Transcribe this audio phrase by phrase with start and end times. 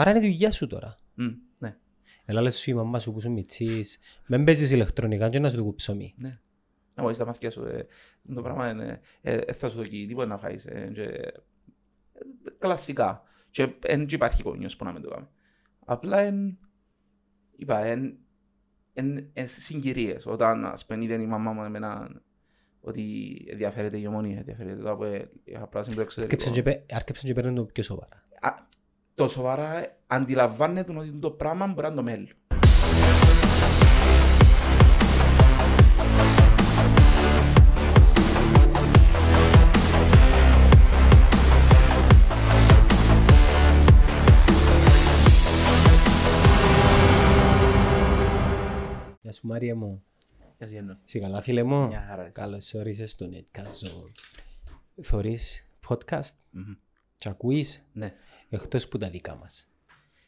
[0.00, 0.96] Άρα είναι η δουλειά σου τώρα.
[1.14, 1.26] Μμ,
[1.58, 1.76] ναι,
[2.24, 5.56] Έλα λες σου η μαμά σου που σου μητσής, μην παίζεις ηλεκτρονικά και να σου
[5.56, 6.14] το κουψωμί.
[6.16, 6.40] ναι.
[6.94, 7.86] Να μπορείς τα μαθηκιά σου, ε,
[8.34, 11.30] το πράγμα είναι, ε, ε, θα σου δοκεί τίποτα να φάεις, ε, και, ε,
[12.58, 13.22] κλασικά.
[13.50, 15.26] Και δεν υπάρχει κόνιος που να μην το κάνει.
[15.84, 16.58] Απλά εν,
[17.56, 18.18] είπα, εν,
[18.92, 20.26] εν, εν συγκυρίες.
[20.26, 22.10] Όταν ας πούμε είδε η μαμά μου εμένα
[22.80, 26.50] ότι ενδιαφέρεται η ομονία, ενδιαφέρεται το ΑΠΟΕΛ, είχα πράσινο το Άρκεψαν εξωτερικό.
[26.50, 28.26] και πέ- Άρκεψαν και παίρνουν το πιο σοβαρά.
[29.18, 32.28] Α, το σοβαρά αντιλαμβάνεται ότι το πράγμα μπορεί να είναι το μέλλον.
[49.20, 50.02] Γεια σου Μάρια μου.
[50.58, 50.98] Γεια σου, Γιάννο.
[51.06, 52.30] Είσαι καλά φίλε μου; Μια χαρά είσαι.
[52.32, 54.10] Καλώς όρισες στο Netcast Zone.
[55.02, 56.74] Θωρείς podcast; Μμμ.
[57.16, 58.14] και ακούεις Ναι.
[58.48, 59.68] Εκτός που τα δικά μας.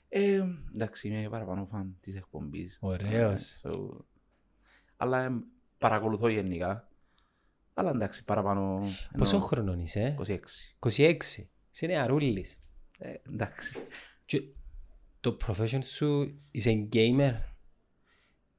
[0.09, 2.79] Ε, εντάξει, είμαι παραπάνω φαν της εκπομπής.
[2.81, 3.53] Ωραίος.
[3.53, 3.89] Ε, so,
[4.97, 5.31] αλλά ε,
[5.79, 6.89] παρακολουθώ γενικά.
[7.75, 8.83] Αλλά εντάξει, παραπάνω...
[9.17, 10.39] Πόσο εννοώ χρονών είσαι, 26.
[10.79, 11.17] 26.
[11.71, 12.59] Είσαι νεαρούλης.
[12.99, 13.77] Ε, εντάξει.
[14.25, 14.43] Και
[15.21, 17.35] το profession σου είσαι gamer;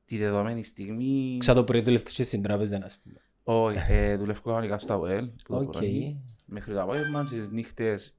[0.06, 1.38] Τη δεδομένη στιγμή...
[1.40, 3.22] Ξα το πρωί δουλεύεις και στην τράπεζα, ας πούμε.
[3.44, 5.30] Όχι, ε, δουλεύω κανονικά στο ΑΠΟΕΛ.
[5.36, 5.72] στο Οκ.
[5.72, 8.14] πρωί, Μέχρι το απόγευμα, στις νύχτες, ε,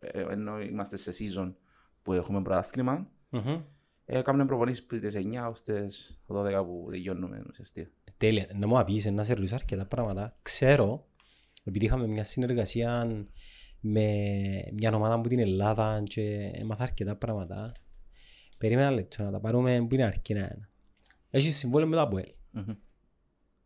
[0.00, 1.52] ενώ είμαστε σε season
[2.02, 3.60] που έχουμε πρωτάθλημα, Μμμ.
[4.04, 7.90] ε, κάνουμε προπονήσεις πριν τις 9 ως τις 12 που τελειώνουμε ουσιαστικά.
[8.16, 8.48] Τέλεια.
[8.54, 10.36] Να μου πεις να σε ρωτήσω αρκετά πράγματα.
[10.42, 11.04] Ξέρω,
[11.64, 13.06] επειδή είχαμε μια συνεργασία
[13.80, 14.04] με
[14.72, 17.72] μια ομάδα από την Ελλάδα και έμαθα αρκετά πράγματα.
[18.58, 20.68] Περίμενα ένα λεπτό να τα πάρουμε που είναι αρκετά ένα.
[21.30, 22.32] Έχεις συμβόλαιο με το ΑΠΟΕΛ.
[22.50, 22.74] Μμμ.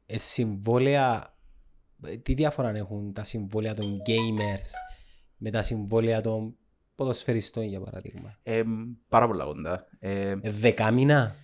[0.06, 1.36] Ε, συμβόλαια,
[2.04, 4.66] ε, τι διαφορά έχουν τα συμβόλαια των gamers
[5.42, 6.56] με τα συμβόλαια των
[6.94, 8.38] ποδοσφαιριστών για παράδειγμα.
[8.42, 8.62] Ε,
[9.08, 9.86] πάρα πολλά κοντά.
[9.98, 11.36] Ε, Ε, δεκάμινα;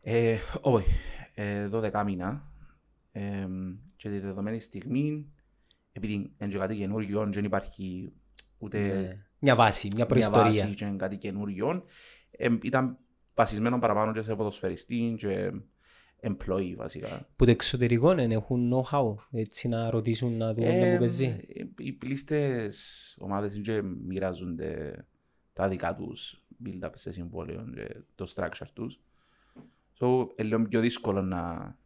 [0.00, 0.90] Ε, όχι,
[1.34, 2.52] ε, 12 μήνα.
[3.12, 3.46] Ε,
[3.96, 5.26] και τη δεδομένη στιγμή,
[5.92, 8.12] επειδή είναι και κάτι καινούργιο, δεν υπάρχει
[8.58, 9.24] ούτε Ναι.
[9.38, 10.62] Μια βάση, μια μια προϊστορία.
[10.62, 11.84] βάση και είναι κάτι καινούργιο,
[12.30, 12.98] ε, ήταν
[13.34, 15.50] βασισμένο παραπάνω και σε ποδοσφαιριστή και
[16.22, 17.26] employee βασικά.
[17.36, 21.24] Που το εξωτερικό δεν έχουν know-how, έτσι να ρωτήσουν να δουν Ε, που παίζει.
[21.54, 25.04] ε, οι πλήστες ομάδες είναι και μοιράζονται
[25.52, 29.00] τα δικά τους build-up σε συμβόλαιο και το structure τους.
[30.00, 30.06] So,
[30.36, 31.76] είναι λίγο πιο δύσκολο να,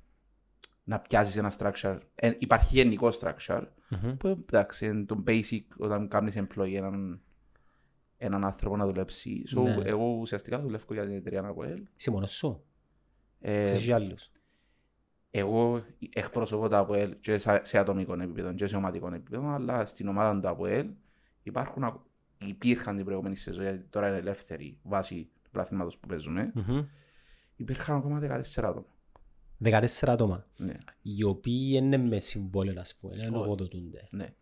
[0.84, 1.98] να πιάσεις ένα structure.
[2.14, 4.16] Ε, υπάρχει γενικό structure Μμμ.
[4.16, 7.20] που εντάξει είναι το basic όταν κάνεις employee έναν,
[8.16, 9.42] έναν άνθρωπο να δουλέψει.
[9.56, 9.76] So, Ναι.
[9.84, 11.86] εγώ ουσιαστικά δουλεύω για την εταιρεία Αποέλ.
[11.96, 12.64] Είσαι μόνος σου.
[13.40, 14.30] Ε, Ξέρεις και άλλους.
[15.30, 20.08] εγώ εκπροσωπώ το ΑΠΟΕΛ και σε σε ατομικό επίπεδο και σε ομαδικό επίπεδο, αλλά στην
[20.08, 20.90] ομάδα του ΑΠΟΕΛ
[21.42, 22.04] υπάρχουν, ακ-
[22.46, 26.84] υπήρχαν την προηγούμενη σεζόν, γιατί τώρα είναι ελεύθερη βάση του πλαθήματος που παίζουμε, Μμμ.
[27.56, 28.86] υπήρχαν ακόμα 14 άτομα.
[29.64, 30.46] 14 άτομα.
[30.56, 33.32] Ναι, Οι οποίοι είναι με συμβόλαιο, ας πούμε, είναι Όχι.
[33.34, 34.06] λογοδοτούνται.
[34.10, 34.34] ναι.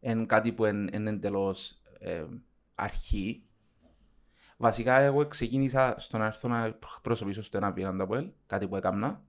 [0.00, 2.24] Είναι κάτι που είναι, είναι εντελώς ε,
[2.74, 3.42] αρχή.
[4.60, 8.76] Βασικά εγώ ξεκίνησα στο να έρθω να προσωπήσω στο ένα βήνα του ΑΠΟΕΛ, κάτι που
[8.76, 9.22] έκανα,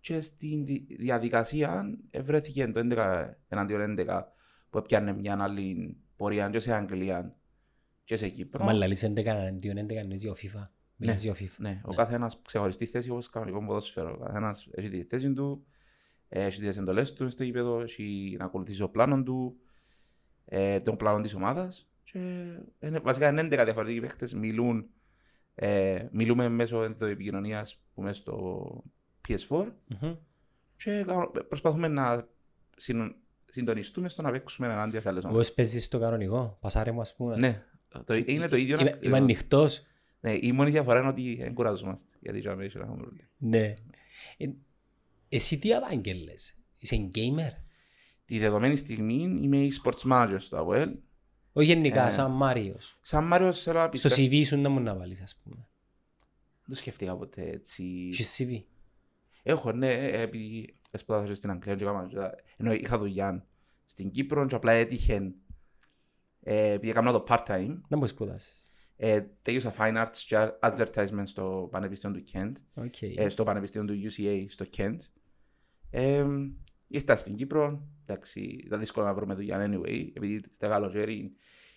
[0.00, 4.22] και στην δι- διαδικασία βρέθηκε το 11 εναντίον 11
[4.70, 7.36] που έπιανε μια άλλη πορεία και σε Αγγλία
[8.04, 8.64] και σε Κύπρο.
[8.64, 10.68] Μα λαλείς 11 εναντίον 11 εννοείς για FIFA.
[10.96, 11.56] Μιλάς για FIFA.
[11.58, 14.16] Ναι, ο καθένας ξεχωριστή θέση όπως κανονικό ποδόσφαιρο.
[14.20, 15.66] Ο καθένας έχει τη θέση του,
[16.28, 19.56] έχει τις εντολές του στο γήπεδο, έχει να ακολουθήσει το πλάνος του,
[20.44, 22.18] ε, τον πλάνο της ομάδας και
[22.80, 24.86] είναι, βασικά είναι 11 διαφορετικοί παίχτες, μιλούν,
[25.54, 28.84] ε, μιλούμε μέσω επικοινωνίας που μέσα στο
[29.28, 30.14] PS4 Μμμ.
[30.76, 32.28] και κα- προσπαθούμε να
[32.76, 33.14] συν-
[33.46, 35.46] συντονιστούμε στο να παίξουμε ενάντια σε άλλες ομάδες.
[35.46, 37.36] Εγώ παίζεις στο κανονικό, πασάρε μου ας πούμε.
[37.36, 37.62] Ναι,
[38.04, 38.74] το, είναι το ίδιο.
[38.80, 39.06] Είμαι, ακριβώς.
[39.06, 39.86] είμαι ανοιχτός.
[40.20, 42.12] Ναι, η μόνη διαφορά είναι ότι δεν κουραζόμαστε.
[42.20, 43.28] Γιατί για μένα έχουμε πρόβλημα.
[43.38, 43.74] Ναι.
[44.36, 44.46] Ε,
[45.28, 47.52] εσύ τι απάγγελες, είσαι gamer;
[48.24, 50.92] Τη δεδομένη στιγμή είμαι e-sports manager στο AWL.
[51.58, 52.98] Όχι γενικά, Ε, σαν Μάριος.
[53.02, 54.28] Σαν Μάριος θέλω να Στο πιστεύω...
[54.30, 55.56] CV σου να μου να βάλεις ας πούμε.
[55.56, 58.08] Δεν το σκέφτηκα ποτέ έτσι.
[58.12, 58.62] Έχεις CV.
[59.42, 63.46] Έχω, ναι, ε, επειδή σπουδάσα στην Αγγλία και έκανα και τα- ενώ είχα δουλειά
[63.84, 65.32] στην Κύπρο και απλά έτυχε
[66.42, 67.76] ε, επειδή έκανα το part-time.
[67.88, 68.70] Να μου σπουδάσεις.
[68.96, 72.52] Ε, τέλειωσα fine arts και advertisement στο Πανεπιστήμιο του Kent.
[72.84, 73.02] OK.
[73.02, 74.96] ε, στο Πανεπιστήμιο του UCA στο Kent.
[76.88, 81.32] Ε, ήρθα στην Κύπρο, εντάξει, ήταν δύσκολο να βρούμε δουλειά anyway, επειδή στα καλοκαίρι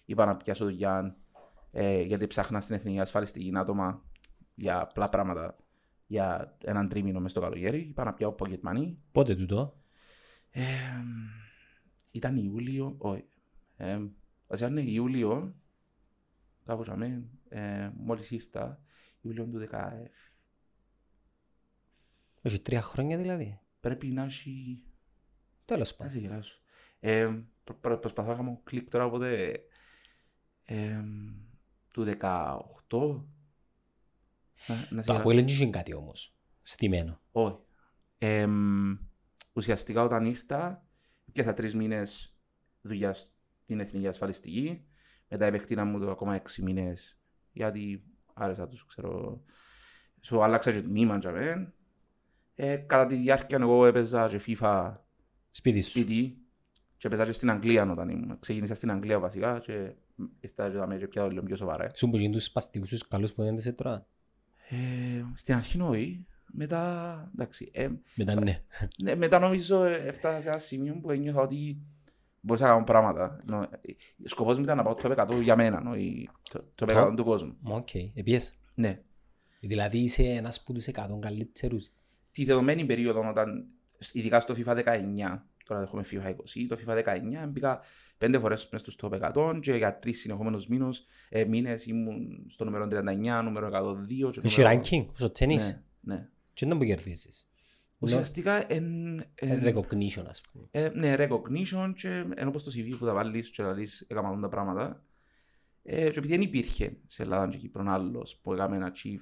[0.06, 1.18] είπα να πιάσω δουλειά
[1.72, 4.04] ε, γιατί ψάχνα στην εθνική ασφαλιστική άτομα
[4.56, 5.58] για απλά πράγματα
[6.08, 7.80] για έναν τρίμηνο μες στο καλοκαίρι.
[7.80, 8.96] Είπα να πιάω pocket money.
[9.12, 9.82] Πότε τούτο;
[10.50, 10.64] Ε,
[12.12, 13.26] ήταν Ιούλιο, όχι.
[13.78, 14.00] Ε,
[14.48, 15.56] βασικά είναι Ιούλιο,
[16.66, 18.82] κάπως αμέ, ε, μόλις ήρθα,
[19.22, 20.10] Ιούλιο του 17.
[22.42, 23.60] Όχι τρία χρόνια δηλαδή.
[23.80, 24.84] Πρέπει να έχει...
[25.70, 26.12] Τέλος Να πάντων.
[26.14, 26.60] σε γελάσω.
[27.00, 27.26] Ε,
[27.64, 29.60] προ- προ- προσπαθώ να κάνω κλικ τώρα, οπότε...
[30.64, 31.00] Ε,
[31.92, 32.12] του 18.
[34.68, 35.12] Να, να σε Το γελάσω.
[35.20, 36.38] Αποέλ δεν είχε κάτι όμως.
[36.62, 37.22] Στημένο.
[37.32, 37.58] Όχι.
[38.18, 38.98] Εμ,
[39.54, 40.88] ουσιαστικά όταν ήρθα,
[41.32, 42.36] πιάσα τρεις μήνες
[42.82, 44.86] δουλειά στην Εθνική Ασφαλιστική.
[45.28, 47.20] Μετά επεκτείνα μου το ακόμα έξι μήνες
[47.52, 49.44] γιατί άρεσα τους, ξέρω.
[50.22, 51.74] Σου άλλαξα και τμήμα για μεν.
[52.56, 54.96] Ε, κατά τη διάρκεια εγώ έπαιζα και FIFA
[55.60, 55.90] Σπίτι σου.
[55.90, 56.38] σπίτι
[56.98, 58.40] και έπαιζα και στην Αγγλία όταν ήμουν.
[58.40, 59.92] Ξεκίνησα στην Αγγλία βασικά και
[60.40, 61.84] ήρθα και δάμε και πια λίγο πιο σοβαρά.
[61.86, 61.92] ε.
[61.96, 64.06] Σου που γίνουν τους σπαστικούς τους καλούς που δεν σε τώρα;
[64.70, 64.76] Ε,
[65.36, 66.26] στην αρχή όχι.
[66.52, 68.64] Μετά, εντάξει, ε, Μετά ναι.
[69.04, 71.78] Ναι, μετά νομίζω ε, έφτασα σε ένα σημείο που ένιωθα ότι
[72.42, 73.40] μπορούσα να κάνω πράγματα.
[73.46, 73.92] Νο, ε,
[74.24, 77.24] σκοπός μου ήταν να πάω το 100 για μένα, νο, η- το, το 100 του
[77.24, 77.58] κόσμου.
[77.62, 77.96] Μα οκ.
[78.14, 78.54] Επίσης.
[78.74, 79.02] Ναι.
[79.60, 81.90] Δηλαδή είσαι ένας από τους 100 καλύτερους.
[82.32, 83.68] Τη δεδομένη περίοδο όταν,
[84.14, 86.92] ειδικά στο FIFA 19, τώρα έχουμε FIFA 20, το FIFA
[87.46, 87.82] 19 μπήκα
[88.18, 92.64] πέντε φορές μες στους top 100 και για τρεις συνεχόμενους μήνους, ε, μήνες ήμουν στο
[92.66, 95.68] νούμερο 39, νούμερο 102 και Έχει νούμερο- ranking στο τέννις.
[96.02, 96.30] Ναι, ναι.
[96.54, 97.50] Και δεν που κερδίζεις;
[97.98, 100.68] Ουσιαστικά εν, εν, Recognition ας πούμε.
[100.72, 104.30] Ε, ναι, recognition και ενώ πως το CV που θα βάλεις και θα λύσεις έκανα
[104.30, 105.04] όλα τα πράγματα.
[105.84, 109.20] Ε, και επειδή δεν υπήρχε σε Ελλάδα και Κύπρο άλλος που έκαμε ένα chief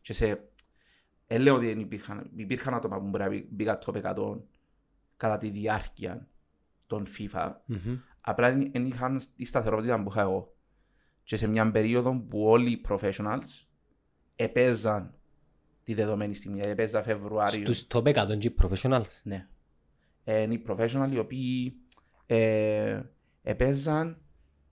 [0.00, 0.44] και σε...
[1.26, 4.40] Ε, λέω ότι δεν υπήρχαν, υπήρχαν άτομα που μπορεί να μπει- μπήκα top 100
[5.20, 6.28] κατά τη διάρκεια
[6.86, 7.50] των FIFA.
[7.66, 7.96] Μμμ.
[8.20, 10.54] Απλά δεν είχαν τη σταθερότητα που είχα εγώ.
[11.22, 13.66] Και σε μια περίοδο που όλοι οι professionals
[14.36, 15.14] επέζαν
[15.82, 16.54] τη δεδομένη στιγμή.
[16.60, 17.72] Δηλαδή Επέζα Φεβρουάριο.
[17.72, 19.20] Στους top 100 και οι professionals.
[19.22, 19.48] Ναι.
[20.24, 21.74] Ε, είναι οι professional οι οποίοι
[22.26, 23.00] ε,
[23.42, 24.20] επέζαν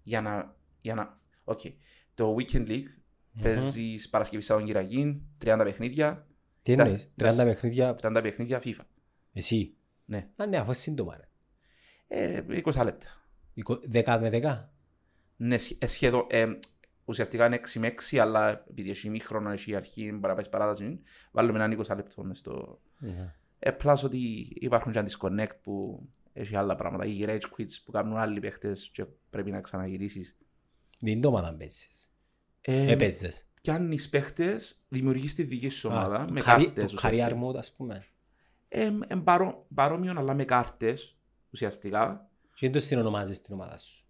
[0.03, 0.57] για να...
[0.81, 1.21] Για να...
[1.45, 1.73] Okay.
[2.15, 2.87] Το Weekend League
[3.41, 6.27] παίζεις Παρασκευή Σαββατοκυριακή, 30 παιχνίδια,
[6.63, 8.81] Τι Τα- εννοείς; 30 τα- παιχνίδια 30 παιχνίδια FIFA.
[9.33, 9.77] εσύ;
[10.09, 10.29] Ναι.
[10.37, 11.29] Α, ναι, αφού είναι σύντομα ρε.
[12.09, 13.09] Ε, 20 λεπτά.
[13.55, 14.73] Εικο- Δέκα με δέκα.
[15.37, 16.47] Ναι, σχε- ε, σχεδόν, ε,
[17.05, 21.01] ουσιαστικά είναι 6 με 6, αλλά επειδή έχει μήχρονο, έχει αρχή, μπορεί να πάει παράταση,
[21.33, 22.81] βάλουμε έναν 20 λεπτό μες στο...
[22.99, 23.35] Ναι.
[23.59, 24.19] Ε, plus ότι
[24.55, 26.03] υπάρχουν και disconnect που
[26.33, 30.37] έχει άλλα πράγματα, ή rage quits που κάνουν άλλοι παίχτες και πρέπει να ξαναγυρίσεις.
[31.01, 32.13] Δεν το ομάδα παίζεις.
[32.61, 33.49] Ε, Έπαιζες.
[33.63, 36.93] πιάνεις παίχτες, δημιουργείς τη δική σου ομάδα Α, με το καρι- κάρτες.
[36.93, 38.05] Το career mode ας πούμε.
[38.69, 41.19] Ε, ε, παρό, παρόμοιο αλλά με κάρτες
[41.51, 42.31] ουσιαστικά.
[42.55, 44.05] Και δεν το συνονομάζεις την ομάδα σου.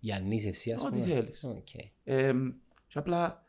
[0.00, 1.14] Η ανήσευση ας Ό,τι πούμε.
[1.14, 1.44] θέλεις.
[1.44, 1.74] Οκ.
[2.04, 2.32] Ε,
[2.86, 3.42] και απλά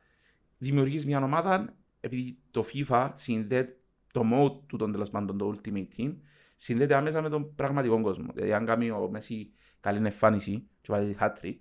[0.58, 3.80] δημιουργείς μια ομάδα επειδή το FIFA συνδέεται
[4.14, 6.16] το mode του των τέλος πάντων το Ultimate Team
[6.56, 8.32] συνδέεται άμεσα με τον πραγματικό κόσμο.
[8.34, 11.60] Δηλαδή αν κάνει ο Μέσι καλή εμφάνιση και βάλει hat-trick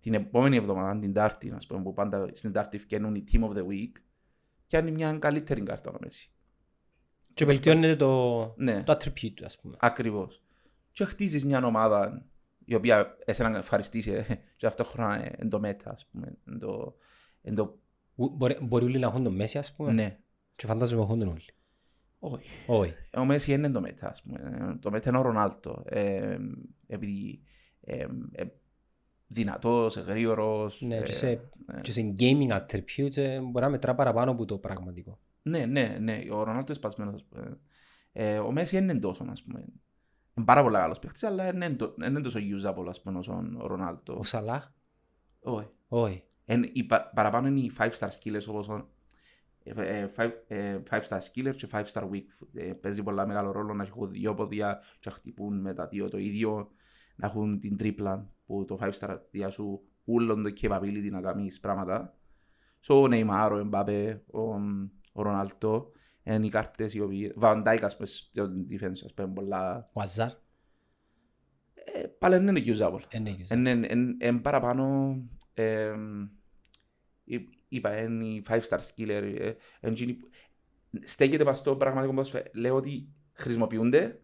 [0.00, 3.50] την επόμενη εβδομάδα, την Τετάρτη, ας πούμε, που πάντα στην Τετάρτη φτιάχνουν οι Team of
[3.50, 3.92] the Week
[4.66, 6.30] και αν είναι μια καλύτερη κάρτα ο Μέσι.
[7.38, 8.82] Και βελτιώνεται το, Ναι.
[8.82, 9.76] το attribute του ας πούμε.
[9.80, 10.42] Ακριβώς.
[10.92, 12.26] Και χτίζεις μια ομάδα
[12.64, 14.22] η οποία εσένα να ευχαριστήσει ε,
[14.56, 16.36] και ταυτόχρονα ε, εν το μέτα, ας πούμε.
[16.46, 16.96] Εν το,
[17.42, 17.78] εν το,
[18.14, 20.18] Ου- Μπορεί, μπορεί όλοι να έχουν τον Μέση ας πούμε; ναι.
[20.56, 21.42] Και φαντάζομαι έχουν τον όλοι.
[22.18, 22.48] Όχι.
[22.66, 22.94] Όχι.
[23.16, 24.38] Ο Μέση είναι το μέτα, ας πούμε.
[24.72, 25.82] Ε, Το μέτα είναι ο Ρονάλτο.
[25.86, 26.36] Ε,
[26.86, 27.40] επειδή
[27.80, 28.44] ε, ε,
[29.26, 30.80] δυνατός, γρήγορος.
[30.82, 31.40] Ναι, ε, και σε, ε,
[31.80, 35.18] και σε gaming attributes ε, μπορεί να μετρά παραπάνω από το πραγματικό.
[35.42, 36.22] Ναι, ναι, ναι.
[36.30, 37.14] Ο Ρονάλτο είναι σπασμένος.
[37.14, 37.60] ας πούμε.
[38.12, 39.64] Ε, ο Μέση είναι τόσο, ας πούμε.
[40.34, 43.66] Είναι πάρα πολύ καλός παίχτης, αλλά είναι το- είναι τόσο usable, ας πούμε, όσο ο
[43.66, 44.18] Ρονάλτο.
[44.18, 44.70] Ο Σαλάχ;
[45.40, 45.68] Όχι.
[45.88, 46.22] Όχι.
[46.44, 48.88] Εν, οι πα- παραπάνω είναι οι 5 star skillers όπως ο,
[49.62, 52.48] ε, ε, five, ε, five star skiller και 5 star weak foot.
[52.54, 56.08] Ε, παίζει πολλά μεγάλο ρόλο να έχουν δύο πόδια και να χτυπούν με τα δύο
[56.08, 56.70] το ίδιο,
[57.16, 61.60] να έχουν την τρίπλα που το 5 star διά σου ούλον το capability να κάνεις
[61.60, 62.18] πράγματα.
[62.86, 64.40] So, ο Neymar, ο Mbappé, ο,
[65.18, 67.34] ο Ρονάλτο, είναι οι κάρτες οι οποίοι...
[67.40, 69.84] Van Dijk, ας πούμε, στο defense, ας πούμε, πολλά...
[69.92, 70.30] Ο Αζάρ.
[71.74, 73.00] Ε, πάλι δεν είναι usable.
[73.08, 73.44] Ε, ναι, usable.
[73.48, 75.16] Εν, εν, εν, εν παραπάνω,
[75.54, 76.22] εμ,
[77.24, 79.34] εί- είπα, είναι η 5 star skiller.
[79.38, 80.28] ε, εν τζίνι που-
[81.02, 82.44] στέκεται πας στο πραγματικό ποδόσφαιρο.
[82.54, 84.20] Λέω ότι χρησιμοποιούνται,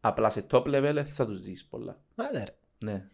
[0.00, 2.02] απλά σε top level δεν θα τους δεις πολλά.
[2.14, 2.56] Άντε, ρε.
[2.78, 3.08] Ναι.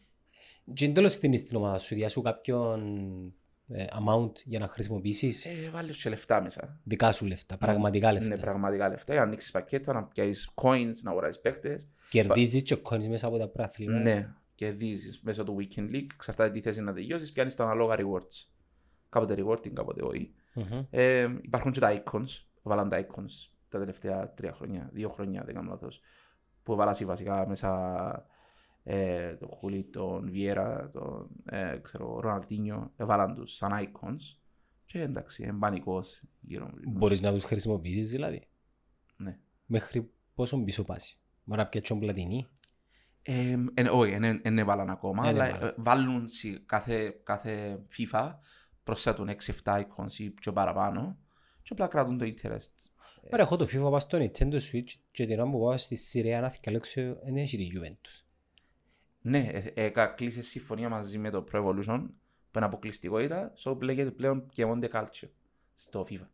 [0.74, 3.32] Και εν τέλος στείνεις την ομάδα σου, διάσου κάποιον ε,
[3.74, 6.80] amount για να χρησιμοποιήσεις Ε, βάλεις και λεφτά μέσα.
[6.84, 8.28] δικά σου λεφτά, πραγματικά λεφτά.
[8.28, 9.12] Ναι, πραγματικά λεφτά.
[9.12, 11.88] Για να ανοίξεις πακέτα, να πιάσεις coins, να αγοράσεις παίκτες.
[12.10, 13.98] Κερδίζεις και coins μέσα από τα πράθλημα.
[13.98, 16.06] Ναι, και δίζεις μέσω του Weekend League.
[16.14, 18.46] Εξαρτάται τι θέση να τελειώσεις, πιάνεις τα αναλόγα rewards.
[19.08, 20.34] Κάποτε rewarding, κάποτε όχι.
[20.54, 20.84] Μμμ.
[20.90, 22.28] Ε, υπάρχουν και τα icons,
[22.62, 26.00] βάλαν τα icons τα τελευταία τρία χρόνια, δύο χρόνια δεν κάνω λάθος,
[26.62, 28.30] που βάλασαι βασικά μέσα
[28.84, 34.36] ε, τον Χουλί, τον Βιέρα, τον ε, ξέρω, Ροναλτίνιο, έβαλαν τους σαν icons
[34.84, 36.98] Και εντάξει, είναι πανικός γύρω μου.
[36.98, 38.48] Μπορείς να τους χρησιμοποιήσεις δηλαδή;
[39.16, 39.38] Ναι.
[39.66, 41.16] Μέχρι πόσο πίσω πάσει.
[41.44, 42.46] Μπορεί να πιέτσουν πλατινή;
[43.22, 45.68] Ε, ε, όχι, δεν έβαλαν ακόμα, Εν αλλά έβαλαν.
[45.68, 48.32] ε, βάλουν σε κάθε, κάθε FIFA
[48.82, 49.28] προσθέτουν
[49.64, 51.18] 6-7 εικόνες ή πιο παραπάνω
[51.62, 52.70] και απλά κρατούν το interest.
[53.32, 56.40] Ωραία, έχω το FIFA πάω στο Nintendo Switch και την ώρα που πάω στη Συρία
[56.40, 58.24] να θυκαλέξω δεν έχει τη Juventus.
[59.22, 62.04] Ναι, ε, ε, κλείσες συμφωνία μαζί με το Pro Evolution
[62.50, 65.28] που είναι αποκλειστικότητα, so λέγεται πλέον και Monte Calcio
[65.74, 66.26] στο FIFA.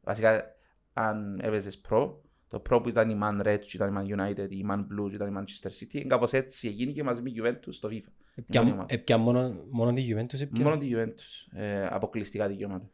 [0.00, 0.56] Βασικά,
[0.92, 2.12] αν έπαιζες Pro,
[2.48, 5.08] το Pro που ήταν η Man Red, και ήταν η Man United, η Man Blue,
[5.08, 7.88] και ήταν η Manchester City, είναι κάπως έτσι έγινε και μαζί με η Juventus στο
[7.88, 8.08] FIFA.
[8.34, 8.94] Έπια- Μόνη ομάδα.
[8.94, 12.90] Έπια μόνο, μόνο τη Juventus έπια; Μόνο τη Juventus, ε, αποκλειστικά δικαιώματα.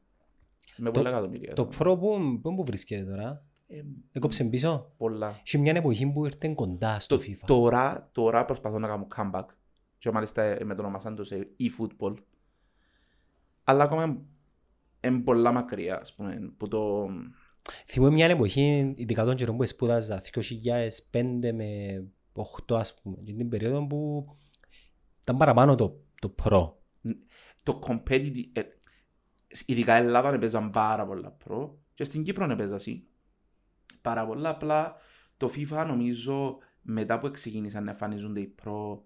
[0.76, 1.52] Με πολλά εκατομμύρια.
[1.54, 4.92] Το Pro που, που, που βρίσκεται τώρα; Ε, Έκοψε πίσω.
[4.96, 5.40] πολλά.
[5.44, 7.42] Είχε μια εποχή που ήρθε κοντά στο Το- FIFA.
[7.46, 9.44] Τώρα, τώρα προσπαθώ να κάνω comeback.
[9.98, 12.14] Και μάλιστα ε, με το ονομασάν το σε e-football.
[13.64, 14.22] Αλλά ακόμα
[15.00, 17.08] είναι πολλά μακριά, ας πούμε, που το...
[17.86, 22.02] Θυμούμαι μια εποχή, ειδικά τον καιρό που σπούδαζα, 2005 με
[22.68, 24.26] 8 ας πούμε, και την περίοδο που
[25.20, 26.72] ήταν παραπάνω το, το Pro.
[27.62, 28.44] το competitive...
[28.52, 28.62] Ε,
[29.66, 33.04] ειδικά η Ελλάδα παίζαν πάρα πολλά προ και στην Κύπρο παίζα εσύ.
[34.02, 34.96] Πάρα πολλά, απλά
[35.36, 39.04] το FIFA νομίζω μετά που ξεκίνησαν να εμφανίζονται οι προ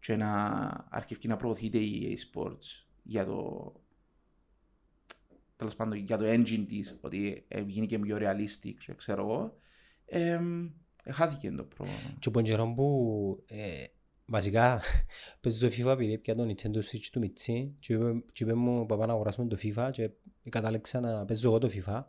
[0.00, 0.36] και να
[0.90, 3.72] αρχίσει να προωθείται η EA Sports για το
[5.56, 9.56] τέλος πάντων για το engine της ότι ε, γίνει και πιο realistic και ξέρω εγώ
[10.04, 10.64] εμ,
[11.04, 11.86] ε, χάθηκε το προ
[12.18, 13.84] Και από τον καιρό που ε,
[14.26, 14.80] βασικά
[15.40, 18.86] παίζω το FIFA επειδή πια το Nintendo Switch του Μιτσί και είπε, και είπε μου
[18.86, 20.10] παπά να αγοράσουμε το FIFA και
[20.48, 22.04] κατάλεξα να παίζω εγώ το FIFA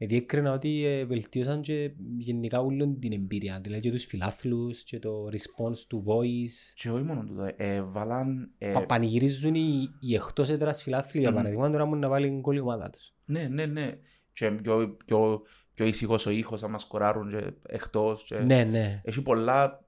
[0.00, 4.98] γιατί έκρινα ότι ε, βελτίωσαν και γενικά όλη την εμπειρία δηλαδή και τους φιλάθλους και
[4.98, 10.14] το response του voice και όχι μόνο τούτο, ε, βάλαν ε, Πα- πανηγυρίζουν οι, οι
[10.14, 11.36] εκτός έδρας φιλάθλοι για Μμμ.
[11.36, 13.98] παράδειγμα τώρα μου να βάλει γκολ η ομάδα τους Ναι, ναι, ναι.
[14.32, 15.42] Και πιο, πιο,
[15.74, 18.24] πιο ήσυχος ο ήχος, άμα σκοράρουν και εκτός.
[18.24, 18.38] Και...
[18.38, 19.00] Ναι, ναι.
[19.04, 19.84] Έχει πολλά,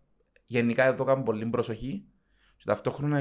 [0.46, 2.04] γενικά εδώ κάνουν πολύ προσοχή
[2.56, 3.20] και ταυτόχρονα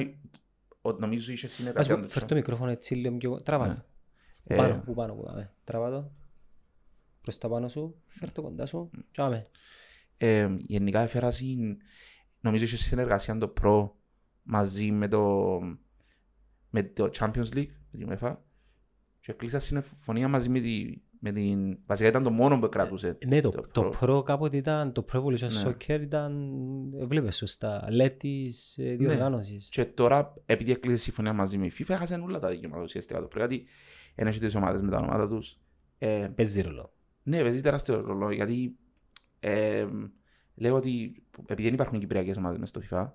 [0.82, 1.96] ο- νομίζω είχε Ας συνεργασία.
[1.96, 3.42] πούμε, φέρ το μικρόφωνο έτσι λίγο πιο...
[3.42, 3.86] Τραβά το.
[4.44, 4.56] Πού Ε.
[4.56, 5.54] πάνω, πού πάνω, πού πάμε.
[5.64, 6.12] Τραβά το.
[7.22, 8.90] Προς τα πάνω σου, φέρ το κοντά σου.
[9.12, 9.48] Τσάμε.
[10.18, 11.78] Ε, γενικά έφερα συν,
[12.40, 13.90] νομίζω είχε συνεργασία το Pro
[14.44, 15.60] μαζί με το,
[16.70, 18.36] με το Champions League, με τη UEFA
[19.20, 21.78] και κλείσα συμφωνία μαζί με, τη, με την...
[21.86, 23.18] Βασικά ήταν το μόνο που κρατούσε.
[23.28, 24.10] Ναι, το, Το το Pro.
[24.10, 25.62] Pro κάποτε ήταν, το Pro Evolution Ναι.
[25.66, 26.54] Soccer ήταν,
[27.00, 29.70] ε, βλέπεις σωστά, λέτης ε, διοργάνωσης.
[29.70, 33.28] Και τώρα, επειδή έκλεισε συμφωνία μαζί με η FIFA, έχασαν όλα τα δικαιώματα ουσιαστικά το
[33.32, 33.66] Pro, γιατί
[34.16, 35.60] δεν έχει τις ομάδες με τα ονόματα τους.
[35.98, 36.94] Ε, Παίζει ρόλο.
[37.32, 38.76] Ναι, παίζει τεράστιο ρόλο, γιατί
[39.40, 39.88] ε,
[40.56, 43.10] λέω ότι επειδή δεν υπάρχουν κυπριακές ομάδες μες στο FIFA,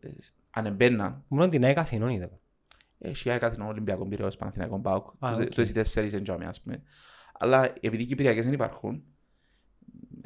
[0.00, 0.08] ε,
[0.50, 2.30] αν εμπαίναν, Μόνο την ΑΕΚ Αθηνών είδα.
[2.98, 5.48] έχει η κάθε Ολυμπιακό Πυραιός, Παναθηναϊκό Πάουκ, Α, το- οκ.
[5.48, 6.82] το εσύ τέσσερις εντζάμια, ας πούμε.
[7.38, 9.02] Αλλά επειδή οι κυπριακές δεν υπάρχουν,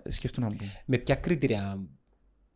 [0.03, 0.67] ε, σκέφτομαι να μπουν.
[0.87, 1.83] Με ποια κριτήρια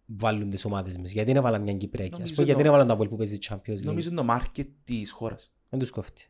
[0.06, 1.12] βάλουν τις ομάδες μας.
[1.12, 2.12] Γιατί δεν βάλαν μια Κυπριακή.
[2.12, 4.20] Ας Νομίζω πούμε, γιατί το- δεν βάλαν το Απόελ που παίζει Champions League; Νομίζω είναι
[4.22, 5.52] το market της χώρας.
[5.68, 6.26] Δεν τους κόφτει.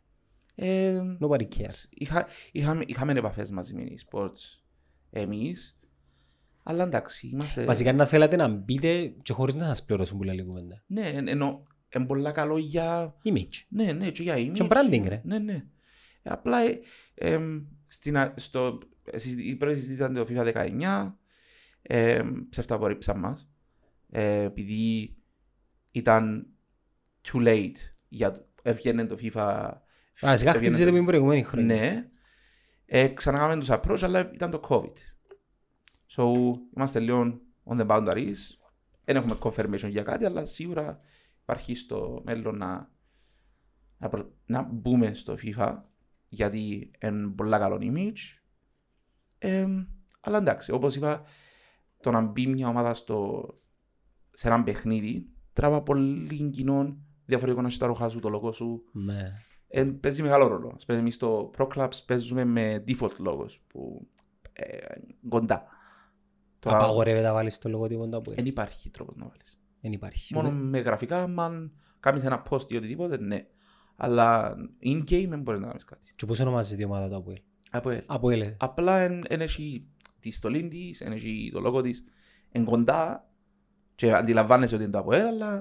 [0.62, 1.85] Ε, Nobody cares.
[1.90, 4.61] Είχα, είχαμε, είχαμε επαφές μαζί με οι sports
[5.11, 5.79] εμείς.
[6.62, 7.64] Αλλά εντάξει, είμαστε...
[7.64, 10.83] Βασικά να θέλατε να μπείτε και χωρίς να σας πληρώσουν που λέει κουβέντα.
[10.87, 11.59] Ναι, εν- ενώ
[11.95, 13.14] είναι πολλά καλό για...
[13.25, 13.64] Image.
[13.69, 14.52] Ναι, ναι, και για image.
[14.52, 15.21] Και branding, ρε.
[15.25, 15.52] Ναι, ναι.
[16.23, 16.81] Ε, Απλά ε,
[17.14, 21.12] εμ, στην, α- στο, εσείς- οι πρώτοι συζήτησαν το FIFA 19,
[21.83, 23.50] ε, σε αυτό απορρίψαν μας,
[24.11, 25.17] ε, επειδή
[25.90, 26.47] ήταν
[27.33, 27.76] too late
[28.09, 29.71] για έβγαινε το FIFA.
[30.21, 31.75] Βασικά έβγαινε χτίζεται το- με την προηγούμενη χρόνια.
[31.77, 32.09] Ναι.
[32.87, 34.93] Ε, ξανακάμε τους approach, αλλά ήταν το COVID.
[36.17, 36.25] So,
[36.77, 38.37] είμαστε λίγο on the boundaries.
[39.05, 41.00] Δεν έχουμε confirmation για κάτι, αλλά σίγουρα
[41.43, 42.91] υπάρχει στο μέλλον να,
[43.99, 45.75] να, προ- να μπούμε στο FIFA,
[46.29, 48.39] γιατί είναι πολλά καλό image.
[49.39, 49.67] Ε,
[50.21, 51.23] αλλά εντάξει, όπως είπα,
[52.00, 53.45] το να μπει μια ομάδα στο,
[54.33, 58.83] σε ένα παιχνίδι, τράβα πολύ κοινό, διαφορετικό να έχει τα ρούχα σου, το λόγο σου,
[58.93, 59.33] Ναι.
[59.73, 60.73] Ε, παίζει μεγάλο ρόλο.
[60.77, 64.09] Ας πούμε, εμείς στο Pro Clubs παίζουμε με default logos που
[64.53, 64.77] ε,
[65.29, 65.65] κοντά.
[66.59, 68.37] Τώρα Απαγορεύεται να βάλεις το λογότυπο του Απόελ.
[68.37, 69.61] δεν υπάρχει τρόπος να βάλεις.
[69.81, 70.35] Δεν υπάρχει.
[70.35, 73.47] Μόνο με γραφικά, αν κάνεις ένα post ή οτιδήποτε, ναι.
[73.97, 76.12] Αλλά in-game δεν μπορείς να κάνεις κάτι.
[76.17, 77.41] Και πώς ονομάζεται η ομάδα του Απόελ.
[77.71, 78.41] Από, Απόελ.
[78.41, 78.57] ε.
[78.59, 79.87] απλά εν, εν έχει
[80.21, 82.05] τη στολή της, εν έχει το λόγο της,
[82.50, 83.29] εν κοντά
[83.95, 85.55] και αντιλαμβάνεσαι ότι είναι το από αλλά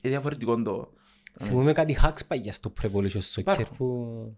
[0.00, 0.92] είναι διαφορετικό το...
[1.38, 3.76] Θυμούμαι κάτι hacks παγιά στο Prevolution Soccer Υπάρχουν.
[3.76, 4.36] που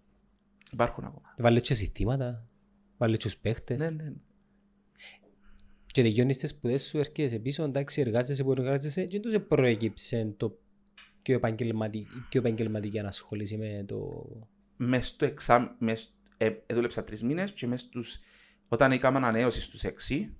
[0.72, 1.34] Υπάρχουν ακόμα.
[1.38, 2.48] βάλε και συστήματα,
[2.96, 3.78] βάλε και τους παίχτες.
[3.78, 4.12] Ναι, ναι.
[5.86, 10.58] Και τελειώνεις τις σπουδές σου, έρχεσαι πίσω, εντάξει, εργάζεσαι που εργάζεσαι και τότε προέκυψε το
[11.22, 14.26] πιο επαγγελματική, πιο επαγγελματική ανασχόληση με το
[14.76, 18.18] μες στο εξάμ, μες, ε, ε, δούλεψα τρεις μήνες και μες στους,
[18.68, 20.36] όταν έκανα ανανέωση στους έξι,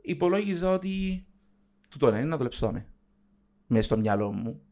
[0.00, 1.26] υπολόγιζα ότι
[1.88, 2.86] τούτο είναι να δουλέψω δάμε.
[3.66, 4.62] Μες στο μυαλό μου.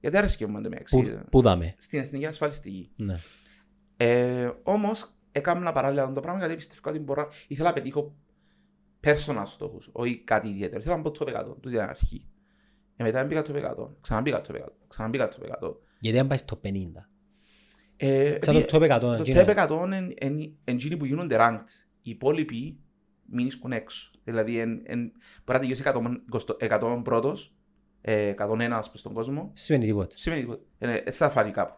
[0.00, 0.96] Γιατί άρεσε και μου εντωμεταξύ.
[1.02, 1.74] Πού, πού δάμε.
[1.78, 2.90] Στην εθνική ασφαλιστική.
[2.96, 3.16] Ναι.
[3.96, 8.16] Ε, Όμως, έκανα παράλληλα το πράγμα γιατί πιστεύω ότι μπορώ, ήθελα να πετύχω
[9.04, 10.80] personal στόχους, όχι κάτι ιδιαίτερο.
[10.80, 12.26] Ήθελα να μπω το 100, του την αρχή.
[12.96, 15.74] Ε, μετά πήγα το 100, ξαναμπήκα το 100, ξαναμπήκα το 100.
[16.00, 16.68] Γιατί αν πάει στο 50.
[17.96, 19.00] Ε, Σαν το πήγε- top 100.
[19.00, 19.40] το εκείνο.
[19.46, 21.68] top 100 είναι είναι εκείνοι που γίνονται ranked.
[22.02, 22.78] Οι υπόλοιποι
[23.30, 24.10] μείνουν έξω.
[24.24, 24.98] Δηλαδή, εν, εν,
[25.44, 26.22] μπορεί να τελειώσει 100,
[26.58, 27.57] 100 πρώτος, ε,
[28.10, 28.34] 101
[28.90, 30.16] προς τον κόσμο, Σημαίνει τίποτα.
[30.16, 30.62] σημαίνει τίποτα.
[30.78, 31.74] Ε, ε, θα φανεί κάπου.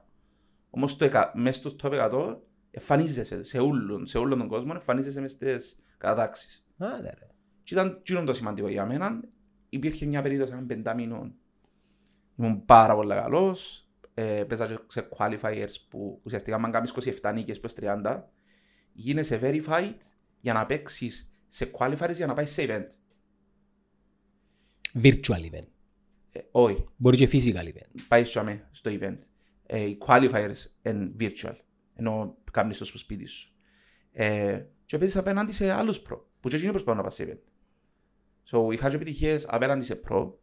[0.70, 5.20] Όμως το εκα- μέσα στο top 100 εμφανίζεσαι σε όλον, σε όλον τον κόσμο, εμφανίζεσαι
[5.20, 6.66] μες στις κατατάξεις.
[6.78, 7.26] Άντε ρε.
[7.62, 9.20] Και ήταν εκείνο το σημαντικό για μένα.
[9.68, 11.32] Υπήρχε μια περίοδος έναν πεντάμινο.
[12.37, 13.88] Ήμουν πάρα πολύ καλός.
[14.14, 16.90] Ε, παίζα και σε qualifiers που ουσιαστικά αν κάνεις
[17.22, 18.22] 27 νίκες προς 30
[18.92, 19.94] γίνεσαι verified
[20.40, 22.87] για να παίξεις σε qualifiers για να πάεις σε event.
[25.02, 25.68] Virtual event.
[26.32, 28.00] Ε, όχι, Μπορεί και physical event.
[28.08, 29.18] πάει στο, αμέ, στο event.
[29.66, 31.56] Ε, οι qualifiers είναι virtual.
[31.94, 33.52] Ενώ κάνεις το στο σπίτι σου.
[34.12, 36.28] Ε, και παίζεις απέναντι σε άλλους προ.
[36.40, 37.50] Που και εκείνοι προσπαθούν να πας σε event.
[38.50, 40.40] So, είχα και επιτυχίες απέναντι σε προ.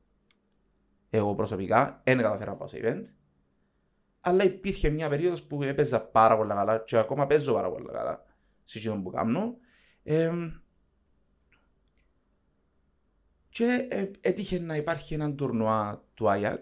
[1.09, 3.03] Εγώ προσωπικά δεν καταφέρα να πάω σε event.
[4.21, 8.25] Αλλά υπήρχε μια περίοδος που έπαιζα πάρα πολύ καλά και ακόμα παίζω πάρα πολύ καλά
[8.63, 9.57] σε εκείνο που κάνω.
[10.03, 10.31] Ε,
[13.57, 16.59] και ε, έτυχε να υπάρχει ένα τουρνουά του Ajax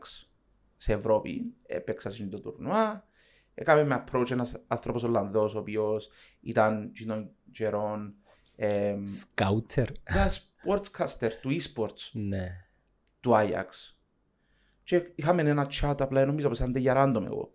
[0.78, 1.54] σε Ευρώπη.
[1.66, 3.08] Έπαιξα σε αυτό το τουρνουά.
[3.54, 6.10] Έκαμε με approach ένας άνθρωπος Ολλανδός ο οποίος
[6.42, 8.16] ήταν κοινών καιρών
[8.56, 9.88] ε, Scouter.
[10.04, 12.66] ένα sportscaster του e-sports Ναι.
[13.20, 13.68] του Ajax.
[14.84, 17.54] Και είχαμε ένα chat απλά νομίζω πως ήταν για random εγώ.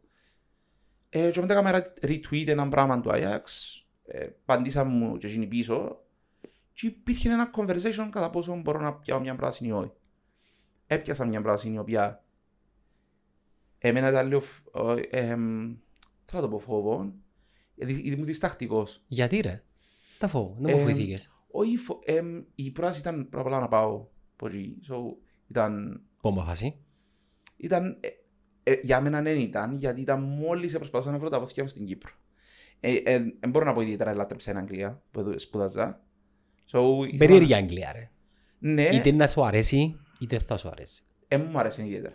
[1.08, 3.42] Ε, και μετά έκαμε retweet ένα πράγμα του Ajax.
[4.04, 6.04] Ε, απαντήσαμε μου και εκείνοι πίσω.
[6.80, 9.92] Και υπήρχε ένα conversation κατά πόσο μπορώ να πιάω μια πράσινη ή όχι.
[10.86, 12.24] Έπιασα μια πράσινη η οποία
[13.78, 15.76] εμένα ήταν λίγο φ- ο- εμ,
[16.24, 17.12] θέλω να το πω φόβο.
[17.74, 19.04] Γιατί ήμουν διστακτικός.
[19.08, 19.62] Γιατί ρε;
[20.18, 20.56] Τα φόβο.
[20.58, 21.30] Δεν μου Ε, φοηθήκες.
[21.50, 24.78] Όχι, φο- εμ, η πράσινη ήταν πρώτα απ' όλα να πάω από εκεί.
[24.88, 24.94] So,
[25.48, 26.76] ήταν Πόμπα φάση.
[27.56, 28.08] ήταν, ε,
[28.62, 31.86] ε, για μένα δεν ήταν, γιατί ήταν μόλις προσπαθούσα να βρω τα πόθηκια μου στην
[31.86, 32.12] Κύπρο.
[32.80, 36.04] Ε, ε, δεν μπορώ να πω ιδιαίτερα ελάτρεψα στην Αγγλία, που εδώ σπούδαζα.
[36.72, 38.10] So, ήθελα- Περίεργη Αγγλία ρε.
[38.58, 41.02] Ναι, Είτε να σου αρέσει, είτε θα σου αρέσει.
[41.28, 42.14] ε, μου άρεσε ιδιαίτερα.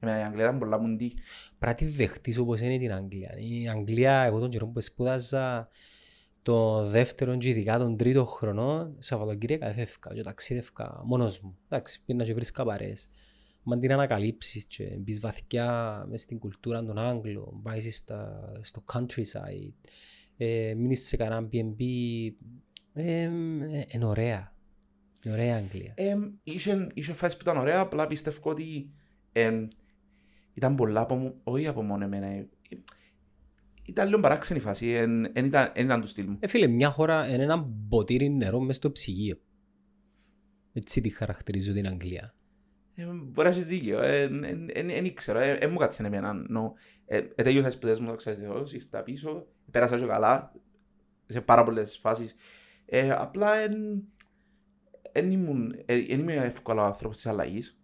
[0.00, 1.12] Εμένα η Αγγλία ήταν πολλά μουντή.
[1.58, 3.34] Πρέπει να τη δεχτείς όπως είναι την Αγγλία.
[3.38, 5.68] Η Αγγλία, εγώ τον καιρό που σπούδαζα
[6.42, 11.56] το δεύτερο και ειδικά τον τρίτο χρονό, Σαββατοκύριακα έφευκα και ταξίδευκα μόνος μου.
[11.68, 13.08] Εντάξει, πήγαινα και βρίσκα παρέες.
[13.62, 19.74] Μα την ανακαλύψεις και μπεις βαθιά μες στην κουλτούρα των Άγγλων, πάεις στα, στο countryside,
[20.36, 22.32] ε, μείνεις σε κανένα B&B, ε, ε,
[23.88, 24.54] είναι ωραία.
[25.22, 25.92] Είναι ωραία η Αγγλία.
[25.96, 28.90] Ε, είχε, είχε φάσεις που ήταν ωραία, απλά πιστεύω ότι
[29.32, 29.66] ε,
[30.54, 32.26] ήταν πολλά από μου, όχι από μόνο εμένα.
[32.26, 32.48] Ε,
[33.84, 36.36] ήταν λίγο παράξενη η φάση, δεν ήταν, εν ήταν του στυλ μου.
[36.40, 39.38] Ε, φίλε, μια χώρα είναι ένα ποτήρι νερό μες στο ψυγείο.
[40.72, 42.34] Έτσι τη χαρακτηρίζω την Αγγλία.
[42.94, 43.98] Ε, μπορεί να έχεις δίκιο,
[44.72, 46.32] δεν ήξερα, δεν μου κάτσε εμένα.
[46.32, 46.74] νο.
[47.06, 50.52] Ε, ε, τέλειωσα τις σπουδές μου, το ξέρετε, ήρθα πίσω, πέρασα και καλά,
[51.26, 52.34] σε πάρα πολλές φάσεις.
[52.92, 53.52] Ε, απλά
[55.12, 57.80] δεν ήμουν, ε, εν είμαι εύκολα ο άνθρωπος της αλλαγής.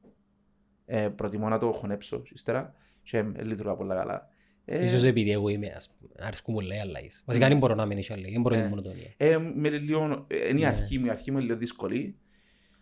[0.87, 4.29] Ε, προτιμώ να το χωνέψω ύστερα και ε, λειτουργά πολύ καλά.
[4.65, 7.23] Ε, Ίσως επειδή εγώ είμαι, ας πούμε, αρέσκουν μου λέει αλλαγής.
[7.27, 8.65] Βασικά δεν μπορώ να μείνει σε αλλαγή, δεν μπορώ να Ε.
[8.65, 9.13] είναι μονοτονία.
[9.17, 10.67] Ε, με λίγο, ε, είναι η Ναι.
[10.67, 12.19] αρχή μου, η αρχή μου είναι λίγο δύσκολη.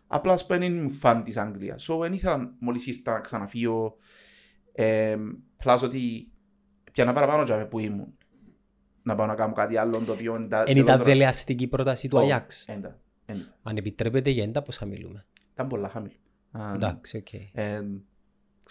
[0.07, 1.91] Απλά ας πούμε δεν ήμουν φαν της Αγγλίας.
[1.91, 3.97] So, δεν ήθελα μόλις ήρθα να ξαναφύγω.
[4.73, 5.17] Ε,
[5.57, 6.29] πλάς ότι
[6.93, 8.17] πιάνα παραπάνω τζάμε που ήμουν.
[9.07, 10.37] Να πάω να κάνω κάτι άλλο το οποίο...
[10.37, 12.65] είναι τα- Εν ήταν τελειότερα- δελεαστική πρόταση του Όχι, Αγιάξ.
[12.69, 13.59] Έντα, έντα.
[13.63, 16.15] Αν επιτρέπετε για έντα πόσα μιλούμε; Ήταν πολλά χαμηλό.
[16.51, 17.33] Α, Εντάξει, οκ.
[17.33, 17.83] ε,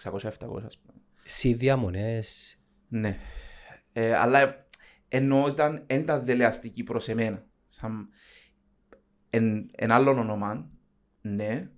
[0.02, 1.00] 600-700 ας πούμε.
[1.24, 3.18] Συν διαμονές, Ναι.
[3.92, 4.56] Ε, αλλά
[5.08, 7.44] ενώ ήταν, εν ήταν δελεαστική προς εμένα.
[7.68, 8.08] Σαν,
[9.30, 10.70] εν, εν άλλον όνομα,
[11.20, 11.70] ναι.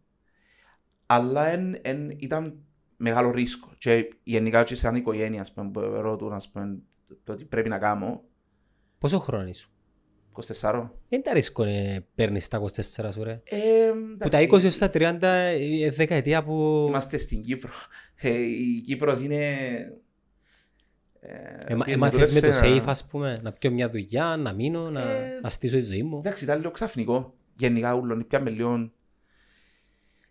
[1.07, 2.64] Αλλά εν, εν, ήταν
[2.97, 3.69] μεγάλο ρίσκο.
[3.79, 6.79] Και γενικά και σαν οικογένεια, ας πούμε, που ρωτούν, ας πούμε,
[7.25, 8.25] το τι πρέπει να κάνω.
[9.11, 9.71] Πόσο χρόνο σου.
[10.61, 10.88] 24.
[11.09, 13.40] Δεν τα ρίσκο να παίρνεις τα 24 σου ρε.
[13.45, 13.59] Ε,
[14.19, 16.85] Που τα 20 έως τα 30 ε, δεκαετία που...
[16.88, 17.71] Είμαστε στην Κύπρο.
[18.14, 19.37] Ε, η Κύπρος είναι...
[21.21, 21.29] Ε,
[21.66, 24.53] Έμα- πήγαινε, Έμαθες με το δούλεψε safe να- ας πούμε, να πιω μια δουλειά, να
[24.53, 26.19] μείνω, να, Ε, να στήσω τη ζωή μου.
[26.19, 27.35] Εντάξει, ήταν λίγο ξαφνικό.
[27.57, 28.90] Γενικά ούλον, πια με λίγο...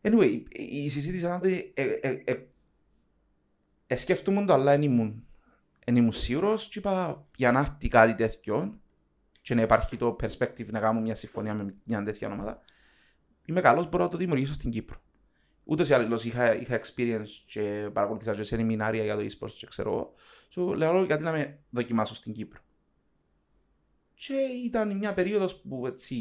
[0.02, 2.34] Anyway, η συζήτηση ήταν ότι ε, ε, ε,
[3.88, 5.25] ε, σκέφτομαι το αλλά δεν ήμουν
[5.88, 8.80] εν ήμουν σίγουρος και είπα για να έρθει κάτι τέτοιο
[9.42, 12.62] και να υπάρχει το perspective να κάνω μια συμφωνία με μια τέτοια ομάδα
[13.46, 14.98] είμαι καλός μπορώ να το δημιουργήσω στην Κύπρο.
[15.64, 19.68] Ούτως ή άλλως είχα, είχα experience και παρακολουθήσα και σε σεμινάρια για το e-sports και
[19.68, 20.14] ξέρω εγώ.
[20.56, 22.60] So, λέω γιατί να με δοκιμάσω στην Κύπρο;
[24.14, 24.34] Και
[24.66, 26.16] ήταν μια περίοδος που έτσι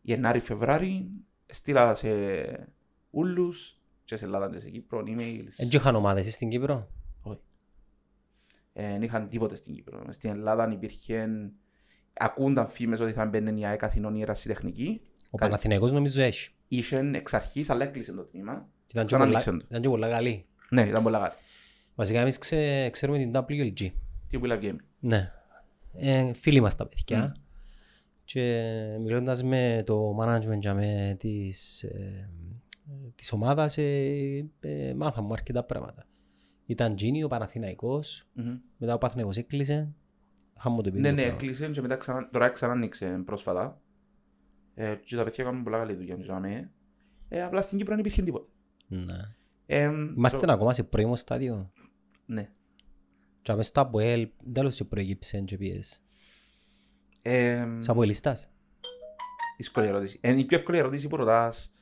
[0.00, 1.10] Γενάρη-Φεβράρι
[1.46, 2.08] στείλα σε
[3.10, 5.48] ούλους και σε Ελλάδα και σε Κύπρο emails.
[5.56, 6.88] Δεν είχαν ομάδες στην Κύπρο;
[8.72, 10.04] Δεν είχαν τίποτε στην Κύπρο.
[10.10, 11.28] Στην Ελλάδα υπήρχε
[12.12, 15.00] ακούνταν φήμες ότι θα μπαίνουν η ΑΕΚ Αθηνών η Ερασιτεχνική.
[15.30, 16.50] Ο Παναθηναϊκός νομίζω έχει.
[16.68, 18.52] Είχε εξ αρχής αλλά έκλεισε το τμήμα.
[18.90, 19.64] Ήταν και Ξανά πολλά- ανοίξαν το.
[19.68, 20.46] ήταν και πολλά καλή.
[20.70, 21.32] Ναι, ήταν πολλά καλή.
[21.94, 23.88] Βασικά εμείς ξε- ξέρουμε την WLG.
[24.28, 24.76] Τι που Game.
[25.00, 25.32] Ναι.
[25.94, 27.36] Ε, φίλοι μας τα παιδιά.
[28.24, 32.30] Και μιλώντας με το management για με της, ε,
[33.14, 36.04] της ομάδας, ε, ε, μάθαμε αρκετά πράγματα.
[36.70, 38.58] Ήταν Τζίνι, ο Παναθηναϊκός, Μμμ.
[38.76, 39.94] μετά ο Παναθηναϊκός έκλεισε.
[40.58, 41.34] Είχαμε το Ναι, επίπεδο ναι, πράγμα.
[41.34, 43.80] έκλεισε και μετά ξανά, τώρα ξανά ανοίξε πρόσφατα.
[44.74, 46.14] Ε, και τα παιδιά κάνουν πολλά καλή δουλειά.
[46.16, 46.70] και τζάμε.
[47.28, 48.46] Ε, απλά στην Κύπρο δεν υπήρχε τίποτα.
[48.86, 49.14] Ναι.
[49.66, 49.84] Ε,
[50.16, 51.72] Είμαστε το- ακόμα σε πρώιμο στάδιο.
[52.26, 52.50] Ναι.
[53.42, 56.02] Και αμέσως το ΑΠΟΕΛ, τέλος και προηγήψε και πιες.
[57.22, 58.50] Ε, Σαν ΑΠΟΕΛιστάς.
[59.56, 60.20] δύσκολη ερώτηση.
[60.22, 61.72] Είναι η πιο εύκολη ερώτηση που ρωτάς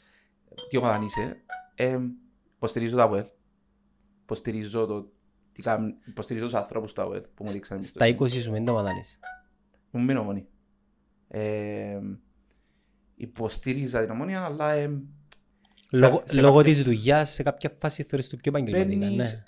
[0.68, 1.36] τι ομάδα είσαι.
[1.74, 1.98] Ε,
[2.56, 3.24] υποστηρίζω το ΑΒΕΛ.
[4.30, 5.10] Υποστηρίζω το...
[5.52, 8.72] τι κάνουν- Υποστηρίζω τους ανθρώπους του ΑΒΕΛ που μου δείξαν Στα 20 σου μεν το
[8.72, 9.18] μαδάνεις.
[9.90, 10.46] Μου μείνω ομονή.
[11.28, 11.98] Ε,
[13.16, 14.90] υποστήριζα την ομονία, αλλά ε,
[15.90, 18.98] Λόγω, σε λόγω κάποια- της δουλειάς σε κάποια φάση θεωρείς το πιο επαγγελματικά.
[19.06, 19.32] μπαίνεις...
[19.32, 19.42] Ναι.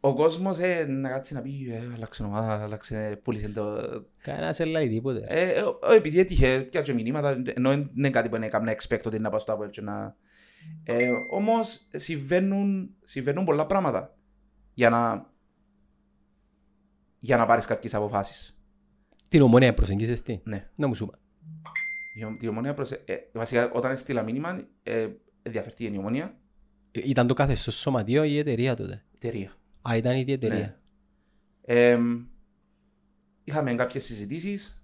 [0.00, 3.76] Ο κόσμος ε, να κάτσει να πει ε, άλλαξε ομάδα, άλλαξε, πούλησε το...
[4.22, 5.24] Κανένας δεν λέει τίποτε.
[5.28, 8.76] Ε, ε, ε, επειδή έτυχε πια και μηνύματα, ενώ δεν είναι κάτι που είναι έκανα
[8.80, 10.16] expect ότι να πάω στο Apple και να...
[10.84, 14.16] Ε, όμως συμβαίνουν, συμβαίνουν πολλά πράγματα
[14.74, 15.30] για να,
[17.18, 18.58] για να πάρεις κάποιες αποφάσεις.
[19.28, 20.70] Την ομόνια προσεγγίζεις τι; Ναι.
[20.74, 21.18] Να μου σου είπα.
[22.14, 23.02] Η, ο- η ομονία προσε...
[23.06, 25.08] ε, βασικά όταν έστειλα μήνυμα, ε,
[25.42, 26.38] ενδιαφερθεί η ομονία,
[26.90, 29.56] Ε, Ήταν το καθεστώς σωματείο ή η εταιρεία τότε; η εταιρεία.
[29.90, 30.58] Α, ήταν η ίδια εταιρεία.
[31.66, 31.74] Ναι.
[31.74, 31.98] Ε,
[33.44, 34.82] είχαμε κάποιες συζητήσεις.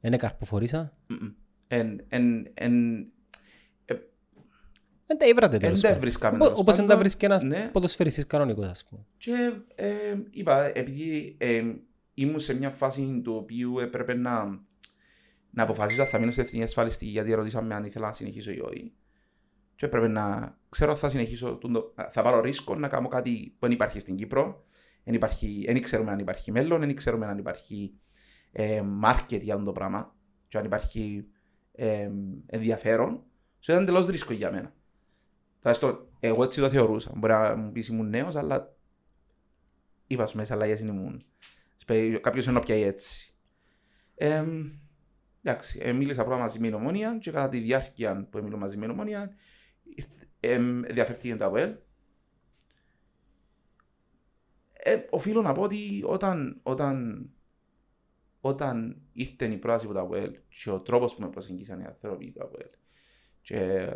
[0.00, 0.96] Είναι καρποφορήσα.
[1.06, 1.28] Μμμ.
[1.66, 3.06] Εν, εν, εν,
[5.06, 6.02] Δεν τα ήβρατε εν τέλος δεν πάντων.
[6.04, 7.02] βρίσκαμε Οπό- τέλος Όπως δεν τα πάντων.
[7.02, 7.68] βρίσκει ένας Ναι.
[7.72, 9.04] ποδοσφαιριστής κανονικός ας πούμε.
[9.16, 9.92] Και ε,
[10.30, 11.62] είπα, επειδή ε,
[12.14, 14.44] ήμουν σε μια φάση του οποίου έπρεπε να,
[15.50, 18.60] να αποφασίσω αν θα μείνω στην εθνική ασφάλιστη γιατί ρωτήσαμε αν ήθελα να συνεχίσω ή
[18.60, 18.92] όχι.
[19.76, 23.66] Και έπρεπε να ξέρω αν θα συνεχίσω, τούτο- θα πάρω ρίσκο να κάνω κάτι που
[23.66, 24.64] δεν υπάρχει στην Κύπρο.
[25.04, 27.94] Δεν, υπάρχει, δεν ξέρουμε αν υπάρχει μέλλον, δεν ξέρουμε αν υπάρχει
[28.52, 30.14] ε, market για αυτό το πράγμα
[30.48, 31.26] και αν υπάρχει
[31.72, 32.10] ε,
[32.46, 33.22] ενδιαφέρον.
[33.60, 34.74] So ήταν τελώς ρίσκο για μένα.
[35.64, 37.12] Τουλάχιστον εγώ έτσι το θεωρούσα.
[37.16, 38.76] Μπορεί να μου πεις ήμουν νέος, αλλά
[40.06, 41.20] είπα σου μέσα αλλαγές ήμουν.
[41.76, 43.34] Σπε- Κάποιος είναι πιάει έτσι.
[44.14, 44.44] Ε,
[45.42, 48.76] εντάξει, ε, μίλησα πρώτα μαζί με την ομόνια και κατά τη διάρκεια που μίλω μαζί
[48.76, 49.34] με την ομόνια
[49.82, 51.74] ήρθε- ε, ενδιαφέρθηκε το ΑΒΕΛ.
[54.72, 57.28] Ε, οφείλω να πω ότι όταν, όταν,
[58.40, 62.30] όταν ήρθε η πρόταση από το ΑΒΕΛ και ο τρόπος που με προσεγγίσαν οι άνθρωποι
[62.32, 62.68] του ΑΒΕΛ
[63.40, 63.88] και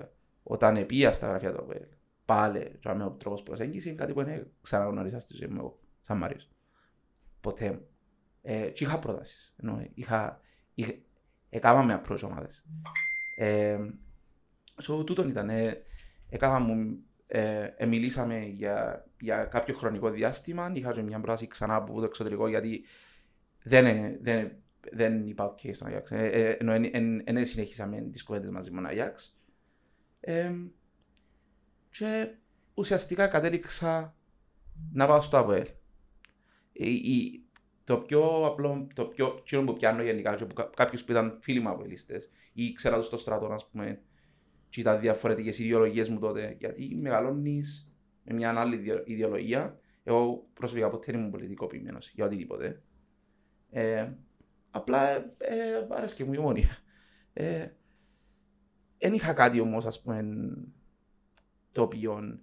[0.48, 1.82] όταν επία στα γραφεία του ΑΒΕΛ
[2.24, 5.80] πάλι και με ο τρόπος προσέγγισης είναι κάτι που δεν ξαναγνώρισα στη ζωή μου εγώ,
[6.00, 6.50] σαν Μάριος.
[7.40, 7.86] Ποτέ μου.
[8.42, 9.54] Ε, και είχα πρότασεις.
[9.56, 10.40] Ενώ είχα,
[10.74, 10.92] είχα,
[11.48, 12.64] έκανα με approach ομάδες.
[13.36, 13.78] Ε,
[14.82, 15.48] so, τούτον ήταν.
[15.48, 15.82] Ε,
[16.28, 20.70] έκανα μου, ε, ε, μιλήσαμε για, για κάποιο χρονικό διάστημα.
[20.74, 22.84] Είχα και μια πρόταση ξανά από το εξωτερικό γιατί
[23.62, 24.52] δεν, ε, δεν,
[24.92, 26.10] δεν είπα ok στον Αγιάξ.
[26.10, 26.72] Ε, ε, ενώ
[27.24, 29.37] δεν συνεχίσαμε τις κουβέντες μαζί με τον Αγιάξ.
[30.20, 30.52] Ε,
[31.90, 32.34] και
[32.74, 34.16] ουσιαστικά κατέληξα
[34.92, 35.66] να πάω στο ΑΒΕΛ.
[36.72, 37.42] Ε, η-
[37.84, 41.38] το πιο απλό, το πιο κοινό που πιάνω γενικά και που κα- κάποιους που ήταν
[41.40, 44.02] φίλοι μου ΑΒΕΛιστές ή ξέρα τους στο στρατό, ας πούμε,
[44.68, 47.92] και ήταν διαφορετικές ιδεολογίες μου τότε, γιατί μεγαλώνεις
[48.24, 49.80] με μια άλλη ιδεο- ιδεολογία.
[50.04, 52.82] Εγώ προσωπικά ποτέ δεν ήμουν πολιτικοποιημένος για οτιδήποτε.
[53.70, 54.12] Ε,
[54.70, 56.78] απλά ε, ε, άρεσκε μου η ομόνια.
[57.32, 57.68] Ε,
[58.98, 60.24] δεν είχα κάτι όμως, ας πούμε,
[61.72, 62.40] το οποίο,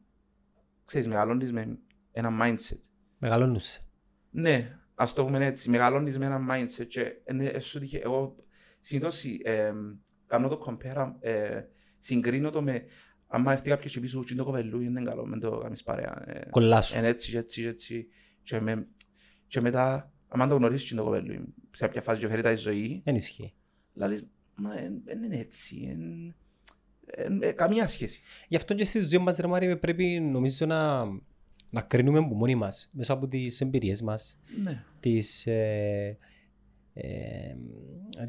[0.85, 1.77] ξέρεις, μεγαλώνεις με
[2.11, 2.79] ένα mindset.
[3.17, 3.81] Μεγαλώνουσε.
[4.31, 8.35] Ναι, ας το πούμε έτσι, μεγαλώνεις με ένα mindset και ε, σου τύχε, εγώ
[8.79, 9.73] συνήθως ε,
[10.27, 11.61] κάνω το compare, ε,
[11.99, 12.85] συγκρίνω το με
[13.27, 16.23] αν έρθει κάποιος και πίσω σου το κοπελού είναι καλό, με το κάνεις παρέα.
[16.25, 16.97] Ε, Κολλάσου.
[16.97, 18.07] είναι έτσι και έτσι και έτσι
[18.43, 18.87] και, με,
[19.47, 22.55] και μετά, αν το γνωρίσεις και το κοπελού, σε κάποια φάση και φέρει τα η
[22.55, 23.53] ζωή, Δεν ισχύει.
[23.93, 24.69] λαλείς, μα
[25.03, 26.35] δεν είναι έτσι, εν- εν-
[27.41, 28.19] ε, καμία σχέση.
[28.47, 31.05] Γι' αυτό και στη ζωή μας ρε Μάρη πρέπει νομίζω να,
[31.69, 34.83] να κρίνουμε από μόνοι μας, μέσα από τις εμπειρίες μας, Ναι.
[34.99, 36.17] τις, ε,
[36.93, 37.55] ε,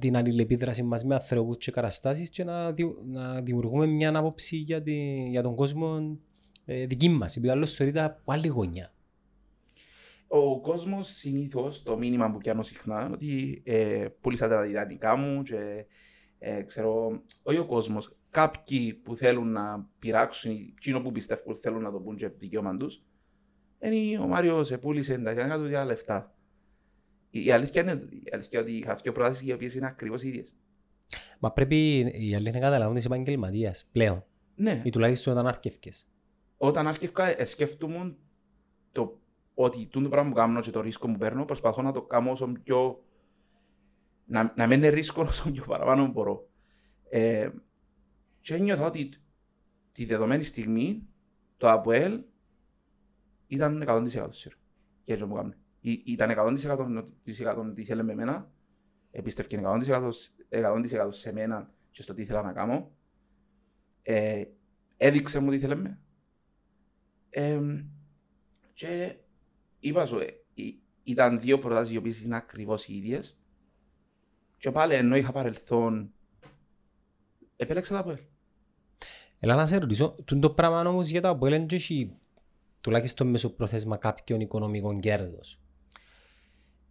[0.00, 4.82] την αλληλεπίδραση μας με ανθρώπους και καταστάσεις και να, δη- να δημιουργούμε μια άποψη για,
[4.82, 6.18] τη, για τον κόσμο
[6.64, 8.90] ε, δική μας, επειδή άλλος θεωρείται από άλλη γωνιά.
[10.28, 15.42] Ο κόσμος συνήθως το μήνυμα που πιάνω συχνά είναι ότι ε, πούλησα τα διδατικά μου
[15.42, 15.86] και
[16.38, 18.16] ε, ξέρω, όχι ο κόσμος.
[18.36, 22.76] Κάποιοι που θέλουν να πειράξουν, εκείνο που πιστεύουν ότι θέλουν να το πούν και δικαίωμα
[22.76, 23.02] τους,
[23.80, 26.34] είναι ο Μάριος πούλησε τα διδατικά του για λεφτά.
[27.30, 30.54] Η, η αλήθεια είναι η αλήθεια ότι είχα δύο προτάσεις οι οποίες είναι ακριβώς ίδιες.
[31.38, 36.08] Μα πρέπει οι άλλοι να καταλάβουν τις επαγγελματίας πλέον, Ναι, ή τουλάχιστον όταν άρκευκες.
[36.56, 38.16] όταν άρχισα σκέφτομαι
[38.92, 39.20] το
[39.54, 42.52] ότι το πράγμα που κάνω και το ρίσκο που παίρνω, προσπαθώ να το κάνω όσο
[42.62, 43.04] πιο.
[44.24, 46.48] να, να μην είναι ρίσκο όσο πιο παραπάνω μπορώ.
[47.08, 47.48] Ε,
[48.46, 49.10] και ένιωθα ότι
[49.92, 51.08] τη δεδομένη στιγμή
[51.56, 52.24] το ΑΠΟΕΛ
[53.46, 54.30] ήταν 100% σίγουρο.
[55.04, 55.54] Και έτσι μου κάνω.
[55.80, 58.52] Ή- Ήταν 100% ότι ήθελε με μένα,
[59.10, 60.10] εμπίστευκε 100%,
[60.48, 62.96] 100% σε μένα και στο τι ήθελα να κάνω.
[64.02, 64.44] Ε,
[64.96, 66.00] έδειξε μου τι ήθελε με.
[67.30, 67.84] Ε,
[68.72, 69.16] και
[69.78, 73.40] είπα σου, ε, ή- ήταν δύο προτάσεις οι οποίες είναι ακριβώς οι ίδιες.
[74.56, 76.12] Και πάλι ενώ είχα παρελθόν,
[77.56, 78.18] επέλεξα τα ΑΠΟΕΛ.
[79.38, 82.16] Έλα να σε ρωτήσω, τούτο το πράγμα όμως για το Αποέλ δεν έχει
[82.80, 85.60] τουλάχιστον μεσοπρόθεσμα κάποιον οικονομικό κέρδος;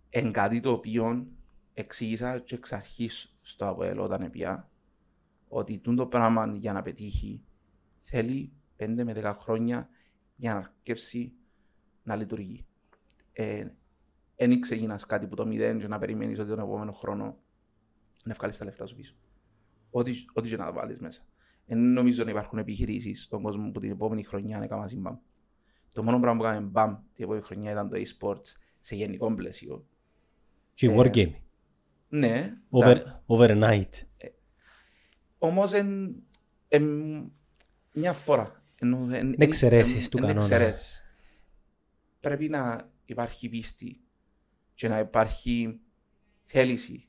[0.09, 1.27] Εν κάτι το οποίο
[1.73, 4.69] εξήγησα και εξ αρχής στο ΑΠΟΕΛ όταν πια
[5.47, 7.43] ότι τούτο το πράγμα για να πετύχει
[7.99, 9.89] θέλει 5 με 10 χρόνια
[10.35, 11.33] για να αρκέψει
[12.03, 12.65] να λειτουργεί.
[13.33, 13.67] Ε,
[14.35, 17.37] Εν ξεκινάς κάτι που το μηδέν και να περιμένεις ότι τον επόμενο χρόνο
[18.23, 19.15] να βγάλεις τα λεφτά σου πίσω.
[19.89, 21.21] Ό,τι, ό,τι και να τα βάλεις μέσα.
[21.67, 25.17] Εν νομίζω να υπάρχουν επιχειρήσεις στον κόσμο που την επόμενη χρονιά να κάνουν μπαμ.
[25.93, 29.85] Το μόνο πράγμα που κάνουμε μπαμ την επόμενη χρονιά ήταν το e-sports σε γενικό πλαίσιο.
[30.73, 31.33] Και Ε, wargame,
[32.09, 33.89] Ναι, over, τα- overnight.
[35.37, 36.15] όμως εν,
[36.67, 36.85] εν,
[37.93, 38.63] μια φορά.
[38.75, 40.41] Εν, εν, εν, εξαιρέσεις εν- του εν κανόνα.
[40.45, 41.03] εξαιρέσεις.
[42.19, 44.01] Πρέπει να υπάρχει πίστη
[44.73, 45.79] και να υπάρχει
[46.43, 47.07] θέληση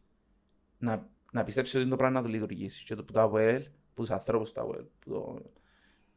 [0.78, 2.84] να, να πιστέψεις ότι το πράγμα να το λειτουργήσει.
[2.84, 3.70] Και το που το ΑΒΕΛ, που
[4.02, 5.42] τους ανθρώπους του ΑΒΕΛ, που, το,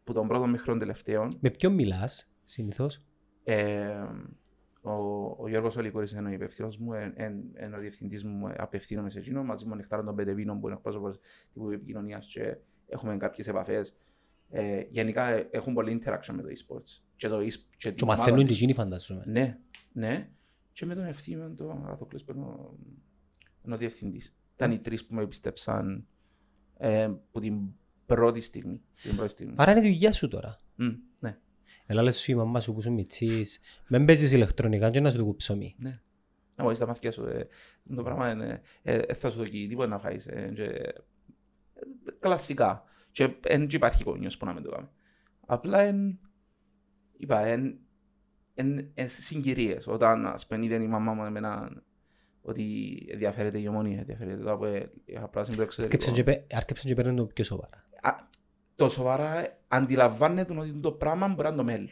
[0.04, 3.02] που τον πρώτο μέχρι τον τελευταίο, Με ποιον μιλάς συνήθως;
[3.44, 4.04] ε,
[4.82, 4.92] ο,
[5.38, 9.10] ο Γιώργος Ολικούρης είναι ο υπευθύνος μου, εν, εν, εν ο διευθυντής μου ε, απευθύνομαι
[9.10, 11.20] σε εκείνο, μαζί με τον Νεκτάρο τον Πεντεβίνο που είναι εκπρόσωπος
[11.54, 13.96] τύπου επικοινωνίας και έχουμε κάποιες επαφές.
[14.52, 17.02] Ε, γενικά ε, έχουν πολύ interaction με το e-sports.
[17.16, 18.56] Και, το, e- και, Και την μαθαίνουν ομάδα και της.
[18.56, 19.24] εκείνοι φαντάζομαι.
[19.26, 19.58] Ναι,
[19.92, 20.30] ναι.
[20.72, 22.78] Και με τον ευθύνο τον Αγαθοκλής που είναι ο,
[23.66, 24.36] είναι ο διευθυντής.
[24.54, 26.08] Ήταν οι τρεις που με επιστέψαν
[26.80, 27.56] ε, από την
[28.06, 28.82] πρώτη στιγμή.
[29.02, 29.54] Την πρώτη στιγμή.
[29.58, 30.58] Άρα είναι η δουλειά σου τώρα.
[30.76, 30.90] Μμ,
[31.20, 31.38] ναι.
[31.86, 33.60] Έλα λες σου η μαμά σου που σου μητσείς.
[33.90, 35.76] Μην παίζεις ηλεκτρονικά και να σου το κουψωμί.
[35.78, 36.02] Ναι.
[36.56, 37.26] Να μπορείς τα μάτια σου.
[37.26, 37.48] Ε,
[37.96, 40.28] το πράγμα είναι, ε, ε, θα σου δοκεί τίποτα να φάεις.
[40.28, 40.92] Ε, και, ε,
[42.20, 42.84] κλασικά.
[43.12, 44.88] Και δεν υπάρχει κόνιος που να μην το κάνει.
[45.46, 46.20] Απλά εν,
[47.18, 47.80] είπα, εν,
[48.54, 49.88] εν, εν συγκυρίες.
[49.88, 51.84] Όταν ας πούμε είδε η μαμά μου εμένα
[52.50, 54.66] ότι ενδιαφέρεται η ομονία, ενδιαφέρεται το από
[55.06, 56.12] είχα πράσινο το Άρκεψαν εξωτερικό.
[56.12, 57.88] και πέ- Άρκεψαν και παίρνουν το πιο σοβαρά.
[58.02, 58.12] Α,
[58.76, 61.90] το σοβαρά αντιλαμβάνεται ότι το πράγμα μπορεί να είναι το μέλλον.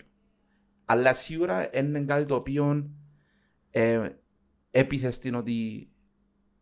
[0.86, 2.90] Αλλά σίγουρα είναι κάτι το οποίο
[3.70, 4.10] ε,
[4.72, 5.90] έπιθε στην ότι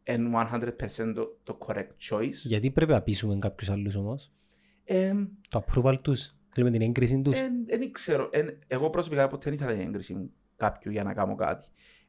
[0.03, 2.29] είναι 100% το, το correct choice.
[2.43, 4.33] Γιατί πρέπει να πείσουμε κάποιους άλλους όμως;
[4.83, 5.13] Ε,
[5.49, 8.29] Το approval τους; Θέλουμε την έγκριση τους; Δεν ξέρω.
[8.31, 11.65] εν- εγώ προσωπικά ποτέ δεν ήθελα την έγκριση μου κάποιου για να κάνω κάτι.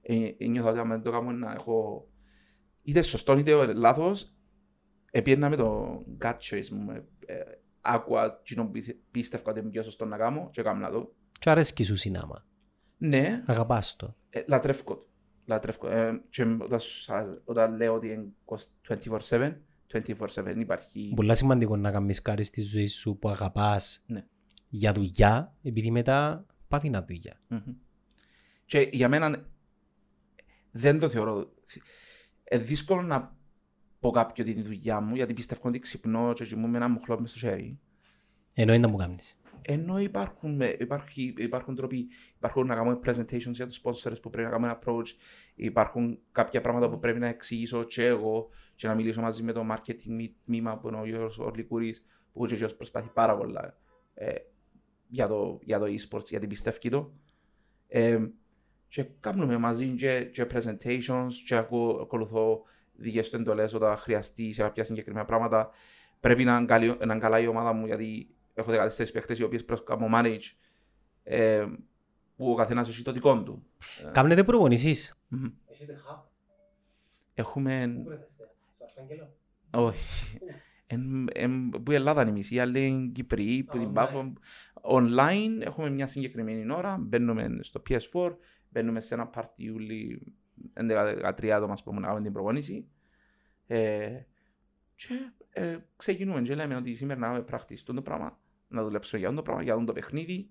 [0.08, 2.08] Ε, ε, νιώθω ότι άμα δεν το κάνω να έχω
[2.82, 4.34] είτε σωστό είτε λάθος.
[5.10, 6.90] Επίαινα με το gut choice μου.
[6.90, 7.42] Ε, ε,
[7.80, 11.14] άκουα εκείνο που πίθε- πίστευα ότι είναι πιο σωστό να κάνω και έκανα το.
[11.40, 12.46] Και αρέσκει σου συνάμα.
[12.98, 14.16] Ναι, Αγαπάς το.
[14.30, 15.06] ε, λατρεύω το.
[15.46, 15.88] Λατρεύω.
[15.88, 21.12] Ε, και όταν, σας- όταν λέω ότι είναι 24-7, 24-7 δεν υπάρχει.
[21.16, 24.24] Πολλά σημαντικό να κάνεις κάτι στη ζωή σου που αγαπάς Ναι.
[24.68, 27.40] για δουλειά, επειδή μετά πάθει να δουλειά.
[27.48, 27.60] Μμμ.
[28.64, 29.46] Και για μένα
[30.76, 31.52] δεν το θεωρώ.
[32.44, 33.36] Ε, δύσκολο να
[34.00, 37.30] πω κάποιο την δουλειά μου, γιατί πιστεύω ότι ξυπνώ και κοιμούμαι με ένα μοχλό μες
[37.30, 37.80] στο χέρι.
[38.52, 39.40] Ενώ είναι να μου κάνεις.
[39.62, 44.48] Ενώ υπάρχουν, ε, υπάρχει, υπάρχουν τρόποι, υπάρχουν να κάνουμε presentations για τους sponsors που πρέπει
[44.48, 45.06] να κάνουμε approach,
[45.54, 49.66] υπάρχουν κάποια πράγματα που πρέπει να εξηγήσω και εγώ και να μιλήσω μαζί με το
[49.70, 53.78] marketing τμήμα που είναι ο Γιώργος Ορλικούρης, που και ο Γιώργος προσπαθεί πάρα πολλά
[54.14, 54.34] ε,
[55.08, 57.12] για, το, για το e-sports, γιατί πιστεύει το.
[57.88, 58.18] Ε,
[58.88, 62.62] και κάνουμε μαζί και, και presentations και ακού- ακολουθώ
[62.94, 65.70] δικές του εντολές όταν χρειαστεί σε κάποια συγκεκριμένα πράγματα.
[66.20, 69.42] Πρέπει να είναι, καλή, να είναι καλά η ομάδα μου γιατί έχω 14 παίχτες οι
[69.42, 70.52] οποίες πρέπει να κάνω manage.
[71.22, 71.66] Ε,
[72.36, 73.66] που ο καθένας έχει το δικό του.
[74.12, 75.18] Κάμνετε προπονήσεις.
[75.28, 75.48] Μμμ.
[75.66, 76.22] Έχετε hub;
[77.34, 77.92] Έχουμε...
[77.96, 79.34] Πού βρεθέστε, στο Αρχάγγελο.
[79.70, 80.38] Όχι.
[80.86, 83.92] Εν, εν, που η Ελλάδα είναι η μισή, αλλά είναι Κυπροί, που Α, την online.
[83.94, 84.32] Πάφο.
[84.82, 88.36] Online έχουμε μια συγκεκριμένη ώρα, μπαίνουμε στο PS4,
[88.76, 90.34] μπαίνουμε σε ένα παρτιούλι
[90.74, 92.88] 11-13 άτομα ας πούμε, να κάνουμε την προπόνηση.
[93.66, 94.20] Ε,
[94.94, 99.28] και ε, ξεκινούμε και λέμε ότι σήμερα να κάνουμε practice το πράγμα, να δουλέψουμε για
[99.28, 100.50] αυτό το πράγμα, για αυτό το παιχνίδι,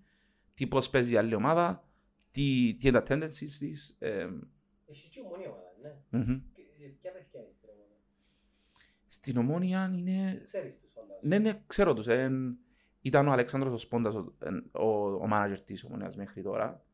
[0.54, 1.88] τι πώς παίζει η άλλη ομάδα,
[2.32, 3.96] τι, τι είναι τα tendencies της.
[4.00, 4.30] Ε,
[4.86, 6.20] Έχει και ομονία ομάδα, ναι.
[6.20, 6.42] μμμ.
[6.54, 7.98] Και, ε, Ποια παιδιά είναι στην ομονία.
[9.08, 11.20] Στην Ομόνια είναι Ξέρεις τους φαντάζομαι.
[11.22, 12.08] Ναι, ναι, ξέρω τους.
[12.08, 12.58] Εν,
[13.02, 16.86] ήταν ο Αλέξανδρος ο Σπόντας, ο, εν, ο, ο μάνατζερ της Ομονίας μέχρι τώρα.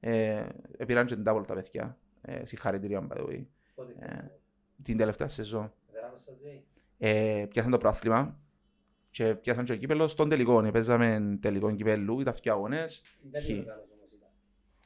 [0.00, 1.98] Ε, επήραν και την double τα παιδιά.
[2.22, 3.44] Ε, συγχαρητήρια, by the way.
[3.74, 4.30] Πότε Ε,
[4.82, 5.72] την τελευταία σεζόν.
[5.92, 6.64] Βεράνος σας λέει.
[6.98, 8.38] Ε, πιάσαν το πρόθλημα
[9.10, 10.64] και πιάσαν και το κύπελος στον τελικό.
[10.64, 13.02] Ε, παίζαμε τελικό κυπέλου, ήταν αυτοί αγώνες.
[13.30, 13.52] Δεν Χι.
[13.52, 14.30] είναι οργάνωση όμως ήταν.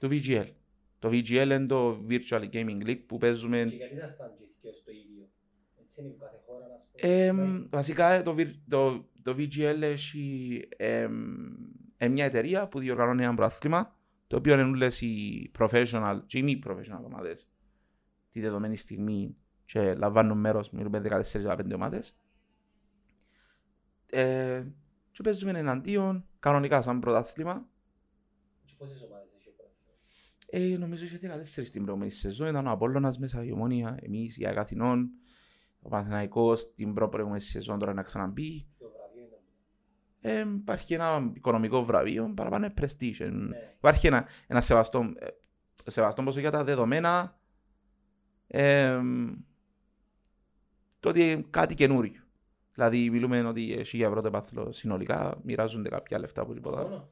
[0.00, 0.54] Το VGL.
[0.98, 3.64] Το VGL είναι το Virtual Gaming League που παίζουμε...
[3.64, 5.28] Και γιατί ήσασταν και οι δυο στο ίδιο;
[5.82, 7.46] Έτσι είναι που κάθε χώρα να πούμε.
[7.46, 11.12] Εμ, βασικά το, Vir- το, το VGL έχει εμ,
[11.96, 13.96] ε, μια εταιρεία που διοργανώνει ένα προάθλημα
[14.30, 17.48] το οποίο είναι όλες οι professional και οι μη professional ομάδες
[18.28, 22.16] τη δεδομένη στιγμή και λαμβάνουν μέρος μιλούμε 14-15 ομάδες
[24.06, 24.64] ε,
[25.12, 27.68] και παίζουμε εναντίον κανονικά σαν πρωτάθλημα
[28.64, 31.18] Και πόσες ομάδες έχει ο πρωτάθλημα; ε, νομίζω είχε
[31.62, 35.10] 14 στην προηγούμενη σεζόν ήταν ο Απόλλωνας μέσα η Ομόνια, εμείς η Αγαθινών
[35.80, 38.79] ο Παναθηναϊκός την προ- προηγούμενη σεζόν τώρα να ξαναμπεί Το βραβείο ήταν.
[40.20, 43.20] Ε, υπάρχει ένα οικονομικό βραβείο, παραπάνω είναι prestige.
[43.20, 43.56] Ε, Ναι.
[43.76, 45.26] Υπάρχει ένα, ένα σεβαστό, ε,
[45.90, 47.38] σεβαστό ποσό για τα δεδομένα.
[48.46, 48.98] Ε,
[51.00, 52.20] το ότι είναι κάτι καινούριο.
[52.74, 56.82] Δηλαδή, μιλούμε ότι έχει για ευρώ το επάθλο συνολικά, μοιράζονται κάποια λεφτά από τίποτα.
[56.82, 57.08] Μόνο;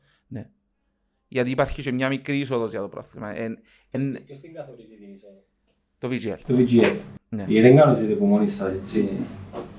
[1.29, 3.37] Γιατί υπάρχει και μια μικρή είσοδος για το πρόθυμα.
[3.37, 3.59] Εν,
[3.91, 5.45] εν, Ποιος την καθορίζει την είσοδο.
[5.99, 6.39] το VGL.
[6.47, 6.97] Το VGL.
[7.29, 7.45] Ναι.
[7.45, 9.27] Γιατί δεν κάνετε από μόνοι σας έτσι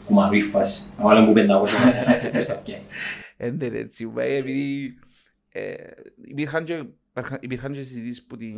[0.10, 0.91] κουμαρή φάση.
[0.98, 2.82] Να βάλουμε που 500 μέτρα και ποιος θα φτιάει.
[3.38, 4.98] Ε, δεν είναι έτσι, ε, επειδή
[5.50, 5.74] ε,
[6.26, 8.56] υπήρχαν και, υπήρχαν- υπήρχαν και συζητήσεις που την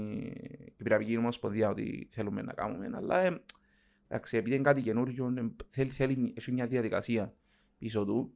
[0.77, 3.41] Κυπριακή Ομοσπονδία ότι θέλουμε να κάνουμε, αλλά ε,
[4.07, 7.33] εντάξει, επειδή είναι κάτι καινούριο, ε, θέλει, θέλει έχει μια διαδικασία
[7.77, 8.33] πίσω του,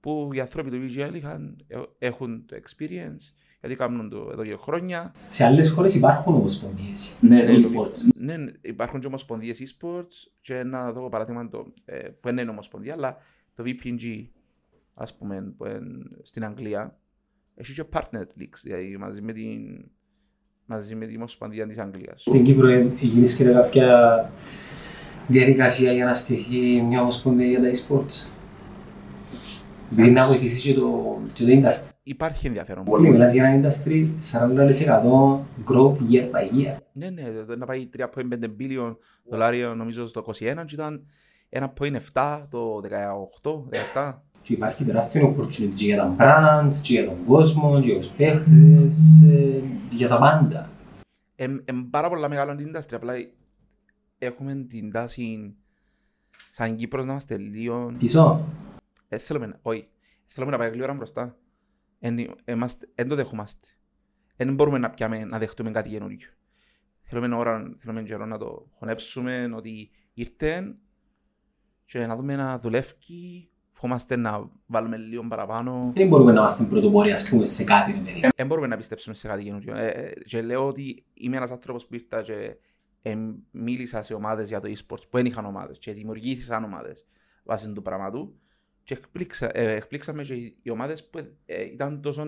[0.00, 3.32] που οι άνθρωποι του VGL είχαν, ε, έχουν το experience,
[3.66, 5.14] γιατί κάνουν το εδώ και χρόνια.
[5.28, 7.18] Σε άλλες χώρες υπάρχουν ομοσπονδίες.
[7.20, 8.14] Ναι, για το e-sports.
[8.14, 12.92] Ναι, υπάρχουν και ομοσπονδίες e-sports και ένα δω παράδειγμα το, ε, που δεν είναι ομοσπονδία,
[12.92, 13.16] αλλά
[13.54, 14.26] το VPNG,
[14.94, 16.98] ας πούμε, που είναι στην Αγγλία,
[17.54, 19.84] έχει και partner leagues, δηλαδή μαζί με την,
[20.66, 22.20] μαζί με την ομοσπονδία της Αγγλίας.
[22.20, 24.30] Στην Κύπρο ε, γίνησκεται κάποια
[25.26, 28.33] διαδικασία για να στηθεί μια ομοσπονδία για τα e-sports;
[29.96, 31.90] Επειδή να βοηθήσει και το, και το industry.
[32.02, 32.84] Υπάρχει ενδιαφέρον.
[32.84, 36.76] Πολύ μιλάς για ένα industry 40% growth year by year.
[36.92, 38.06] Ναι, ναι, το να πάει 3,5
[38.60, 38.96] billion
[39.30, 40.32] δολάρια νομίζω στο 21
[40.66, 41.06] και ήταν
[41.50, 42.80] 1,7 το
[43.42, 44.14] 18, 17.
[44.42, 48.08] Και υπάρχει τεράστιο opportunity και για τα brands, και για τον κόσμο, και για τους
[48.08, 50.70] παίχτες, ε, για τα πάντα.
[51.36, 53.12] Είναι πάρα πολλά μεγάλο την industry, απλά
[54.18, 55.54] έχουμε την τάση
[56.50, 58.44] σαν Κύπρος να είμαστε λίγο Πίσω,
[59.16, 59.88] Δεν θέλουμε, όχι.
[60.24, 61.36] Θέλουμε να πάει γλύωρα μπροστά.
[62.94, 63.66] Δεν το δεχόμαστε.
[64.36, 66.28] Δεν μπορούμε να, πιάμε, να δεχτούμε κάτι καινούργιο.
[67.02, 70.76] Θέλουμε ώρα, θέλουμε καιρό να το χωνέψουμε ότι ήρθε
[71.84, 73.48] και να δούμε να δουλεύει.
[73.72, 75.92] Φοβόμαστε να βάλουμε λίγο παραπάνω.
[75.94, 78.28] δεν μπορούμε να είμαστε πρωτοπόροι ας πούμε σε κάτι ρε παιδί.
[78.36, 79.76] Δεν μπορούμε να πιστέψουμε σε κάτι καινούριο.
[79.76, 82.56] Ε, ε, και λέω ότι είμαι ένας άνθρωπος που ήρθα και
[83.02, 83.16] ε,
[83.50, 87.06] μίλησα σε ομάδες για το e-sports που δεν είχαν ομάδες και δημιουργήθησαν ομάδες
[87.44, 88.38] βάσει του πράγματου
[88.84, 92.22] και εκπλήξα, ε, εκπλήξαμε και οι, οι ομάδες που ε, ήταν τόσο,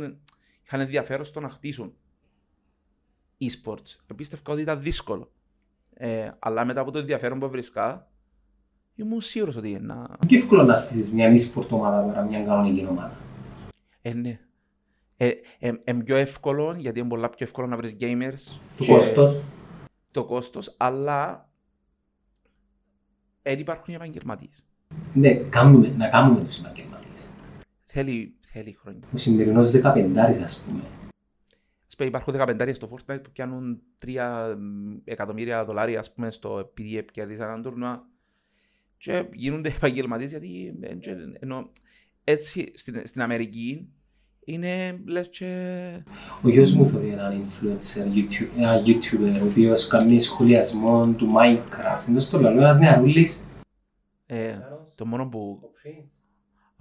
[0.63, 1.95] είχαν ενδιαφέρον στο να χτίσουν
[3.41, 3.97] e-sports.
[4.07, 5.33] Επίστευκα ότι ήταν δύσκολο.
[5.95, 8.11] Ε, αλλά μετά από το ενδιαφέρον που βρίσκα,
[8.95, 12.87] ήμουν σίγουρος ότι είναι να, Και εύκολο να στήσεις μια e-sport ομάδα παρά μια κανονική
[12.87, 13.17] ομάδα.
[14.03, 14.41] Ε, ναι.
[15.17, 18.59] Ε, ε, ε, πιο εύκολο, γιατί είναι πολλά πιο εύκολο να βρεις gamers.
[18.77, 19.43] Το και κόστος,
[20.11, 21.51] Το κόστος, αλλά
[23.43, 24.65] δεν υπάρχουν οι επαγγελματίες.
[25.15, 27.31] Ναι, κάνουμε, να κάνουμε τους επαγγελματίες.
[27.85, 29.01] Θέλει, θέλει χρόνια.
[29.15, 30.83] Ο σημερινός 15 ας πούμε.
[31.89, 34.57] Ας πούμε, υπάρχουν 15 στο Fortnite που πιάνουν 3
[35.05, 38.07] εκατομμύρια δολάρια ας πούμε, στο επειδή κερδίσαν έναν τουρνουά
[38.99, 41.71] και γίνονται επαγγελματίες γιατί ε, και- ενώ
[42.25, 43.89] έτσι στην, στην Αμερική
[44.45, 45.47] είναι λες και
[46.43, 52.09] Ο γιος μου θέλει έναν influencer, YouTube, ένα YouTuber, ο οποίος κάνει σχολιασμό του Minecraft.
[52.09, 53.45] Είναι στο λαλό ένας νεαρούλης.
[54.27, 54.59] Ε,
[54.95, 56.25] το μόνο που Ο Prince.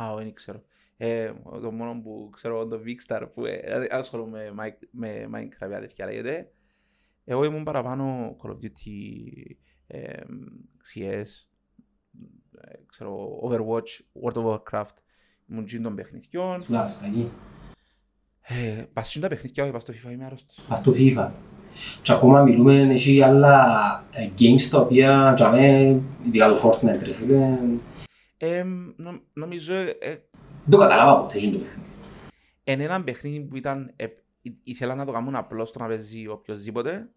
[0.04, 0.64] Α, δεν ξέρω.
[0.98, 5.30] Ε, το μόνο που ξέρω το Big Star που ε, δηλαδή, ασχολούμαι με, Mike- με
[5.34, 6.52] Minecraft ή τέτοια λέγεται.
[7.24, 8.92] Εγώ ήμουν παραπάνω Call of Duty,
[9.88, 10.22] ε,
[10.94, 11.50] CS, ες,
[12.86, 14.94] ξέρω, Overwatch, World of Warcraft.
[15.50, 16.64] Ήμουν τζιν των παιχνιδιών.
[16.66, 17.32] Τουλάχιστον εκεί.
[18.42, 20.66] Ε, πας τζιν τα παιχνιδιά, όχι πας στο FIFA, είμαι άρρωστος.
[20.68, 21.32] Πας στο FIFA.
[22.02, 23.64] Και ακόμα μιλούμε, έχει άλλα
[24.12, 25.88] ε, games τα οποία τζαμε,
[26.26, 27.58] ειδικά το Fortnite ρε φίλε,
[28.38, 28.64] Ε,
[28.96, 31.90] νο- νομίζω ε, ε, δεν το καταλάβα ποτέ εκείνο το παιχνίδι.
[32.64, 34.06] εν έναν παιχνίδι που ήταν, ε,
[34.42, 37.10] ή- ήθελα να το κάνουν απλό στο να παίζει οποιοδήποτε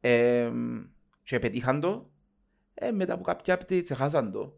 [0.00, 0.48] ε,
[1.22, 2.10] και πετύχαν το,
[2.74, 4.52] ε, μετά από κάποια updates έχασαν το,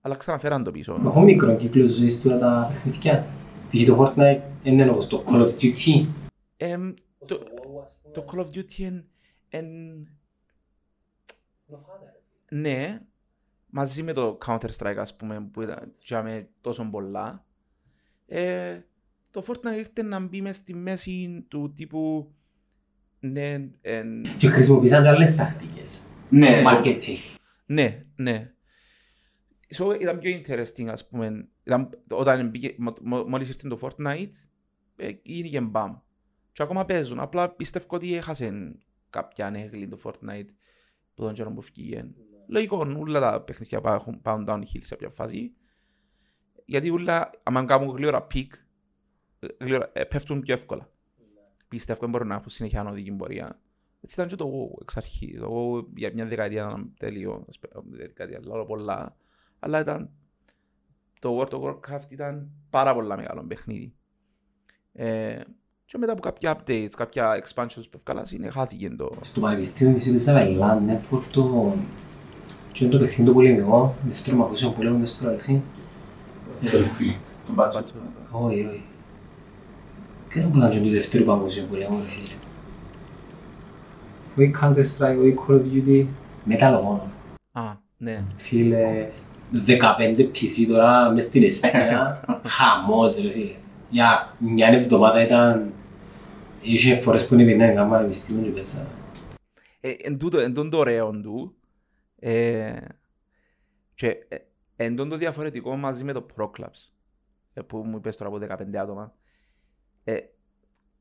[0.00, 1.00] αλλά ξαναφέραν το πίσω.
[1.06, 3.26] Έχω μικρό κύκλο ζωής του τα παιχνίδια.
[3.70, 6.06] Πήγε το Fortnite, είναι όπως το Call of Duty.
[6.56, 6.76] Ε,
[7.26, 7.38] το,
[8.16, 9.08] το Call of Duty εν,
[9.48, 9.66] εν,
[12.50, 13.00] ναι,
[13.66, 17.46] μαζί με το Counter Strike ας πούμε που ήταν τζάμε τόσο πολλά
[18.26, 18.80] ε,
[19.30, 22.32] το Fortnite ήρθε να μπει μες στη μέση του τύπου
[23.20, 26.06] ναι, εν, Και χρησιμοποίησαν και άλλες τακτικές.
[26.30, 27.16] ναι, Marketing.
[27.66, 28.50] ναι, ναι.
[29.76, 34.32] So, ήταν πιο interesting ας πούμε ήταν, όταν μπήκε, μο- μο- μόλις ήρθε το Fortnite
[34.96, 35.96] ε, γίνηκε μπαμ
[36.56, 37.20] και ακόμα παίζουν.
[37.20, 38.76] Απλά πιστεύω ότι έχασε
[39.10, 40.46] κάποια ανέγλη το Fortnite
[41.14, 42.14] που τον καιρό που φύγει
[42.48, 45.54] λογικό όλα τα παιχνίδια πάγουν- πάνε downhill σε κάποια φάση.
[46.64, 48.46] Γιατί όλα άμα κάνουν γλύωρα peak
[49.60, 50.90] γλύωρα, ε, πέφτουν πιο εύκολα.
[51.68, 53.60] Πιστεύω ότι μπορούν να έχουν συνέχεια ανωδική πορεία.
[54.00, 55.36] Έτσι ήταν και το WoW εξ αρχή.
[55.38, 59.16] Το WoW για μια δεκαετία ήταν τέλειο, ας πούμε, δεκαετία, λέω πολλά,
[59.58, 60.10] αλλά ήταν
[61.20, 63.94] το World of Warcraft ήταν πάρα πολλά μεγάλο παιχνίδι.
[64.92, 65.40] Ε,
[65.88, 69.12] και μετά από κάποια updates, κάποια expansions που ευκάλα, είναι χάθηκε το...
[69.22, 71.74] Στο πανεπιστήμιο εμείς έπαιζαμε LAN network το...
[72.72, 75.62] Και είναι το παιχνίδι το πολεμικό, δεύτερο παγκόσμιο πόλεμο μες στο Αλεξή.
[76.62, 77.16] Selfie.
[77.46, 77.82] Τον μπάτσο.
[78.30, 78.84] Όχι, όχι.
[80.32, 82.36] Και δεν ήταν και το δεύτερο παγκόσμιο πόλεμο, ρε φίλε.
[84.36, 86.06] Όχι Counter Strike, όχι Call of Duty.
[86.48, 87.08] Metal of Honor.
[87.52, 88.24] Α, ναι.
[88.36, 89.08] Φίλε,
[89.66, 89.80] 15
[90.18, 92.20] PC τώρα μες στην εστία,
[92.56, 93.54] χαμός ρε φίλε.
[93.90, 95.72] Για μια εβδομάδα ήταν...
[96.68, 98.88] Είχε φορές που είναι πινά να πανεπιστήμιο και πέσαμε.
[99.80, 101.56] Ε, εν τούτο, εν τούτο το ωραίο του,
[102.18, 102.76] ε,
[103.94, 104.36] και ε,
[104.76, 106.90] εν τούτο το διαφορετικό μαζί με το Pro Clubs,
[107.52, 109.14] ε, που μου είπες τώρα από 15 άτομα,
[110.04, 110.16] ε,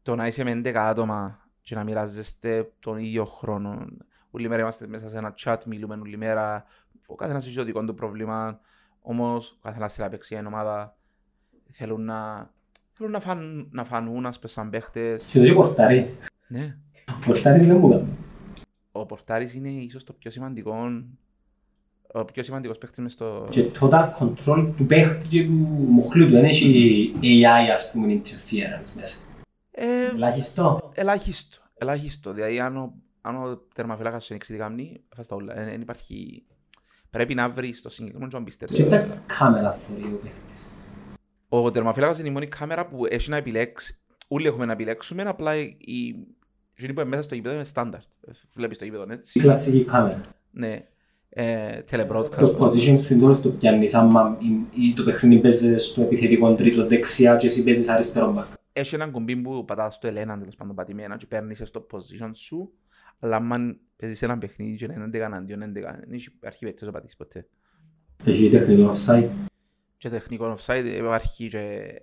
[0.01, 3.85] το να είσαι με 11 άτομα και να μοιράζεστε τον ίδιο χρόνο,
[4.31, 6.65] όλη μέρα είμαστε μέσα σε ένα chat, μιλούμε όλη μέρα,
[7.05, 8.59] ο καθένας έχει το δικό του πρόβλημα,
[9.01, 10.97] όμως ο καθένας θέλει να παίξει μια ομάδα,
[11.69, 12.51] θέλουν να,
[12.97, 15.25] θέλουν να, φαν, να φανούν, ας πούμε, σαν παίχτες.
[15.25, 16.17] Και το και πορτάρι.
[16.47, 16.77] Ναι.
[17.25, 18.07] Πορτάρις δεν μου κάνει.
[18.91, 20.75] ο Πορτάρης είναι ίσως το πιο σημαντικό
[22.13, 23.47] ο πιο σημαντικός παίκτης μες στο...
[23.49, 25.51] Και total control του παίχτη και του
[25.89, 26.31] μοχλού του.
[26.31, 29.17] Δεν έχει AI ας πούμε interference μέσα.
[29.71, 30.89] Ε, Ελάχιστο.
[30.93, 32.33] ελάχιστο, ελάχιστο.
[32.33, 35.53] Δηλαδή αν ο, αν ο τερμαφυλάκας σου είναι εξειδικάμνη, φας τα όλα.
[35.53, 36.45] Δεν υπάρχει...
[37.09, 38.89] Πρέπει να βρεις το συγκεκριμένο και να Και πιστέψεις.
[38.89, 40.73] τα κάμερα θεωρεί ο παίχτης.
[41.49, 43.95] Ο τερμαφυλάκας είναι η μόνη κάμερα που έχει να επιλέξει.
[44.27, 45.61] Όλοι έχουμε να επιλέξουμε, απλά η...
[45.79, 46.15] η...
[46.73, 48.07] εκείνη που είναι μέσα στο γήπεδο είναι στάνταρτ.
[48.55, 49.39] Βλέπεις το γήπεδο Η έτσι.
[49.39, 50.21] κλασική κάμερα.
[50.51, 50.85] Ναι.
[51.29, 52.29] Ε, telebroadcast.
[52.35, 56.55] Το position σου είναι τώρα στο πιάνεις άμα η- η- το παιχνίδι παίζεις στο επιθετικό
[56.55, 58.45] τρίτο δεξιά και εσύ παίζεις αριστερό μπακ.
[58.73, 62.71] έχει έναν κουμπί που πατάς στο ελένα τέλος πάντων πατημένα και παίρνεις στο position σου
[63.19, 66.91] αλλά αν παίζεις έναν παιχνίδι και είναι 11 εναντίον 11 δεν έχει υπάρχει περίπτωση να
[66.91, 67.47] πατήσεις ποτέ
[68.25, 69.29] Έχει τεχνητό offside.
[70.05, 72.01] Και τεχνικό offside υπάρχει και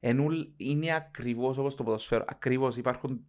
[0.00, 3.24] ενούλ είναι ακριβώς όπως το ποδοσφαίρο ακριβώς υπάρχουν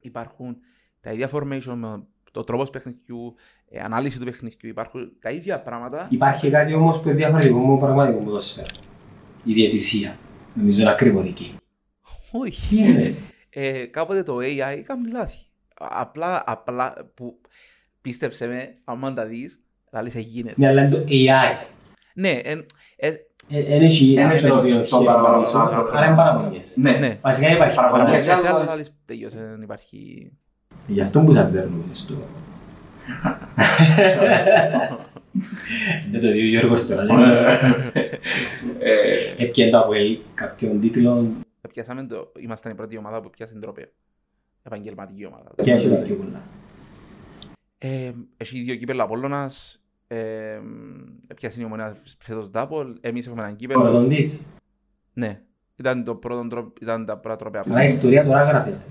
[0.00, 0.56] υπάρχουν
[1.00, 2.02] τα ίδια formation
[2.32, 3.34] το τρόπος παιχνιδιού
[3.68, 7.74] ε, ανάλυση του παιχνιδιού υπάρχουν τα ίδια πράγματα Υπάρχει κάτι όμως που είναι διαφορετικό με
[7.74, 8.66] το πραγματικό ποδόσφαιρο.
[9.44, 10.18] Η διαιτησία.
[10.54, 11.56] Νομίζω είναι ακριβωτική.
[12.32, 15.46] όχι Τι είναι έτσι; ε, κάποτε το AI κάνει λάθη.
[15.74, 17.40] Απλά, απλά που
[18.00, 19.60] πίστεψε με, άμα τα δεις,
[19.92, 20.54] λάλης γίνεται.
[20.56, 21.77] Ναι, αλλά είναι το AI.
[22.18, 22.66] Ναι, εν,
[22.96, 23.10] ε,
[23.48, 25.96] Δεν έχει Εν έχει ανθρώπινο το χέρι παραπάνω, πάνω πίσω, άνθρωπο.
[25.96, 26.80] άρα είναι παραπονιέσαι.
[26.80, 26.90] Ναι.
[26.90, 27.18] ναι.
[27.22, 28.28] Βασικά δεν υπάρχει Παραπονιέσαι.
[28.28, 28.28] παραπονιέσαι.
[28.28, 30.32] Παραπονιέσαι, άλλα- αλλά λάλης τελείωσε, δεν υπάρχει...
[30.86, 32.14] Γι' αυτό που σας δέρνουμε στο...
[36.10, 37.04] Δεν το δει ο Γιώργος τώρα.
[38.78, 41.30] Ε, Έπιαν το Αποέλ κάποιον τίτλο
[41.72, 43.86] Πιάσαμε το, ήμασταν η πρώτη ομάδα που πιάσε τρόπαιο.
[44.62, 45.50] Επαγγελματική ομάδα.
[45.62, 46.42] και έχει τα πιο πολλά.
[47.78, 49.77] Ε, έχει δύο κύπελα Απόλλωνας,
[50.08, 50.60] ε,
[51.34, 53.80] πιάσε η ομονία φέτος Ντάπολ, εμείς έχουμε έναν κύπελο.
[53.82, 54.40] Πρωτοντής.
[55.12, 55.40] Ναι,
[55.76, 57.64] ήταν, το πρώτο, τρόπο- ήταν τα πρώτα τρόπια.
[57.68, 58.82] Αλλά η ιστορία τώρα γράφεται.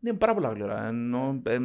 [0.00, 0.86] Ναι, πάρα πολλά γλυόρα.
[0.86, 1.56] Ενώ, ε,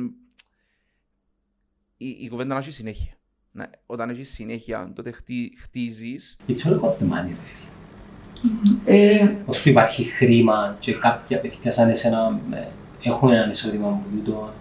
[1.98, 3.12] η, η κουβέντα να έχει συνέχεια.
[3.52, 6.38] Ναι, όταν έχεις συνέχεια, τότε χτί, χτίζεις.
[6.48, 7.70] It's all about the money, ρε φίλε.
[8.86, 12.68] Ε, Όσο που υπάρχει χρήμα και κάποια παιδιά σαν εσένα ε,
[13.04, 14.54] έχουν ένα εισόδημα από τούτο,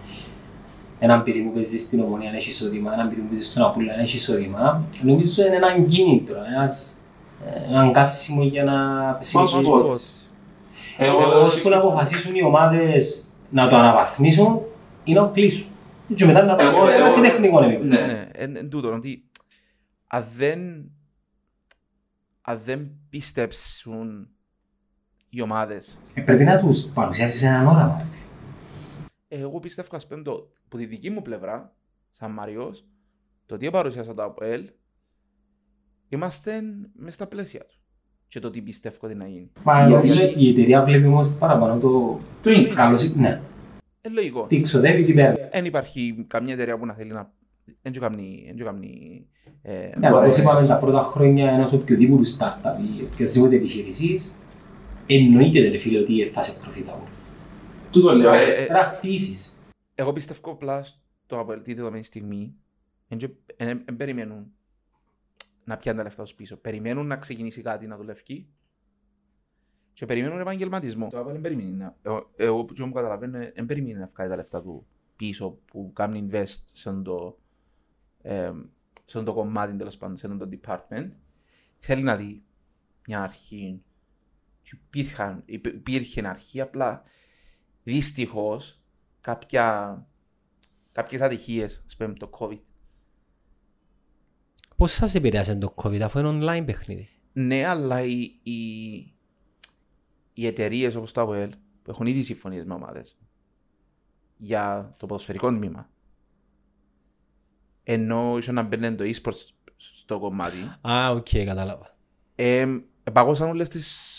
[0.99, 4.15] έναν παιδί που παίζει στην ομονία έχει εισόδημα, έναν παιδί που παίζει στον Απούλα έχει
[4.15, 6.97] εισόδημα, νομίζω είναι έναν κίνητρο, ένας,
[7.45, 8.77] ε, έναν καύσιμο για να
[9.21, 9.63] συνεχίσουν.
[9.65, 9.99] sports.
[10.97, 14.61] Εγώ- Εγώ ώσπου να αποφασίσουν οι ομάδες να το αναβαθμίσουν
[15.03, 15.67] ή να κλείσουν.
[16.15, 17.83] Και μετά να πάει σε Εγώ- ένα εγώ- συντεχνικό επίπεδο.
[17.87, 19.23] Ναι, ναι, εν, εν τούτο, ότι
[20.07, 20.59] αν δεν,
[22.41, 24.27] αν δεν πιστέψουν
[25.29, 28.05] οι ομάδες, Ε, Πρέπει να τους παρουσιάσεις έναν όραμα.
[29.29, 29.39] Ρε.
[29.41, 31.75] εγώ πιστεύω ας πούμε το, από τη δική μου πλευρά,
[32.09, 32.85] σαν Μαριός,
[33.45, 34.69] το τι παρουσιάσα το ΑΠΟΕΛ,
[36.09, 36.61] είμαστε
[36.95, 37.75] μέσα στα πλαίσια του.
[38.27, 39.51] Και το τι πιστεύω ότι να γίνει.
[39.63, 42.67] Μα Γιατί- νομίζω η εταιρεία βλέπει όμως παραπάνω το Το είναι.
[42.69, 43.41] καλό σι- Ναι,
[44.01, 44.45] Ε, λογικό.
[44.45, 45.35] τι ξοδεύει, τι παίρνει.
[45.51, 47.31] Δεν υπάρχει καμία εταιρεία που να θέλει να...
[47.81, 48.45] Δεν του κάνει...
[48.49, 49.25] εν του κάνει,
[49.61, 50.41] ε, Ναι, αλλά όπως μπορέσει.
[50.41, 54.37] είπαμε τα πρώτα χρόνια ενός οποιοδήποτε startup ή οποιασδήποτε επιχειρησής,
[55.07, 57.07] εννοείται ρε φίλε ότι θα σε profitable.
[57.97, 58.33] Τούτο λέω.
[58.33, 59.55] Ε, ε, ε, Πρέπει να χτίσεις.
[59.95, 62.55] Εγώ πιστεύω απλά στο ΑΠΟΕΛ τη δεδομένη στιγμή
[63.57, 64.51] δεν περιμένουν
[65.63, 66.57] να πιάνουν τα λεφτά τους πίσω.
[66.57, 68.47] Περιμένουν να ξεκινήσει κάτι να δουλεύει
[69.93, 71.07] και περιμένουν επαγγελματισμό.
[71.09, 71.95] Το ΑΠΟΕΛ δεν περιμένει να...
[72.01, 76.27] Εγώ, εγώ που μου καταλαβαίνω δεν περιμένει να βγάλει τα λεφτά του πίσω που κάνει
[76.31, 77.39] invest σε το,
[78.21, 78.51] ε,
[79.05, 81.09] σε το κομμάτι τέλος πάντων, σε το department.
[81.79, 82.43] Θέλει να δει
[83.07, 83.81] μια αρχή.
[84.61, 87.03] Και Υπήρχαν, υπ- υπήρχε αρχή, απλά
[87.87, 88.79] δυστυχώς
[89.21, 90.05] κάποια,
[90.91, 92.59] κάποιες ατυχίες, ας πούμε το COVID.
[94.75, 98.53] Πώς σας επηρέασε το COVID αφού είναι online παιχνίδι; Ναι, αλλά οι, οι,
[100.33, 101.49] οι εταιρείες όπως το ΑΠΟΕΛ
[101.81, 103.17] που έχουν ήδη συμφωνίες με ομάδες
[104.37, 105.89] για το ποδοσφαιρικό τμήμα
[107.83, 111.97] ενώ ίσως να μπαίνει το e-sports στο κομμάτι Α, οκ, κατάλαβα.
[112.35, 112.77] ε,
[113.13, 114.16] παγώσαν όλες τις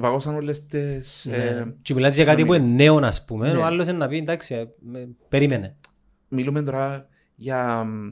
[0.00, 1.36] παγώσαν όλες τις Ναι.
[1.36, 3.56] ε, Και μιλάς για κάτι που είναι νέο, ας πούμε, Ναι.
[3.58, 5.76] ο άλλος είναι να πει, εντάξει, ε, με- περίμενε.
[6.28, 8.08] μιλούμε τώρα για, μ,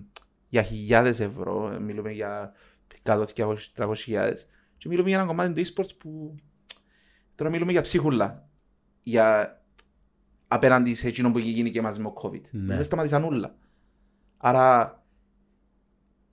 [0.49, 2.53] για χιλιάδες ευρώ, ε, μιλούμε για
[3.03, 6.35] 100-300 χιλιάδες και μιλούμε για ένα κομμάτι του e-sports που
[7.35, 8.49] τώρα μιλούμε για ψίχουλα,
[9.03, 9.59] για
[10.49, 12.41] απέναντι σε εκείνο που έχει γίνει και μαζί με το COVID.
[12.51, 12.74] Ναι.
[12.74, 13.55] Δεν σταματήσαν όλα.
[14.37, 14.99] Άρα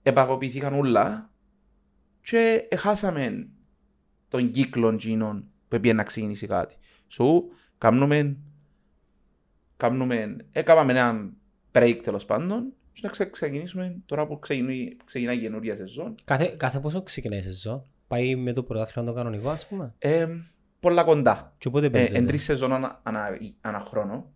[0.02, 1.30] επαγωποιήθηκαν όλα
[2.22, 3.48] και χάσαμε
[4.32, 6.76] τον κύκλο εκείνων που έπιε να ξεκινήσει κάτι.
[7.18, 7.24] So,
[7.78, 8.36] κάνουμε,
[9.76, 11.32] κάνουμε, έκαναμε έναν
[11.72, 16.14] break τέλος πάντων και να ξε- ξεκινήσουμε τώρα που ξεκινεί, ξεκινάει η καινούργια σεζόν.
[16.24, 20.26] Κάθε, κάθε πόσο ξεκινάει η σεζόν; Πάει με το πρωτάθλημα το κανονικό, ας πούμε; Ε,
[20.80, 21.54] πολλά κοντά.
[21.58, 22.18] Και οπότε Ε, παίζεται.
[22.18, 23.28] εν τρεις σεζόν ανα, ανα,
[23.60, 24.32] ανα χρόνο.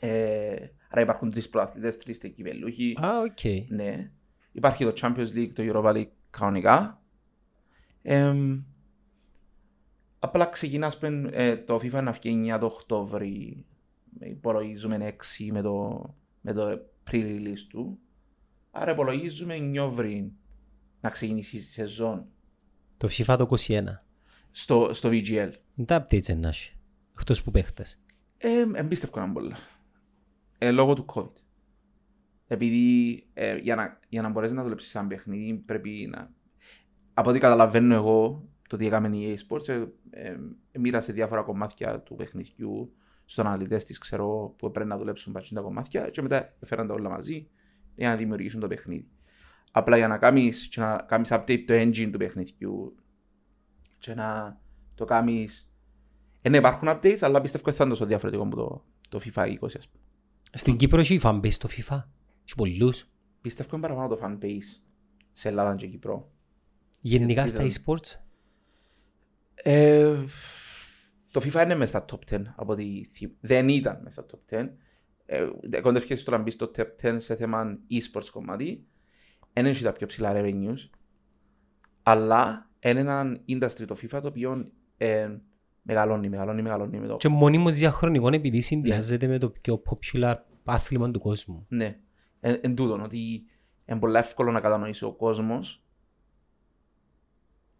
[0.00, 0.54] Ε,
[0.88, 2.96] άρα υπάρχουν τρεις πρωταθλητές, τρεις κυπελούχοι.
[3.04, 3.68] Α, οκ.
[3.68, 4.10] Ναι.
[4.52, 7.02] Υπάρχει το Champions League, το Europa League κανονικά.
[8.02, 8.60] Εμ,
[10.24, 13.64] απλά ξεκινάς πριν ε, το FIFA να βγει 9 το Οκτώβρη.
[14.20, 16.04] Υπολογίζουμε 6 με το,
[16.40, 17.98] με το pre-release του.
[18.70, 20.30] Άρα υπολογίζουμε 9
[21.00, 22.26] να ξεκινήσει η σεζόν
[22.96, 23.82] Το FIFA το 21.
[24.50, 25.52] στο, στο VGL.
[25.74, 26.72] Είναι τα updates είναι να έχει.
[27.12, 27.98] Εκτός που παίχτες.
[28.38, 29.56] Ε, εμπίστευκο να πολλά.
[30.58, 31.40] Ε, λόγω του COVID.
[32.46, 36.30] Επειδή ε, για, να, για να μπορέσεις να δουλέψεις σαν παιχνίδι πρέπει να...
[37.14, 40.36] Από ό,τι καταλαβαίνω εγώ, το τι έκαμε η EA Sports, ε, ε,
[40.78, 42.94] μοίρασε διάφορα κομμάτια του παιχνιδιού
[43.24, 46.94] στους αναλυτές της, ξέρω, που πρέπει να δουλέψουν πατσούν τα κομμάτια και μετά έφεραν τα
[46.94, 47.48] όλα μαζί
[47.94, 49.08] για να δημιουργήσουν το παιχνίδι.
[49.70, 52.94] Απλά για να κάνεις, και να κάνεις update το engine του παιχνιδιού
[53.98, 54.60] και να
[54.94, 55.68] το κάνεις
[56.46, 59.42] ε, ναι, υπάρχουν updates, αλλά πιστεύω ότι θα είναι τόσο διαφορετικό από το, το FIFA
[59.42, 60.04] 20, ας πούμε.
[60.52, 62.02] Στην Κύπρο έχει fanbase στο FIFA;
[62.44, 63.08] Έχει πολλούς;
[63.40, 64.80] Πιστεύω είναι παραπάνω το fan base
[65.32, 66.32] σε Ελλάδα και Κύπρο.
[67.00, 68.23] Γενικά στα Ήταν- e-sports;
[69.66, 70.14] Ε,
[71.30, 74.54] το FIFA είναι μέσα στα top 10, από ό,τι θυ- δεν ήταν μέσα στα top
[74.54, 74.68] 10.
[75.26, 78.86] Ε, κοντεύκες στο να μπεις στο top 10 σε θέμα e-sports κομμάτι.
[79.52, 80.88] Δεν έχει τα πιο ψηλά revenues,
[82.02, 85.36] αλλά είναι ένα industry το FIFA το οποίο ε,
[85.82, 90.34] μεγαλώνει, μεγαλώνει, μεγαλώνει με το Και μονίμως διαχρονικό επειδή συνδυάζεται με το πιο popular
[90.64, 91.66] άθλημα του κόσμου.
[91.68, 91.98] Ναι.
[92.40, 93.42] Εν, εν τούτον, ότι
[93.84, 95.84] είναι πολύ εύκολο να κατανοήσει ο κόσμος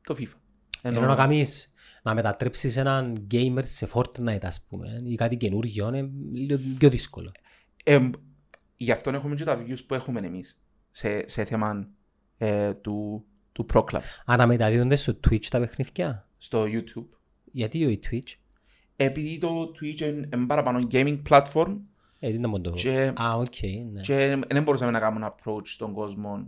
[0.03, 0.39] το FIFA.
[0.83, 1.74] Ενώ να κάνεις
[2.05, 7.33] να μετατρέψεις έναν gamer σε Fortnite ας πούμε ή κάτι καινούργιο είναι λίγο πιο δύσκολο.
[7.85, 8.11] Ε,
[8.77, 11.89] γι' αυτό έχουμε και τα views που έχουμε εμείς σε, σε θέμα
[12.39, 17.07] ε, του, του Pro Clubs Αναμεταδίδονται στο Twitch τα παιχνίδια; στο YouTube.
[17.45, 18.33] Γιατί όχι Twitch;
[18.97, 21.77] Επειδή το Twitch είναι, είναι παραπάνω gaming platform
[22.19, 22.71] Ε, τι να μου το...
[22.71, 23.55] Και- Α, οκ,
[23.93, 24.01] ναι.
[24.01, 26.47] και δεν μπορούσαμε να κάνουμε approach στον κόσμο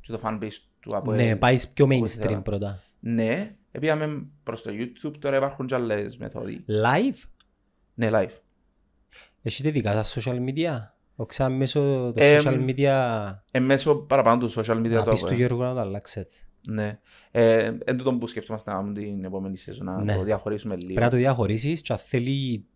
[0.00, 0.50] και το fanbase
[0.80, 2.40] του από Ναι, πάει πιο όπως mainstream ήθελα.
[2.42, 2.82] πρώτα.
[3.00, 6.64] Ναι, πήγαμε προς το YouTube, τώρα υπάρχουν και άλλες μεθόδοι.
[6.68, 7.22] Live;
[7.94, 8.38] Ναι, live.
[9.42, 10.78] Έχετε δικά σας social media;
[11.16, 15.20] Οξά μέσω των Εμ, social media Ε, μέσω παραπάνω του social media να το πεις
[15.20, 15.38] του ΑΠΟΕΛ.
[15.38, 16.30] Γιώργου να το αλλάξετε.
[16.68, 16.98] Ναι.
[17.30, 20.14] Ε, εν τούτο που σκεφτόμαστε να κάνουμε την επόμενη σεζόν, να Ναι.
[20.14, 20.86] το διαχωρίσουμε λίγο.
[20.86, 22.66] Πρέπει να το διαχωρίσεις και αν θέλει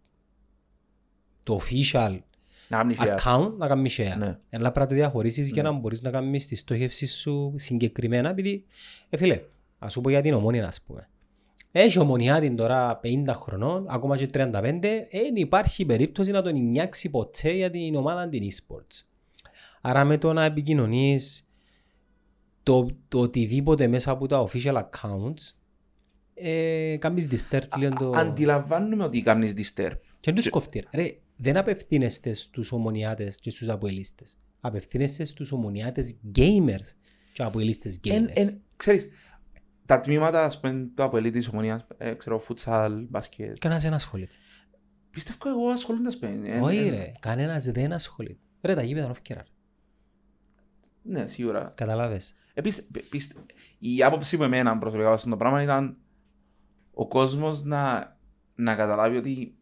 [1.42, 2.18] το official
[2.68, 3.16] Να κάνουμε share.
[3.18, 4.16] account να κάνεις share.
[4.18, 4.38] Ναι.
[4.50, 5.70] Αλλά πρέπει να το διαχωρίσεις για Ναι.
[5.70, 8.64] να μπορείς να κάνεις τη στόχευση σου συγκεκριμένα επειδή,
[9.08, 9.40] ε φίλε,
[9.80, 11.08] ας σου πω για την ομόνια ας πούμε.
[11.72, 14.50] Έχει ομονιά την τώρα 50 χρονών, ακόμα και 35,
[15.10, 19.04] δεν υπάρχει περίπτωση να τον νιάξει ποτέ για την ομάδα την e-sports.
[19.80, 21.48] Άρα με το να επικοινωνείς
[22.62, 25.54] το, το οτιδήποτε μέσα από τα official accounts,
[26.34, 28.10] ε, κάνεις disturb λίγο το...
[28.10, 29.92] Αντιλαμβάνουμε ότι κάνεις disturb.
[30.20, 30.84] Και τους κοφτεί.
[30.92, 34.36] Ρε, δεν απευθύνεστε στους ομονιάτες και στους αποελίστες.
[34.60, 36.94] Απευθύνεστε στους ομονιάτες gamers
[37.32, 38.10] και αποελίστες gamers.
[38.10, 39.08] Εν, εν, ξέρεις,
[39.90, 43.56] τα τμήματα, ας πούμε, το αποελή της ομονίας, ε, ξέρω, φουτσάλ, μπάσκετ.
[43.58, 44.34] Κανένας δεν ασχολείται.
[45.10, 46.44] Πιστεύω εγώ ασχολούνται σπέν.
[46.44, 48.38] Ε, Όχι ε, ρε, κανένας δεν ασχολείται.
[48.62, 49.44] Ρε, τα γήπεδα είναι όφκερα.
[51.02, 51.72] Ναι, σίγουρα.
[51.76, 52.34] Καταλάβες.
[52.54, 53.38] Επίσης, πι- πιστε-
[53.78, 55.96] η άποψη μου εμένα προσωπικά στον το πράγμα ήταν
[56.92, 58.16] ο κόσμος να,
[58.54, 59.54] να καταλάβει ότι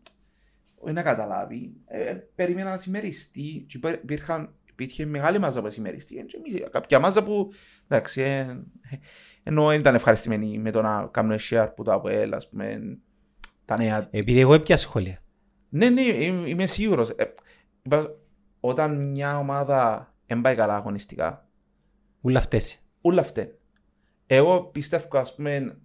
[0.76, 5.70] όχι να καταλάβει, ε, ε, περίμενα να συμμεριστεί και υπέ- υπήρχαν, υπήρχε μεγάλη μάζα που
[5.70, 7.52] συμμεριστεί και εμείς, κάποια μάζα που
[7.88, 8.96] εντάξει, ε, ε,
[9.42, 12.98] ενώ δεν ήταν ευχαριστημένοι με το να κάνουν share που το ΑΠΟΕΛ, ας πούμε,
[13.64, 14.08] τα νέα.
[14.10, 15.22] Επειδή εγώ έπια σχόλια.
[15.68, 17.10] Ναι, ναι, είμαι, είμαι σίγουρος.
[17.10, 17.32] Ε,
[17.82, 18.14] είπα,
[18.60, 21.48] όταν μια ομάδα δεν πάει καλά αγωνιστικά,
[22.20, 22.82] Ούλα αυτές.
[23.00, 23.46] όλα αυτά.
[24.26, 25.78] Εγώ πιστεύω, ας πούμε,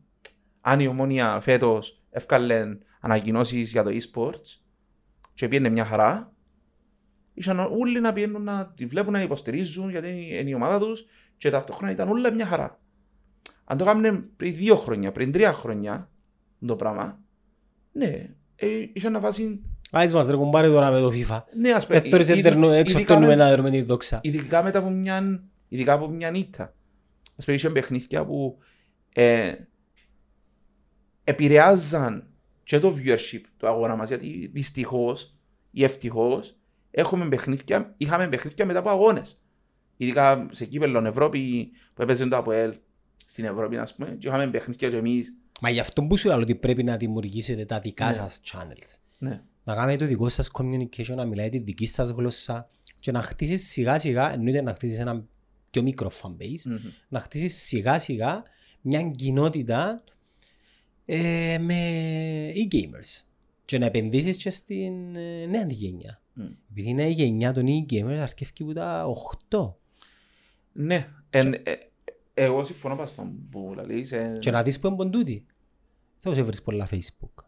[0.62, 4.62] αν η ομόνια φέτος έφκαλε ανακοινώσεις για το e-sports
[5.34, 6.33] και πήγαινε μια χαρά,
[7.34, 10.10] ήσαν όλοι να πιένουν να τη βλέπουν να την υποστηρίζουν γιατί
[10.40, 11.06] είναι η ομάδα τους
[11.38, 12.80] και ταυτόχρονα ήταν όλα μια χαρά.
[13.64, 16.10] Αν το κάνουν πριν δύο χρόνια, πριν τρία χρόνια
[16.66, 17.20] το πράγμα,
[17.92, 19.60] ναι, ε, είχε να βάζει
[19.96, 21.42] Άις μας ρε κουμπάρε τώρα με το FIFA.
[21.58, 24.20] ναι, ας πούμε, Εθώρεις ειδι- έξω ειδικά αυτόνουμε με- να δούμε τη δόξα.
[24.24, 26.76] ειδικά μετά από μια, ειδικά από μια νύχτα.
[27.38, 28.58] Ας πούμε, είχε παιχνίδια που
[29.14, 29.54] ε,
[31.24, 32.28] επηρεάζαν
[32.64, 35.38] και το viewership του αγώνα μας, γιατί δυστυχώς
[35.72, 36.58] ή ευτυχώς
[36.96, 39.42] έχουμε παιχνίδια, είχαμε παιχνίδια μετά από αγώνες.
[39.98, 42.74] Ειδικά σε κύπελλον Ευρώπη που έπαιζε το ΑΠΟΕΛ
[43.26, 45.34] στην Ευρώπη, ας πούμε, και είχαμε παιχνίδια και εμείς.
[45.62, 48.14] Μα γι' αυτό που σου λέω ότι πρέπει να δημιουργήσετε τα δικά Ναι.
[48.14, 48.98] σας channels.
[49.18, 49.42] Ναι.
[49.64, 52.70] να κάνετε το δικό σας communication, να μιλάτε τη δική σας γλώσσα
[53.00, 55.26] και να χτίσεις σιγά σιγά, εννοείται να χτίσεις ένα
[55.72, 56.78] πιο μικρό fanbase, Μμμ.
[57.08, 58.44] να χτίσεις σιγά σιγά
[58.82, 60.04] μια κοινότητα
[61.06, 61.78] ε, με
[62.56, 63.24] e-gamers
[63.66, 66.22] και να επενδύσεις και στην ε, νέα τη γενιά.
[66.34, 66.44] Μμ.
[66.72, 69.06] Επειδή η νέα γενιά των e-gamers αρκεύει από τα
[69.50, 69.74] 8
[70.72, 71.62] Ναι, εν, ε,
[72.34, 74.12] εγώ συμφωνώ πας στον που λαλείς.
[74.12, 75.46] ε, και να δεις που είναι τούτοι.
[76.20, 77.44] Θα σε βρεις πολλά facebook.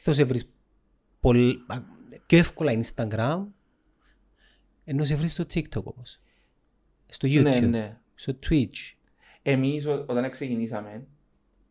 [0.00, 0.52] Θα σε βρεις
[1.20, 1.50] πολλ...
[1.66, 1.76] α,
[2.26, 3.46] πιο εύκολα Instagram
[4.84, 6.20] ενώ σε βρεις στο TikTok όμως.
[7.06, 8.00] Στο YouTube, Ναι, ναι.
[8.14, 8.92] στο Twitch.
[9.42, 11.06] Εμείς ό- όταν ξεκινήσαμε,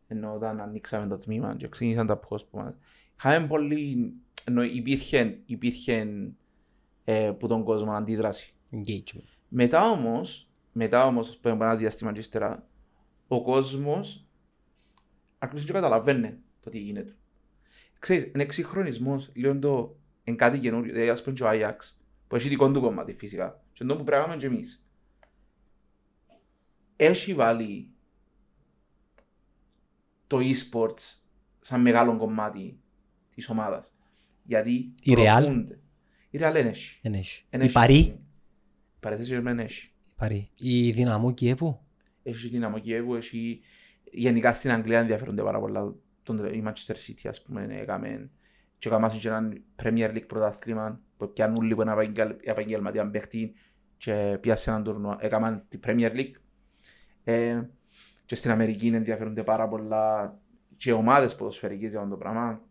[0.07, 2.73] ενώ όταν ανοίξαμε το τμήμα και ξεκινήσαν τα post που μας,
[3.17, 4.13] είχαμε πολύ,
[4.49, 6.07] ενώ υπήρχε, υπήρχε
[7.03, 8.53] ε, που τον κόσμο αντίδραση.
[8.71, 9.23] Engagement.
[9.47, 12.67] Μετά όμως, μετά όμως, που από ένα διάστημα και ύστερα,
[13.27, 14.27] ο κόσμος
[15.37, 17.17] άρχισε και καταλαβαίνει το τι γίνεται.
[17.99, 21.75] Ξέρεις, είναι εξυγχρονισμός, λίγο το, είναι κάτι καινούριο, δηλαδή ας πούμε και ο Ajax,
[22.27, 24.83] που έχει δικό του κομμάτι φυσικά, και αυτό που πρέπει να κάνουμε και εμείς.
[26.95, 27.89] Έχει βάλει
[30.27, 31.15] το e-sports
[31.59, 32.79] σαν μεγάλο κομμάτι
[33.35, 33.93] της ομάδας.
[34.49, 35.79] Γιατί Η Real; προωθούνται.
[36.29, 36.99] Η Real δεν έχει.
[37.01, 37.45] Δεν έχει.
[37.49, 37.73] Εν Η έχει.
[37.73, 38.15] Παρή.
[38.99, 39.87] Παρέθεση δεν έχει.
[40.07, 40.49] Η Παρή.
[40.55, 41.79] Η Δυναμό Κιέβου.
[42.23, 43.59] Έχει δυναμό Κιέβου, έχει...
[44.11, 45.95] Γενικά στην Αγγλία ενδιαφέρονται πάρα πολλά.
[46.23, 48.29] Τον, η Manchester City, ας πούμε, έκαμε
[48.77, 53.53] και έκαμε και έναν Premier League πρωτάθλημα που πιάνουν λίγο ένα επαγγελ- επαγγελματία παίχτη
[53.97, 55.17] και πιάσε έναν τουρνουά.
[55.19, 56.33] Έκαμε την Premier League.
[57.23, 57.61] Ε,
[58.25, 60.37] και στην Αμερική ενδιαφέρονται πάρα πολλά
[60.77, 62.61] και ομάδες ποδοσφαιρικές για αυτό το πράγμα.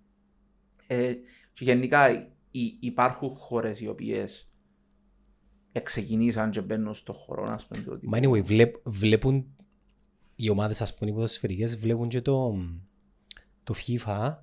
[0.86, 1.14] Ε,
[1.58, 2.10] και γενικά
[2.50, 4.50] υ- υπάρχουν χώρες οι οποίες
[5.72, 9.46] εξεκινήσαν και μπαίνουν στο χώρο, ας πούμε, το Μα anyway, βλέπ, βλέπουν
[10.36, 12.54] οι ομάδες ας πούμε οι ποδοσφαιρικές βλέπουν και το,
[13.64, 14.36] το FIFA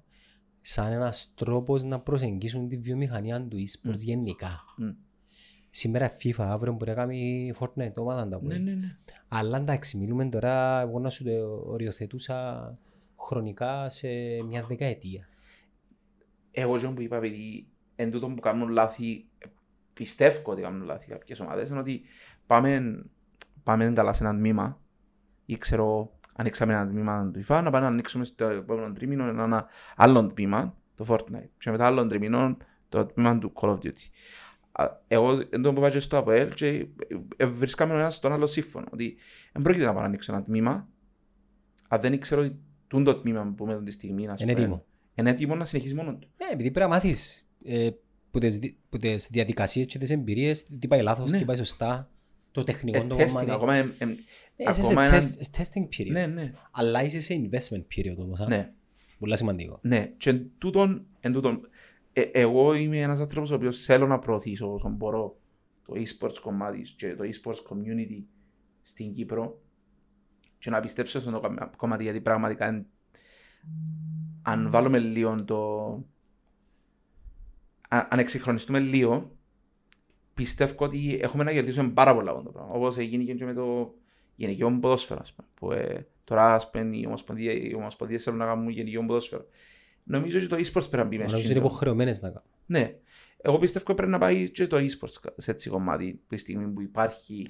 [0.62, 3.94] σαν ένας τρόπος να προσεγγίσουν τη βιομηχανία του e-sports Μμ.
[3.94, 4.60] γενικά.
[4.78, 4.90] Μμ.
[5.70, 8.58] Σήμερα FIFA αύριο μπορεί να κάνει Fortnite ομάδα τα Ναι, πούμε.
[8.58, 8.96] ναι, ναι.
[9.28, 12.70] Αλλά εντάξει, μιλούμε τώρα, εγώ να σου το οριοθετούσα
[13.20, 14.08] χρονικά σε
[14.48, 15.28] μια δεκαετία.
[16.58, 19.26] Εγώ και που είπα, επειδή εν τούτο που κάνουν λάθη,
[19.94, 22.02] πιστεύω ότι κάνουν λάθη κάποιες ομάδες, είναι ότι
[22.46, 23.04] πάμε,
[23.64, 24.82] πάμε καλά σε ένα τμήμα
[25.46, 29.68] ή ξέρω ανοίξαμε ένα τμήμα του FIFA, να πάμε να ανοίξουμε στο επόμενο τρίμηνο ένα
[29.96, 31.50] άλλο τμήμα, το Fortnite.
[31.58, 32.58] Και μετά άλλο τρίμηνο
[32.90, 34.10] το τμήμα του Call of Duty.
[34.72, 36.88] Α, Εγώ δεν το είπα και στο ΑΠΟΕΛ και
[37.38, 38.86] ε, βρισκάμε ο ένας στον άλλο σύμφωνο.
[38.92, 39.18] Ότι
[39.54, 40.88] δεν πρόκειται να πάω να ανοίξω ένα τμήμα,
[41.90, 44.86] αν δεν ξέρω ότι τούν το τμήμα που με τη στιγμή ας Είναι πούμε, έτοιμο.
[45.16, 46.28] Είναι έτοιμο να συνεχίσει μόνο του.
[46.38, 47.90] Ναι, επειδή πρέπει να μάθεις ε,
[48.32, 51.38] που τις, δι- που τις διαδικασίες και τις εμπειρίες, τι πάει λάθος, Ναι.
[51.38, 52.10] τι πάει σωστά,
[52.52, 53.52] το τεχνικό Ε, το testing, κομμάτι.
[53.52, 54.16] ακόμα, ε, ε, Ναι,
[54.58, 56.12] είσαι σε ακόμα έναν- test, testing period.
[56.12, 58.40] Ναι, ναι, Αλλά είσαι σε investment period όμως.
[58.40, 58.48] α.
[58.48, 58.74] ναι.
[59.20, 59.80] Πολλά σημαντικό.
[59.82, 61.70] Ναι, και εν τούτον, εν τούτον
[62.14, 65.40] ε, εγώ είμαι ένας άνθρωπος ο οποίος θέλω να προωθήσω όσο μπορώ
[65.86, 68.24] το e-sports κομμάτι και το e-sports community
[68.82, 69.62] στην Κύπρο
[70.58, 72.86] και να πιστέψω στο κομμα- κομμάτι γιατί πραγματικά εν-
[74.46, 75.80] αν βάλουμε λίγο το...
[77.90, 79.38] α- αν εξυγχρονιστούμε λίγο
[80.34, 82.74] πιστεύω ότι έχουμε να κερδίσουμε πάρα πολλά από το πράγμα.
[82.74, 83.94] Όπως έγινε και με το
[84.36, 88.46] γενικό ποδόσφαιρο, ας πούμε, που ε, τώρα ας πούμε οι ομοσπονδία- οι ομοσπονδίες θέλουν να
[88.46, 89.46] κάνουν γενικό ποδόσφαιρο.
[90.04, 91.30] Νομίζω ότι το e-sports πρέπει να μπει μέσα.
[91.30, 92.44] Νομίζω στην είναι το- υποχρεωμένες να κάνουν.
[92.66, 92.96] Ναι.
[93.42, 96.82] Εγώ πιστεύω ότι πρέπει να πάει και το e-sports σε έτσι κομμάτι τη στιγμή που
[96.82, 97.48] υπάρχει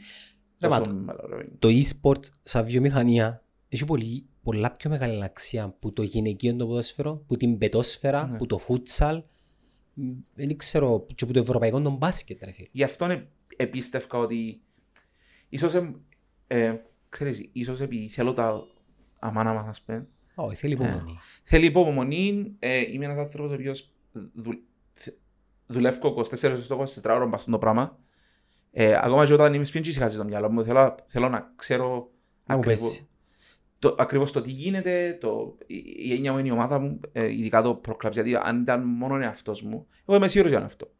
[0.62, 1.48] Ρε, τόσο μα, μεγάλο ρόλο.
[1.60, 7.16] Το e-sport σαν βιομηχανία έχει πολύ, πολλά πιο μεγάλη αξία που το γυναικείο το ποδόσφαιρο,
[7.28, 8.38] που την πετόσφαιρα, Ναι.
[8.38, 9.24] που το futsal,
[9.94, 12.68] μ, δεν ξέρω, και που το ευρωπαϊκό το μπάσκετ, ρε φίλε.
[12.72, 14.62] Γι' αυτό ε, επίστευκα ότι
[15.50, 15.96] ίσως, ε,
[16.48, 18.64] ε, ξέρεις, ίσως επειδή θέλω τα
[19.20, 21.18] αμάνα μας, ας πούμε, Όχι, θέλει υπομονή.
[21.44, 23.94] θέλει υπομονή, ε, είμαι ένας άνθρωπος ο οποίος
[24.34, 24.52] δου,
[24.92, 25.16] θε-
[25.68, 28.00] δουλεύω 24 ώρες το 24 ώρες πας το πράγμα.
[28.72, 31.88] Ε, ακόμα και όταν είμαι σπίτι ησυχάζει το μυαλό μου, θέλω, θέλω να ξέρω
[32.46, 33.08] Να μου ακριβώς- πέσει.
[33.90, 37.32] Το, ακριβώς το τι γίνεται, το, η, η έννοια μου είναι η ομάδα μου, ε,
[37.32, 40.92] ειδικά το προκλαψ, γιατί αν ήταν μόνο εαυτός μου, εγώ είμαι σίγουρος για τον αυτό.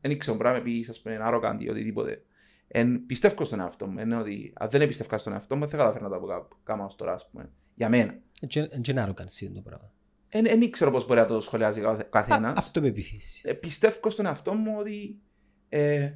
[0.00, 2.22] Δεν ήξερα μπορεί να με πεις, ας πούμε, arrogant ή οτιδήποτε.
[2.68, 5.76] Εν, πιστεύω στον εαυτό μου, είναι ότι αν δεν πιστεύω στον εαυτό μου, δεν θα
[5.76, 8.14] καταφέρω να τα πω κάνω ως τώρα, ας πούμε, για μένα.
[8.50, 9.92] Δεν είναι arrogance είναι το πράγμα.
[10.28, 12.52] Δεν ήξερα πώς μπορεί να το σχολιάζει κάθε- Α, καθένας.
[12.56, 13.44] Αυτό με επιθύσεις.
[13.44, 15.20] Ε, πιστεύω στον εαυτό μου ότι
[15.68, 16.10] ε,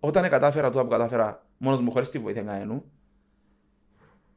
[0.00, 2.84] όταν κατάφερα το που κατάφερα μόνος μου χωρίς τη βοήθεια κανένου,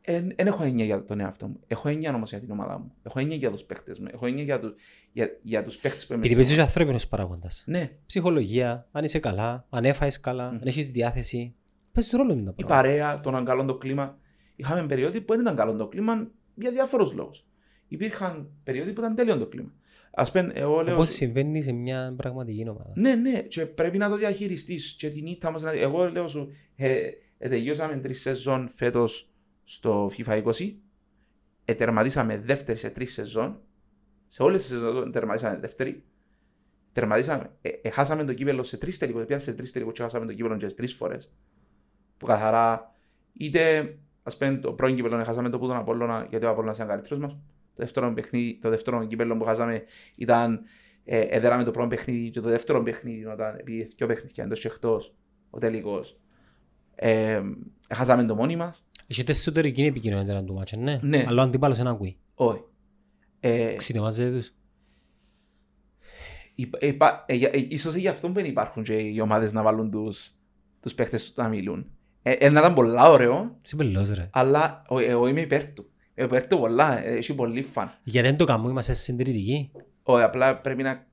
[0.05, 1.59] δεν έχω έννοια για τον εαυτό μου.
[1.67, 2.93] Έχω έννοια όμως για την ομάδα μου.
[3.03, 4.05] Έχω έννοια για τους παίκτες μου.
[4.13, 4.73] Έχω έννοια για, του,
[5.11, 6.21] για, για τους παίκτες που είμαι.
[6.25, 7.63] Επειδή παίζεις ανθρώπινος παράγοντας.
[7.67, 11.55] Ναι, Ψυχολογία, αν είσαι καλά, αν έφαες καλά, αν έχεις διάθεση.
[11.91, 12.75] Παίζεις το ρόλο του τα η πράγματα.
[12.81, 14.17] παρέα, το να είναι καλό το κλίμα.
[14.55, 17.45] Είχαμε περίοδοι που δεν ήταν καλό το κλίμα για διάφορους λόγους.
[17.87, 19.73] Υπήρχαν περίοδοι που ήταν τέλειο το κλίμα.
[20.15, 20.93] Ας πούμε, εγώ λέω...
[20.93, 22.91] Όπως συμβαίνει σε μια πραγματική ομάδα.
[22.95, 24.95] Ναι, ναι, και πρέπει να το διαχειριστείς.
[24.97, 26.99] Και την ήττα μας, να- εγώ λέω σου, ε,
[27.37, 29.32] ε, τελειώσαμε τρεις σεζόν φέτος
[29.73, 30.73] στο FIFA 20.
[31.65, 33.61] Ε, τερματίσαμε δεύτερη σε τρεις σεζόν.
[34.27, 36.03] Σε όλες τις σεζόν τερματίσαμε δεύτερη.
[36.91, 39.17] Τερματίσαμε, ε, ε, χάσαμε το κύπελο σε τρεις τελικού.
[39.17, 41.31] Πιάσαμε σε τρεις τελικούς και χάσαμε το κύπελο και τρεις φορές.
[42.17, 42.95] Που καθαρά,
[43.33, 46.87] είτε ας πούμε το πρώην κύπελο χάσαμε το που τον Απόλλωνα, γιατί ο Απόλλωνας ήταν
[46.87, 47.31] καλύτερος μας.
[47.31, 47.39] Το
[47.75, 49.83] δεύτερο, παιχνίδι, το δεύτερο κύπελο που χάσαμε
[50.15, 50.61] ήταν
[51.03, 54.67] ε, έδεραμε το πρώτο παιχνίδι και το δεύτερο παιχνίδι όταν επειδή δύο παιχνίδια εντός και
[54.67, 55.15] εκτός
[55.49, 56.17] ο τελικός
[56.95, 57.41] ε,
[57.93, 60.99] χάσαμε το μόνοι μας Έχετε εσωτερική επικοινωνία του μάτσα, ναι.
[61.01, 61.25] Ναι.
[61.27, 62.17] Αλλά ο αντίπαλος δεν ακούει.
[62.35, 62.61] όχι
[63.39, 64.53] ε, Ξυνεμάζετε τους.
[66.55, 69.91] υπα, υπα, ε, για- ε, ίσως γι' αυτό δεν υπάρχουν και οι ομάδες να βάλουν
[69.91, 70.31] τους,
[70.79, 71.85] τους παίχτες τους να μιλούν
[72.21, 74.29] ε, ε, να ήταν πολλά ωραίο Είσαι πελός ρε.
[74.33, 75.85] αλλά ο- εγώ είμαι υπέρ του
[76.15, 79.71] Είμαι υπέρ του πολλά, ε, έχει πολύ φαν Γιατί δεν το κάνουμε, είμαστε συντηρητικοί.
[80.03, 81.07] Όχι, απλά πρέπει να,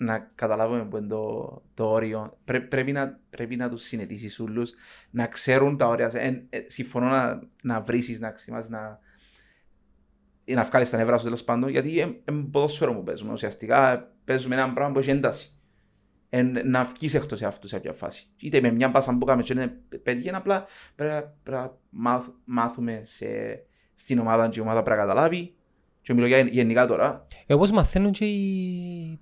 [0.00, 2.38] να καταλάβουμε που είναι το, το όριο.
[2.44, 4.72] Πρέ, πρέπει, να, πρέπει να τους συνετήσεις όλους,
[5.10, 6.10] να ξέρουν τα όρια.
[6.14, 8.98] Ε, ε, συμφωνώ να, να βρήσεις, να ξυμάς, να,
[10.44, 13.32] ή να βγάλεις τα νεύρα σου τέλος πάντων, γιατί είναι ποδόσφαιρο που παίζουμε.
[13.32, 15.50] Ουσιαστικά παίζουμε ένα πράγμα που έχει ένταση.
[16.28, 18.26] Ε, να βγεις εκτός αυτούς σε κάποια φάση.
[18.40, 23.00] Είτε με μια πάσα που κάνουμε και είναι παιδιά, απλά πρέπει, πρέπει να μάθ, μάθουμε
[23.04, 23.26] σε,
[23.94, 25.54] στην ομάδα και η ομάδα πρέπει να καταλάβει.
[26.02, 29.18] Και μιλώ για γενικά τώρα, Ε, Όπως μαθαίνουν και οι,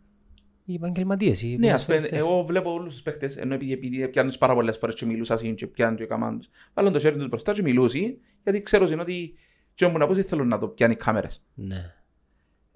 [0.71, 1.43] οι επαγγελματίες.
[1.43, 2.19] Οι Ναι, ας πούμε, ποδοσφαιριστές.
[2.19, 5.37] εγώ βλέπω όλους τους παίχτες, ενώ επειδή, επειδή πιάνουν τους πάρα πολλές φορές και μιλούσα
[5.39, 6.49] συν και πιάνουν και καμάν τους.
[6.75, 9.35] Βάλουν το χέρι τους μπροστά και μιλούσι, γιατί ξέρω συν ότι
[9.75, 11.43] και όμως να πω ότι θέλουν να το πιάνει οι κάμερες.
[11.55, 11.93] Ναι.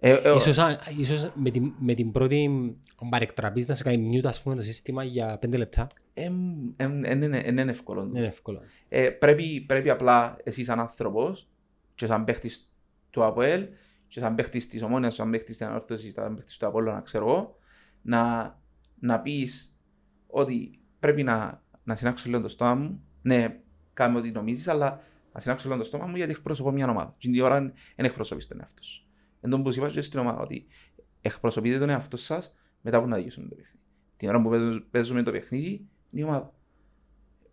[0.04, 2.50] Ε, ε, Ίσως, αν- ίσως με, την, με την πρώτη
[3.10, 5.86] παρεκτραπής να σε κάνει mute ας πούμε το σύστημα για πέντε λεπτά.
[6.14, 6.34] εμ,
[6.76, 8.02] εμ, εν είναι- εν είναι εύκολο.
[8.02, 8.60] Δεν είναι εύκολο.
[8.88, 11.48] Ε, πρέπει, πρέπει απλά εσύ σαν άνθρωπος
[11.94, 12.70] και σαν παίχτης
[13.10, 13.66] του ΑΠΟΕΛ
[14.08, 17.56] και σαν παίχτης της Ομόνιας, σαν παίχτης της Ανόρθωσης, σαν παίχτης του Απόλλωνα, ξέρω εγώ,
[18.02, 18.54] να,
[18.98, 19.76] να πεις
[20.26, 23.02] ότι πρέπει να, να συνάξω λίγο το στόμα μου.
[23.22, 23.60] Ναι,
[23.92, 25.00] κάμε ό,τι νομίζεις, αλλά
[25.32, 27.14] να συνάξω λίγο το στόμα μου γιατί εκπροσωπώ μια ομάδα.
[27.18, 29.06] Και την ώρα δεν εκπροσωπείς τον εαυτό σου.
[29.40, 30.66] Εν τω που σου είπα και στην ομάδα ότι
[31.20, 33.78] εκπροσωπείτε τον εαυτό σας μετά που να διώσουν το παιχνίδι.
[34.16, 35.70] Την ώρα που παίζουμε- παίζουμε το παιχνίδι,
[36.10, 36.54] είναι η ομάδα.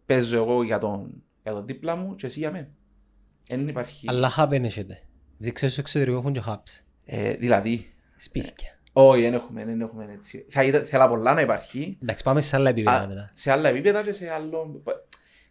[0.06, 2.70] Παίζω εγώ για τον, για τον δίπλα μου και εσύ για μένα.
[3.48, 4.06] Δεν υπάρχει.
[4.10, 5.04] Αλλά hub δεν έχετε.
[5.38, 6.84] Δεν ξέρεις στο εξωτερικό έχουν και hubs.
[7.06, 8.78] Ε, δηλαδή, Σπίτια.
[9.08, 10.46] Όχι, δεν έχουμε, δεν έχουμε έτσι.
[10.50, 11.98] Θα ήθελα θέλα πολλά να υπάρχει.
[12.02, 13.30] Εντάξει, πάμε σε άλλα επίπεδα Α, μετά.
[13.34, 14.84] σε άλλα επίπεδα και σε άλλο...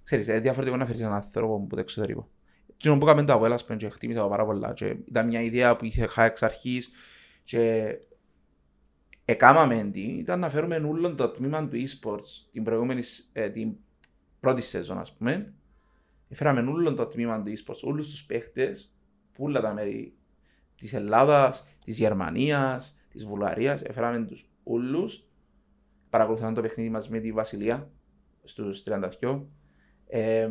[0.03, 2.29] Ξέρεις, είναι διαφορετικό να φέρεις έναν άνθρωπο από το εξωτερικό.
[2.77, 4.73] Τι που έκαμε το Αβουέλα, ας πούμε, και χτίμησα το πάρα πολλά.
[4.73, 6.91] Και ήταν μια ιδέα που είχα εξ αρχής
[7.45, 7.95] και
[9.25, 13.77] εκάμαμε τι, ήταν να φέρουμε όλο το τμήμα του e-sports την προηγούμενη, σ- ε, την
[14.41, 15.53] πρώτη σεζόν, ας πούμε.
[16.31, 18.93] Φέραμε όλο το τμήμα του e-sports, όλους τους παίχτες,
[19.33, 20.15] που όλα τα μέρη
[20.77, 25.29] της Ελλάδας, της Γερμανίας, της Βουλγαρίας, έφεραμε τους όλους
[26.11, 27.91] παρακολουθούσαν το παιχνίδι μας με τη Βασιλεία
[28.45, 29.47] στους 32.
[30.07, 30.51] Ε,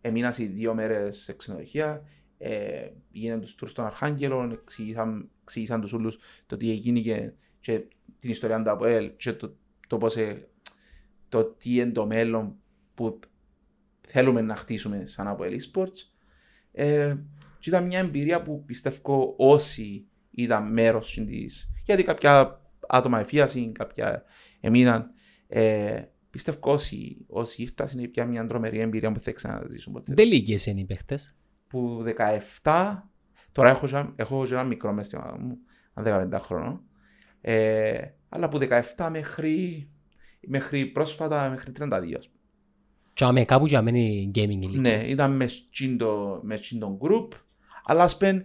[0.00, 2.02] έμεινα σε δύο μέρες σε ξενοδοχεία.
[2.38, 7.84] Ε, πήγαιναν τους τουρ στον Αρχάγγελο, εξήγησαν, εξήγησαν τους όλους το τι έγινε και, και
[8.18, 9.56] την ιστορία του ΑΠΟΕΛ και το,
[9.88, 10.48] το, πώς, ε,
[11.28, 12.56] το τι είναι το μέλλον
[12.94, 13.20] που
[14.00, 16.10] θέλουμε να χτίσουμε σαν ΑΠΟΕΛ eSports.
[16.72, 17.16] Ε,
[17.58, 24.22] και ήταν μια εμπειρία που πιστεύω όσοι ήταν μέρος της, γιατί κάποια άτομα εφίασαν, κάποια
[24.60, 25.10] έμειναν.
[25.48, 30.14] Ε, πιστεύω όσοι, όσοι ήρθαν είναι πια μια τρομερή εμπειρία που θα ξαναζήσουν ποτέ.
[30.14, 31.36] Δεν λίγες είναι οι παίχτες.
[31.68, 32.04] Που
[32.62, 33.08] 17,
[33.52, 35.58] τώρα έχω, και ένα- έχω και ένα μικρό μες στην ομάδα μου,
[35.94, 36.82] αν 15 χρόνο.
[37.40, 39.88] Ε, αλλά που 17 μέχρι,
[40.46, 42.16] μέχρι πρόσφατα, μέχρι 32.
[42.18, 42.40] ας πούμε.
[43.12, 44.78] Και άμε κάπου και αμένει gaming ηλικίες.
[44.80, 47.28] Ναι, ήταν μες σκιν το, μες σκιν το group,
[47.84, 48.44] αλλά ας πεν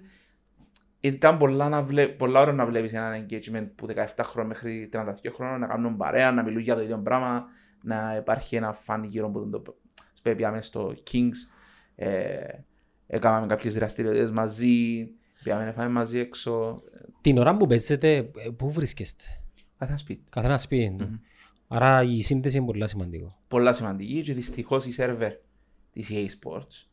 [1.01, 5.13] ήταν πολλά, να βλέ, πολλά ώρα να βλέπεις έναν engagement που 17 χρόνια μέχρι 32
[5.35, 7.45] χρόνια να κάνουν παρέα, να μιλούν για το ίδιο πράγμα,
[7.81, 9.75] να υπάρχει ένα φαν γύρω από τον το
[10.13, 11.35] Σπέ, πήγαμε στο Kings,
[11.95, 12.37] ε,
[13.07, 15.09] έκαναμε κάποιες δραστηριότητες μαζί,
[15.43, 16.75] πήγαμε να φάμε μαζί έξω,
[17.21, 19.23] Την ώρα που παίζετε, ε, πού βρίσκεστε;
[19.77, 20.23] κάθε ένα σπίτι.
[20.29, 21.21] Καθένα σπίτι του.
[21.67, 23.27] Άρα η σύνδεση είναι πολύ σημαντικό.
[23.47, 25.33] πολλά σημαντική και δυστυχώς η σερβερ
[25.91, 26.85] της EA Sports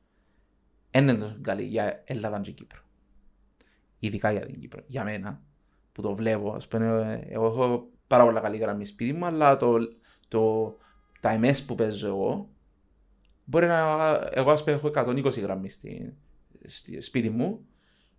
[0.90, 2.80] δεν είναι τόσο καλή για Ελλάδα και Κύπρο.
[3.98, 4.82] Ειδικά για την Κύπρο.
[4.86, 5.42] Για μένα,
[5.92, 9.78] που το βλέπω, ας πούμε, εγώ έχω πάρα πολλά καλή γραμμή σπίτι μου, αλλά το,
[10.28, 10.76] το,
[11.20, 12.48] τα MS που παίζω εγώ,
[13.44, 13.80] μπορεί να,
[14.32, 16.16] εγώ ας πούμε έχω 120 γραμμή στη,
[16.64, 17.66] στη σπίτι μου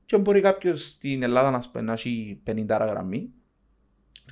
[0.06, 3.34] και μπορεί κάποιος στην Ελλάδα να, πούμε, να έχει 50 γραμμή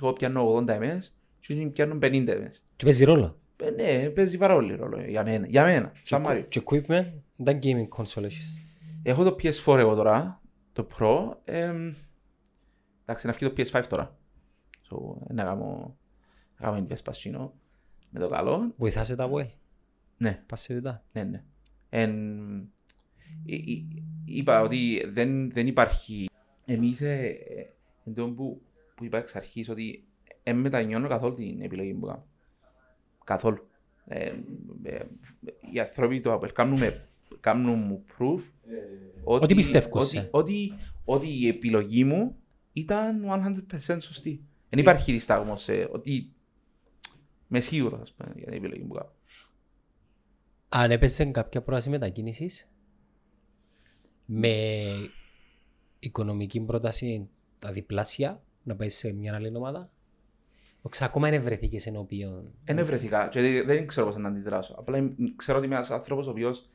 [0.02, 0.98] εγώ πιάνω 80 MS
[1.40, 2.60] και εκείνοι πιάνουν 50 MS.
[2.76, 3.38] Και παίζει ρόλο.
[3.62, 5.46] Ε, ναι, παίζει πάρα πολύ ρόλο για μένα.
[5.46, 6.42] Για μένα, σαν Μάριο.
[6.42, 8.58] Και equipment, δεν gaming console έχεις.
[9.02, 10.40] Έχω το PS4 εγώ τώρα,
[10.78, 11.36] το Pro.
[11.44, 11.92] εμ,
[13.02, 14.18] εντάξει, να βγει το PS5 τώρα.
[14.90, 14.96] So,
[15.30, 15.96] να κάνω,
[16.58, 17.54] να κάνω invest πασίνο
[18.10, 18.74] με το καλό.
[18.76, 19.46] Βοηθάσαι τα way.
[20.16, 21.04] Ναι, Πας σε τούτα.
[21.12, 21.44] ναι, ναι.
[21.88, 22.12] Εν,
[23.44, 26.28] εί- εί- είπα ότι δεν, δεν υπάρχει...
[26.64, 27.66] Εμείς, ε, ε,
[28.04, 28.62] εν τω που,
[28.94, 30.06] που είπα εξ αρχής, ότι
[30.42, 32.26] δεν μετανιώνω καθόλου την επιλογή που κάνω.
[33.24, 33.68] Καθόλου.
[34.06, 34.32] Ε,
[34.82, 35.04] ε,
[35.72, 37.08] οι άνθρωποι το Apple κάνουν, με-
[37.40, 38.38] κάνουν μου proof
[39.24, 40.28] Ότι πιστεύω ότι, σε.
[40.30, 40.72] ότι,
[41.04, 42.36] ότι η επιλογή μου
[42.72, 43.24] ήταν
[43.70, 44.42] 100% σωστή.
[44.68, 46.32] Δεν υπάρχει διστάγμος σε ότι
[47.48, 49.12] είμαι σίγουρος ας πούμε, για την επιλογή που κάνω.
[50.68, 52.68] Αν έπεσε κάποια πρόταση μετακίνησης
[54.24, 54.54] με
[55.98, 59.90] οικονομική πρόταση τα διπλάσια να πάει σε μια άλλη ομάδα.
[60.82, 62.54] Όχι, ακόμα δεν βρεθήκες ενώπιον.
[62.64, 64.74] Δεν βρεθήκα και δεν- δεν ξέρω πώς να αντιδράσω.
[64.78, 66.68] Απλά εμ- ξέρω ότι είμαι ένας άνθρωπος ο οποίος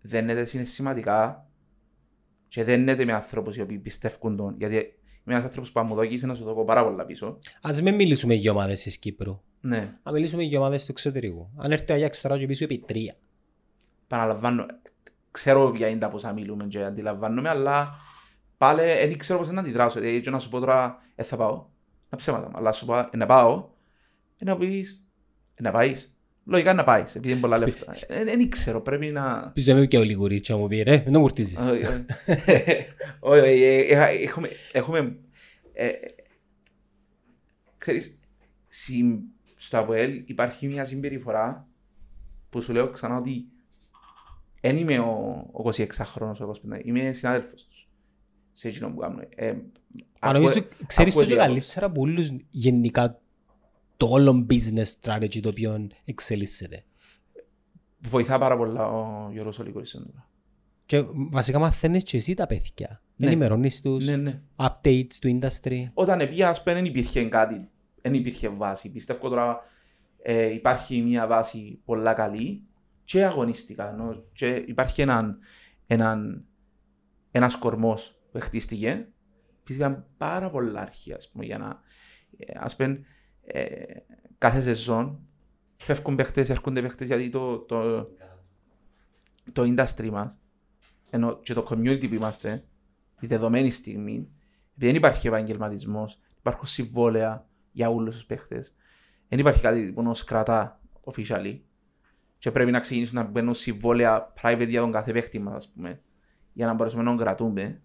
[0.00, 1.46] δεν είναι συναισθηματικά
[2.48, 4.54] και δεν είναι με ανθρώπους οι οποίοι πιστεύουν τον.
[4.58, 7.38] Γιατί είμαι ένας άνθρωπος που αν μου δώκεις να σου δω πάρα πολλά πίσω.
[7.62, 9.40] Ας μην μιλήσουμε για ομάδες της Κύπρου.
[9.60, 11.50] Ναι, Να μιλήσουμε για ομάδες του εξωτερικού.
[11.56, 13.16] Αν έρθει ο Αγιάξ τώρα και πίσω επί τρία.
[14.06, 14.66] παραλαμβάνω.
[15.30, 17.90] Ξέρω ποια είναι τα πόσα μιλούμε και αντιλαμβάνομαι, αλλά
[18.58, 20.00] πάλι δεν ξέρω πώς να αντιδράσω.
[20.00, 21.66] Δηλαδή, και να σου πω τώρα, ε, θα πάω.
[22.10, 23.68] Να ψέματα, αλλά σου πω, ε, να πάω,
[24.36, 25.06] ε, να πεις,
[25.54, 26.17] ε, να πάεις.
[26.50, 27.94] Λογικά να πάεις, επειδή είναι πολλά λεφτά.
[28.08, 29.50] Ε, Δεν ξέρω, πρέπει να...
[29.54, 31.58] Πίσω είμαι και ο Λιγουρίτσια μου πει ρε, μην τον κουρτίζεις.
[31.68, 32.04] Όχι, όχι.
[33.20, 35.16] Όχι, όχι, ε, ε, έχουμε, έχουμε,
[35.72, 35.90] ε,
[37.78, 38.18] ξέρεις,
[38.68, 39.20] συμ-
[39.56, 41.68] στο ΑΠΟΕΛ υπάρχει μια συμπεριφορά
[42.50, 43.44] που σου λέω ξανά ότι
[44.60, 47.88] δεν είμαι ο, ο 26χρονος, ο 25, είμαι συνάδελφος τους.
[48.52, 49.20] Σε εκείνο που κάνουν.
[49.34, 49.54] Ε,
[50.20, 53.20] Μα νομίζω ακούω- ξέρεις το ακούω και και καλύτερα από όλους γενικά
[53.98, 56.84] το όλο business strategy το οποίο εξελίσσεται.
[57.98, 59.90] Βοηθά πάρα πολλά ο Γιώργος Ολικούρης.
[59.90, 60.28] τώρα.
[60.86, 63.02] Και βασικά μαθαίνεις και εσύ τα παιδιά.
[63.16, 63.26] Ναι.
[63.26, 64.40] Ενημερώνεις τους Ναι, ναι.
[64.56, 65.84] updates του industry.
[65.94, 67.68] Όταν επία, ας πούμε, δεν υπήρχε κάτι,
[68.02, 68.90] δεν υπήρχε βάση.
[68.90, 69.60] Πιστεύω τώρα
[70.22, 72.62] ε, υπάρχει μια βάση πολλά καλή
[73.04, 73.88] και αγωνιστικά.
[73.92, 75.38] Ενώ, και υπάρχει έναν,
[75.86, 76.44] έναν,
[77.30, 79.08] ένας κορμός που χτίστηκε.
[79.64, 81.80] Πήγαν πάρα πολλά αρχεία, ας πούμε, για να...
[82.36, 83.00] ε, Ας πούμε,
[83.52, 83.96] ε,
[84.38, 85.20] κάθε σεζόν
[85.76, 88.08] φεύγουν παίχτες, έρχονται παίχτες, γιατί το, το,
[89.52, 90.38] το industry μας
[91.10, 92.64] ενώ και το community που είμαστε,
[93.20, 94.28] η δεδομένη στιγμή,
[94.70, 98.74] επειδή δεν υπάρχει επαγγελματισμός, υπάρχουν συμβόλαια για όλους τους παίχτες,
[99.28, 101.60] δεν υπάρχει κάτι που nos κρατά officially.
[102.38, 106.02] Και πρέπει να ξεκινήσουν να μπαίνουν συμβόλαια private για τον κάθε παίχτη μας, ας πούμε,
[106.52, 107.82] για να μπορέσουμε να τον κρατούμε.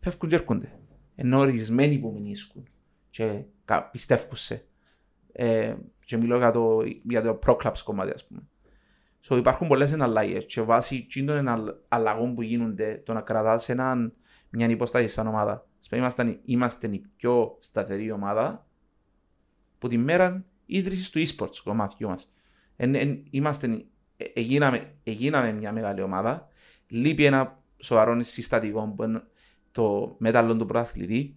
[0.00, 0.78] Φεύγουν και έρχονται.
[1.14, 2.68] Ενώ ορισμένοι που μηνύσκουν
[3.10, 4.66] και κα- πιστεύουν σε.
[5.32, 5.74] Ε,
[6.04, 8.42] και μιλώ για το, για το pro clubs κομμάτι, ας πούμε.
[9.28, 14.12] So, υπάρχουν πολλές εναλλαγές και βάσει εκείνων εναλλ- αλλαγών που γίνονται το να κρατάς έναν,
[14.50, 15.66] μια υποστάση σαν ομάδα.
[15.78, 18.66] Σπέρα είμαστε, είμαστε η πιο σταθερή ομάδα
[19.78, 22.32] που τη μέρα ίδρυσης του e-sports κομμάτιου μας.
[22.76, 23.84] Εν, εν, είμαστε,
[24.16, 26.48] ε, εγίναμε, εγίναμε μια μεγάλη ομάδα.
[26.88, 29.22] Λείπει ένα σοβαρό συστατικό που είναι
[29.70, 31.36] το μέταλλο του πρωταθλητή,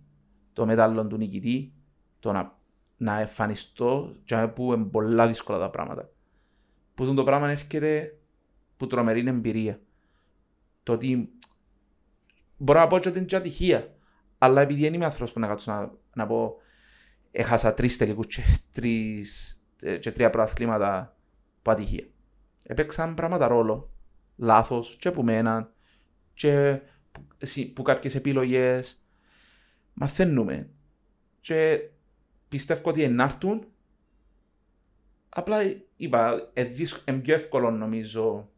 [0.54, 1.74] το μέταλλο του νικητή,
[2.20, 2.55] το να,
[2.98, 6.10] να εμφανιστώ και που είναι πολλά δύσκολα τα πράγματα.
[6.94, 8.18] Που το πράγμα έρχεται
[8.78, 9.80] που τρομερή εμπειρία.
[10.84, 11.30] Το ότι
[12.58, 13.96] μπορώ να πω ότι είναι και ατυχία,
[14.38, 16.58] αλλά επειδή δεν είμαι άνθρωπος που να κάτσω να, να πω
[17.32, 18.42] έχασα τρεις τελικούς και,
[18.72, 21.18] τρεις, ε, και τρία προαθλήματα
[21.62, 22.06] που ατυχία.
[22.64, 23.90] Έπαιξαν πράγματα ρόλο,
[24.36, 25.72] λάθος και από μένα
[26.34, 26.82] και
[27.12, 29.06] που, εσύ- που κάποιες επιλογές
[29.94, 30.70] μαθαίνουμε
[31.40, 31.90] και
[32.56, 33.68] πιστεύω ότι ενάρτουν
[35.30, 35.58] απλά
[35.96, 36.52] είπα
[37.06, 38.50] είναι πιο εύκολο νομίζω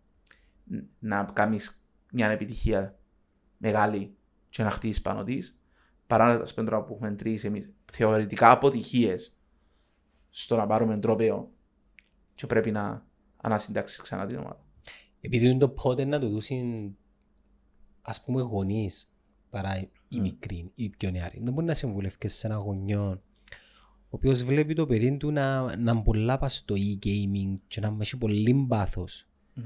[0.99, 2.99] να κάνεις μια επιτυχία
[3.57, 4.15] μεγάλη
[4.49, 5.59] και να χτίσεις πάνω της
[6.07, 9.35] παρά να σπέντρο που έχουμε τρεις εμείς θεωρητικά αποτυχίες
[10.29, 11.51] στο να πάρουμε τρόπαιο
[12.35, 13.05] και πρέπει να
[13.37, 14.65] ανασυντάξεις ξανά την ομάδα.
[15.21, 16.97] Επειδή είναι το πότε να το δούσουν
[18.01, 19.13] ας πούμε γονείς
[19.49, 21.39] παρά οι μικροί, οι πιο νεαροί.
[21.43, 23.21] Δεν μπορεί να συμβουλεύκες σε ένα γονιό
[24.09, 27.97] ο οποίος βλέπει το παιδί του να, να είναι πολλά πας στο e-gaming και να
[27.99, 29.27] έχει πολύ πάθος.
[29.53, 29.63] Μμμ.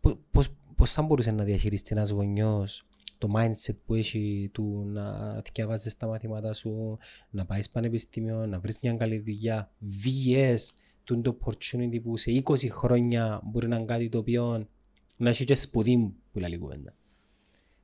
[0.00, 2.86] Πο- Πώς, πώς θα μπορούσε να διαχειριστεί ένας γονιός
[3.18, 6.98] το mindset που έχει του να διαβάζεις τα μαθήματα σου,
[7.30, 9.72] να πάεις πανεπιστήμιο, να βρεις μια καλή δουλειά,
[10.04, 10.56] VS,
[11.04, 14.68] το το opportunity που σε 20 χρόνια μπορεί να είναι κάτι το οποίο
[15.16, 16.94] να έχει και σπουδή που λέει κουβέντα.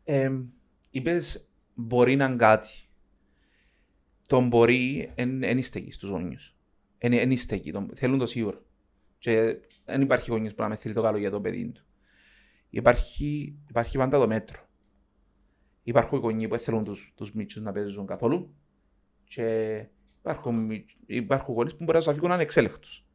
[0.05, 0.31] Ε,
[0.91, 2.69] είπες μπορεί να είναι κάτι.
[4.31, 6.57] Το μπορεί δεν στέκει στους γονιούς.
[6.99, 7.71] Δεν στέκει.
[7.73, 8.63] Το- Θέλουν το σίγουρο.
[9.19, 11.85] Και δεν υπάρχει γονιός που να με θέλει το καλό για το παιδί του.
[12.71, 14.61] Υπάρχει, υπάρχει πάντα το μέτρο.
[15.83, 18.55] Υπάρχουν γονείς που δεν θέλουν τους, τους μίτσους να παίζουν καθόλου
[19.25, 19.87] και
[20.19, 23.07] υπάρχουν, μι- υπάρχουν γονείς που μπορεί να σου αφήνουν ανεξέλεγκτους.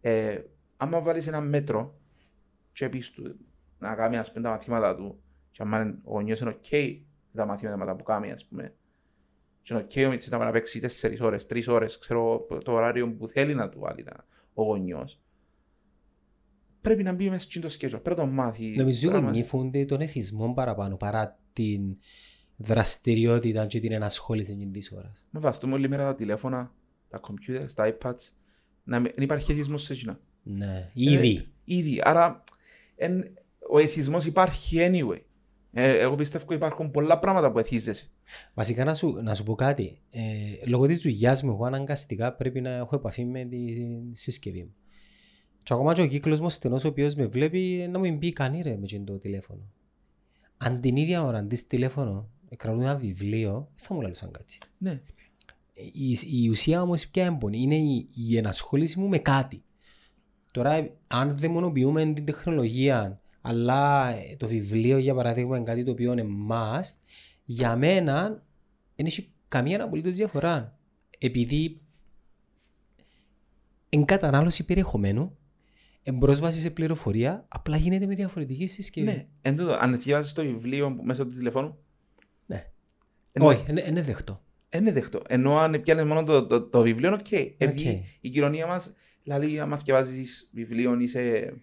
[0.00, 0.42] Ε,
[0.76, 2.00] άμα βάλεις ένα μέτρο
[2.72, 3.36] και πεις του
[3.78, 7.46] να κάνει ας πούμε τα μαθήματα του και αν ο γονιός είναι οκ με τα
[7.46, 8.74] μαθήματα που κάνει ας πούμε
[9.64, 12.72] και είναι οκ ο μιτσής να πάει να παίξει τέσσερις ώρες, τρεις ώρες, ξέρω το
[12.72, 15.18] ωράριο που θέλει να του βάλει τα- ο γονιός
[16.80, 18.76] πρέπει να μπει μέσα στο schedule, πρέπει να το μάθει.
[18.76, 21.96] Νομίζω οι Πρέπει να γονείς φοβούνται τον εθισμό παραπάνω παρά την
[22.56, 25.26] δραστηριότητα και την ενασχόληση εκείνης της ώρας.
[25.30, 26.74] Με βαστούμε όλη μέρα τα τηλέφωνα,
[27.08, 28.32] τα computers, τα iPads,
[28.84, 30.20] να μην δεν υπάρχει εθισμός σε εκείνα.
[30.42, 31.48] Ναι, ήδη.
[31.64, 32.42] Ήδη, άρα
[32.96, 33.24] εν,
[33.70, 35.20] ο εθισμός υπάρχει anyway.
[35.76, 38.10] Ε, εγώ πιστεύω υπάρχουν πολλά πράγματα που εθίζεσαι.
[38.54, 39.98] Βασικά να σου, να σου πω κάτι.
[40.10, 40.20] Ε,
[40.66, 43.58] λόγω της δουλειάς μου, εγώ αναγκαστικά πρέπει να έχω επαφή με τη
[44.12, 44.74] συσκευή μου.
[45.62, 48.62] Και ακόμα και ο κύκλος μου στενός ο οποίος με βλέπει να μην πει κανεί
[48.62, 49.72] ρε με εκείνο το τηλέφωνο.
[50.56, 54.58] Αν την ίδια ώρα αντί τηλέφωνο κρατούν ένα βιβλίο, δεν θα μου λαλούσαν κάτι.
[54.78, 55.00] Ναι.
[55.92, 59.62] Η, η ουσία όμως ποια έμπονη είναι η, η ενασχόληση μου με κάτι.
[60.50, 66.12] Τώρα, αν δαιμονοποιούμε την τεχνολογία, αλλά ε, το βιβλίο για παράδειγμα είναι κάτι το οποίο
[66.12, 66.94] είναι must,
[67.44, 68.42] για μένα
[68.96, 70.78] δεν έχει καμία απολύτως διαφορά.
[71.18, 71.80] Επειδή
[73.88, 75.36] εν κατανάλωση περιεχομένου,
[76.02, 79.06] εν πρόσβαση σε πληροφορία, απλά γίνεται με διαφορετική συσκευή.
[79.06, 79.26] Ναι.
[79.42, 81.76] Εν τούτο, αν διαβάζεις το βιβλίο μέσω του τηλεφώνου,
[82.46, 82.70] Ναι.
[83.32, 84.42] Ενώ- Όχι, είναι, είναι δεχτό.
[84.68, 85.22] δεν είναι δεχτό.
[85.28, 87.32] Ενώ αν πιάνεις μόνο το, το, το βιβλίο, οκ.
[87.32, 88.04] Επειδή Οκ.
[88.20, 88.92] η κοινωνία μας,
[89.22, 91.54] δηλαδή, άμα διαβάζεις βιβλίο, είσαι,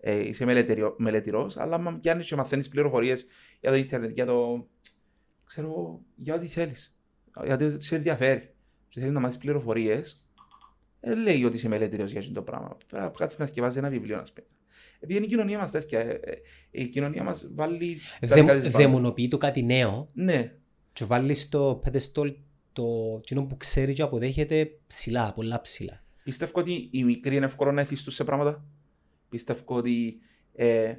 [0.00, 3.26] ε, είσαι μελετηριο- μελετηρός, αλλά άμα πιάνεις και μαθαίνεις πληροφορίες
[3.60, 4.66] για το ίντερνετ, για το,
[5.44, 6.96] ξέρω, εγώ, για ό,τι θέλεις.
[7.44, 8.54] Γιατί σε ενδιαφέρει.
[8.88, 10.28] Και θέλεις να μάθεις πληροφορίες,
[11.00, 12.76] δεν λέει ότι είσαι μελετηρός για αυτό το πράγμα.
[12.88, 14.46] Πρέπει να κάτσεις να διαβάζεις ένα βιβλίο, να πούμε.
[15.00, 16.00] Επειδή είναι η κοινωνία μας τέτοια.
[16.00, 16.32] ε, ε,
[16.70, 17.98] Η κοινωνία μας βάλει...
[18.20, 18.84] τα Δε, δικά της πάνω.
[18.84, 20.52] δαιμονοποιεί το κάτι νέο Ναι,
[20.92, 22.34] και βάλει στο pedestal
[22.72, 26.04] το κοινό που ξέρει και αποδέχεται ψηλά, πολλά ψηλά.
[26.24, 28.64] Πιστεύω ότι οι μικροί είναι εύκολο να εθιστούν σε πράγματα.
[29.28, 30.20] Πιστεύω ότι
[30.54, 30.94] ε,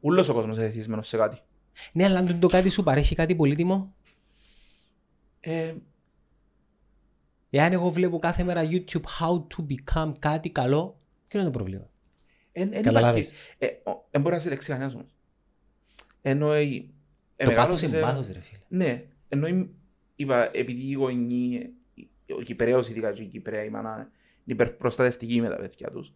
[0.00, 1.38] ούλος ο κόσμος είναι εθισμένος σε κάτι.
[1.92, 3.94] Ναι, αλλά αν το κάτι σου παρέχει κάτι πολύτιμο,
[5.42, 5.74] Ε,
[7.50, 11.90] εάν εγώ βλέπω κάθε μέρα YouTube how to become κάτι καλό, ποιο είναι το πρόβλημα;
[12.52, 13.30] εν, εν Καταλάβες.
[13.30, 13.54] υπάρχει.
[13.58, 15.14] Ε, ο- εν μπορεί να σε λέξει κανένας όμως.
[16.22, 16.94] Ενώ η-
[17.36, 18.58] ε, Το πάθος μεγάλωσες, είναι ε, πάθος ρε φίλε.
[18.68, 19.70] Ναι, ενώ η-
[20.16, 21.66] είπα, επειδή οι γονείς,
[22.38, 24.10] ο Κυπρέος ειδικά και η Κυπρέα η μάνα είναι
[24.44, 26.12] υπερπροστατευτική με τα παιδιά τους.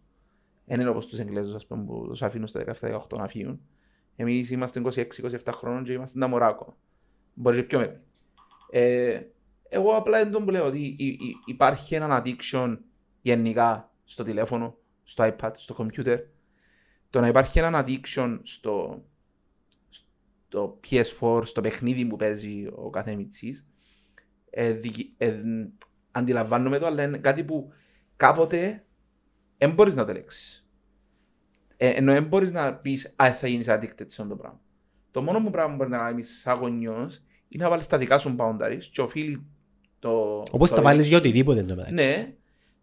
[0.65, 3.61] Δεν είναι όπως τους Εγγλέζους ας πούμε, που τους αφήνουν στα 17-18 να φύγουν.
[4.15, 6.77] Εμείς είμαστε 26-27 χρόνων και είμαστε τα μωρά ακόμα.
[7.33, 7.99] Μπορεί και πιο μεγάλη.
[8.69, 9.21] Ε,
[9.69, 12.77] εγώ απλά είναι το που λέω ότι υ- υ- υπάρχει ένα addiction
[13.21, 16.17] γενικά στο τηλέφωνο, στο iPad, στο computer.
[17.09, 19.03] Το να υπάρχει ένα addiction στο,
[19.89, 23.67] στο PS4, στο παιχνίδι που παίζει ο κάθε μητσής,
[24.49, 25.41] ε, δικη- ε,
[26.11, 27.71] αντιλαμβάνομαι το, αλλά είναι κάτι που
[28.15, 28.84] κάποτε
[29.57, 30.67] δεν μπορείς να το ελέγξεις.
[31.77, 34.59] Ε, ενώ δεν μπορείς να πεις «Α, θα γίνεις addicted σε αυτό το πράγμα».
[35.11, 38.17] Το μόνο που πράγμα που μπορείς να κάνεις σαν γονιός είναι να βάλεις τα δικά
[38.17, 39.45] σου boundaries και οφείλει
[39.99, 40.43] το...
[40.51, 41.93] Όπως το τα βάλεις ex- για οτιδήποτε εν τω μεταξύ.
[41.93, 42.33] Ναι,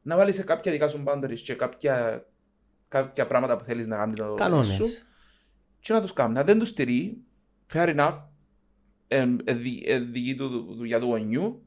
[0.02, 2.26] να βάλεις σε κάποια δικά σου boundaries και κάποια,
[2.88, 5.06] κάποια πράγματα που θέλεις να κάνεις το σου Κανόνες.
[5.80, 6.38] και να τους κάνεις.
[6.38, 7.18] Αν δεν τους στηρεί,
[7.72, 8.22] fair enough,
[9.08, 11.62] ε, ε, δι- ε, δική του δου- δουλειά του γονιού,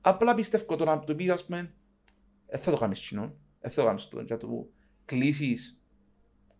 [0.00, 1.72] απλά πιστεύω το να του πεις, ας πούμε,
[2.46, 4.70] δεν θα το κάνεις κοινό, δεν θα το κάνεις το, και να του
[5.04, 5.80] κλείσεις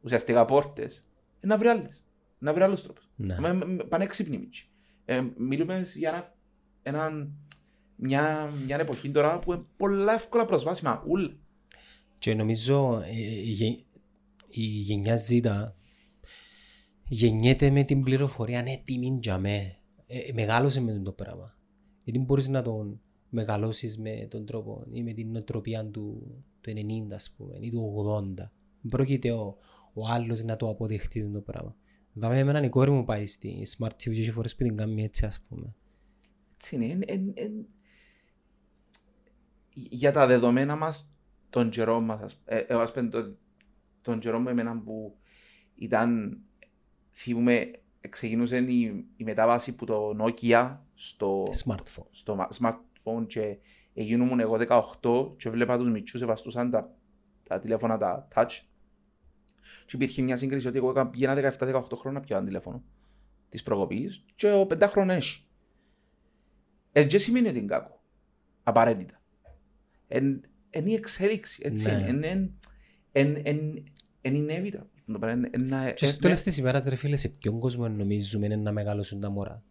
[0.01, 1.07] ουσιαστικά πόρτες,
[1.40, 2.03] ε, να βρει άλλες,
[2.38, 3.11] να βρει άλλους τρόπους.
[3.16, 3.36] Ναι.
[3.40, 4.68] Με- με- με- Πανέξυπνοι μίτσι.
[5.05, 7.32] Ε, μιλούμε για ένα, έναν-
[7.96, 11.05] μια, μια εποχή τώρα που είναι πολλά εύκολα προσβάσιμα.
[11.09, 11.24] Ουλ.
[12.18, 13.84] Και νομίζω ε, η, γε-
[14.48, 15.66] η γενιά Z
[17.09, 19.76] γεννιέται με την πληροφορία είναι έτοιμη για με.
[20.07, 21.59] Ε, ε, μεγάλωσε με το πράγμα.
[22.05, 26.70] Γιατί μπορείς να τον μεγαλώσεις με τον τρόπο ή με την νοοτροπία του, του
[27.11, 28.34] 90 ας πούμε ή του 80.
[28.34, 29.56] Δεν Πρόκειται ο,
[29.92, 31.76] ο άλλος να το αποδεχτεί το πράγμα.
[32.12, 35.02] Δάμε εμένα η κόρη μου πάει στη Smart TV και έχει φορές που την κάνει
[35.02, 35.74] έτσι ας πούμε.
[36.54, 36.86] Έτσι είναι.
[36.86, 37.66] Εν- εν- εν-
[39.72, 41.12] Για τα δεδομένα μας,
[41.50, 43.38] τον καιρό μας, ας- ε, εγώ ας πούμε, τον,
[44.02, 45.16] τον καιρό μου εμένα που
[45.74, 46.38] ήταν,
[47.12, 47.70] θυμούμε,
[48.08, 52.06] ξεκινούσε η, η μετάβαση που το Nokia στο, Smartphone.
[52.11, 53.56] στο μα- smartphone και
[53.95, 54.57] έγινουν εγώ
[55.01, 56.95] 18 και βλέπα τους μητσούς ευαστούσαν τα,
[57.43, 58.59] τα τηλέφωνα τα touch
[59.86, 62.82] και υπήρχε μια σύγκριση ότι εγώ έκανα- πήγαινα 17-18 χρόνια πια τηλέφωνο
[63.49, 65.45] της προκοπής και ο πεντάχρονος έχει.
[66.93, 68.03] Ε, δεν σημαίνει ότι είναι κακό.
[68.62, 69.20] Απαραίτητα.
[70.09, 71.93] Εν, εν η εξέλιξη, έτσι Ναι.
[72.09, 72.26] είναι.
[72.26, 72.55] Εν,
[73.12, 73.84] εν, εν, εν,
[74.22, 74.86] εν inevitable.
[75.12, 77.59] Το πράγμα είναι- εν να- Και εν- στο τέλος της ημέρας, ρε φίλε, σε ποιον
[77.61, 79.62] κόσμο νομίζουμε είναι να μεγαλώσουν τα μωρά;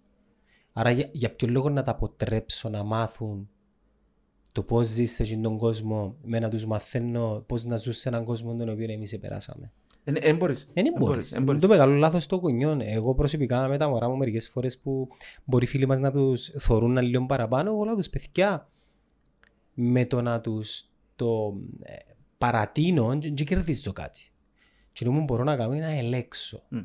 [0.74, 3.50] Άρα για, για ποιο λόγο να τα αποτρέψω να μάθουν
[4.52, 8.10] το πώς ζεις σε αυτόν τον κόσμο με να τους μαθαίνω πώς να ζουν σε
[8.10, 9.72] έναν κόσμο τον οποίο εμείς επεράσαμε.
[10.04, 10.70] εν- εν μπορείς.
[10.74, 11.32] Δεν Εν μπορείς.
[11.32, 11.62] εν Είναι μπορείς.
[11.62, 12.82] το μεγάλο λάθος των γονιών.
[12.82, 15.08] Εγώ προσωπικά με τα μωρά μου μερικές φορές που
[15.46, 18.68] μπορεί οι φίλοι μας να τους θωρούν να λίγο παραπάνω, εγώ λέω τους παιδιά
[19.74, 20.84] με το να τους
[21.16, 21.96] το ε,
[22.38, 24.22] παρατείνω δεν κερδίζω κάτι.
[24.92, 26.80] Και το μόνο που μπορώ να κάνω είναι να ελέξω Μμ.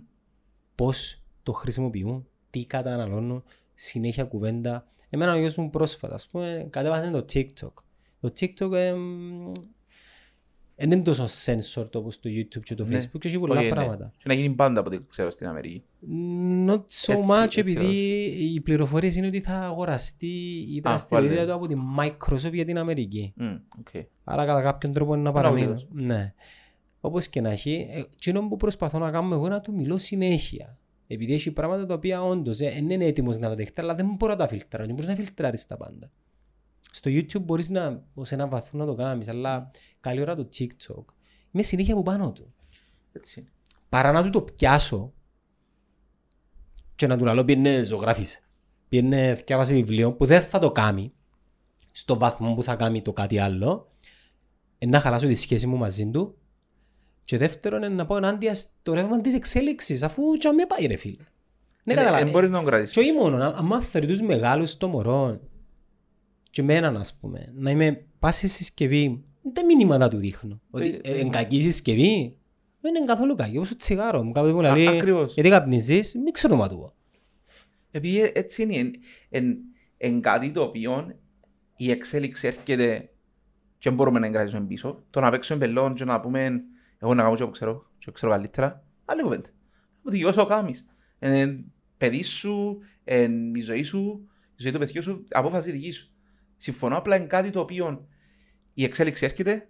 [0.75, 3.43] πώς το χρησιμοποιούν, τι καταναλώνουν,
[3.75, 4.87] συνέχεια κουβέντα.
[5.15, 7.73] Εμένα ο γιος μου πρόσφατα, ας πούμε, κατέβασε το TikTok.
[8.21, 9.53] Το TikTok εμ,
[10.77, 12.97] δεν είναι τόσο censored όπως το YouTube και το Ναι.
[12.97, 13.75] Facebook και έχει πολλά Όχι, ναι.
[13.75, 14.13] πράγματα.
[14.19, 15.83] Και να γίνει πάντα από ό,τι ξέρω στην Αμερική.
[16.67, 18.53] Not so Έτσι, much έτσι επειδή όχι.
[18.55, 21.47] οι πληροφορίες είναι ότι θα αγοραστεί η πάλι δραστηριότητα έτσι.
[21.47, 23.33] του από τη Microsoft για την Αμερική.
[23.37, 24.05] Μμ, οκ.
[24.25, 25.67] Άρα κατά κάποιον τρόπο είναι να Να παραμείνω.
[25.67, 25.89] βεβαίως.
[25.93, 26.35] Ναι.
[27.01, 29.99] Όπως και να έχει, ε, εκείνο που προσπαθώ να κάνω εγώ είναι να του μιλώ
[29.99, 30.79] συνέχεια.
[31.07, 34.15] Επειδή έχει πράγματα τα οποία όντως ε, δεν είναι έτοιμος να τα δεχτεί, αλλά δεν
[34.19, 34.87] μπορεί να τα φιλτράρει.
[34.87, 36.11] Δεν μπορείς να φιλτράρεις τα πάντα.
[36.91, 39.71] Στο YouTube μπορείς να, ως έναν βαθμό να το κάνεις, αλλά
[40.01, 41.05] καλή ώρα το TikTok.
[41.51, 42.55] Είμαι συνέχεια από πάνω του.
[43.13, 43.49] Έτσι είναι.
[43.89, 45.13] Παρά να του το πιάσω
[46.95, 48.39] και να του λέω πιένε ζωγράφησε.
[48.89, 51.13] Πιένε θυκιάβασε βιβλίο που δεν θα το κάνει
[51.93, 53.89] στο βαθμό που θα κάνει το κάτι άλλο.
[54.79, 56.39] ε, να χαλάσω τη σχέση μου μαζί του.
[57.25, 60.97] Και δεύτερον, είναι να πάω ενάντια στο ρεύμα της εξέλιξης, αφού και με πάει ρε
[60.97, 61.17] φίλε.
[61.85, 62.31] Ναι, Ε, ε, καταλαβαίνω.
[62.31, 62.93] μπορείς να τον κρατήσεις.
[62.95, 65.41] Και όχι μόνο, να- άμα θεωρεί τους μεγάλους στο μωρό
[66.51, 70.61] και εμένα ας πούμε, να είμαι πάση συσκευή, τα μηνύματα του δείχνω.
[70.71, 72.37] Ότι ε, είναι κακή συσκευή,
[72.81, 73.57] δεν είναι καθόλου κακή.
[73.57, 75.35] Όπως το τσιγάρο μου, κάποτε μου Α, λέει, ακριβώς.
[75.35, 76.93] γιατί καπνίζεις, μην ξέρω να του πω.
[77.91, 78.75] Επειδή ε- έτσι είναι.
[78.77, 78.91] Εν,
[79.31, 79.57] εν,
[79.97, 81.13] εν κάτι το οποίο
[81.77, 83.09] η εξέλιξη έρχεται
[83.79, 85.03] και δεν μπορούμε να εγκρατήσουμε πίσω.
[85.11, 86.63] Το να παίξουμε πελών και να πούμε
[86.99, 88.85] εγώ να κάνω και που ξέρω, και ξέρω καλύτερα.
[89.05, 89.49] Άλλη κουβέντα.
[90.03, 90.87] Που δικαιώσαι ο κάμεις.
[91.19, 96.09] Εν παιδί σου, εν η ζωή σου, η ζωή του παιδιού σου, απόφαση δική σου.
[96.57, 98.07] Συμφωνώ απλά είναι κάτι το οποίο
[98.75, 99.69] η εξέλιξη έρχεται,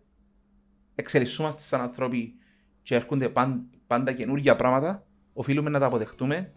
[0.94, 2.34] εξελισσούμαστε σαν άνθρωποι
[2.82, 6.52] και έρχονται παν- πάντα καινούργια πράγματα, οφείλουμε να τα αποδεχτούμε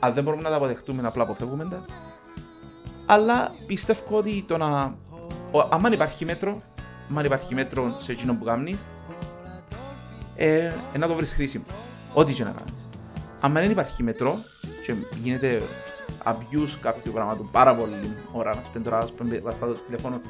[0.00, 1.84] αν δεν μπορούμε να τα αποδεχτούμε, απλά αποφεύγουμε τα.
[3.06, 4.84] Αλλά πιστεύω ότι το να.
[5.52, 6.62] ο- άμα υπάρχει μέτρο,
[7.10, 8.78] άμα υπάρχει μέτρο σε εκείνο που κάνεις,
[10.42, 11.64] ε, ε, να το βρεις χρήσιμο.
[12.14, 12.86] Ό,τι και να κάνεις.
[13.40, 14.38] Αν δεν υπάρχει μετρό
[14.82, 15.62] και γίνεται
[16.24, 19.08] abuse κάποιου πράγματο πάρα πολύ ώρα, να σπέντω τώρα
[19.42, 20.20] βαστά το τηλέφωνο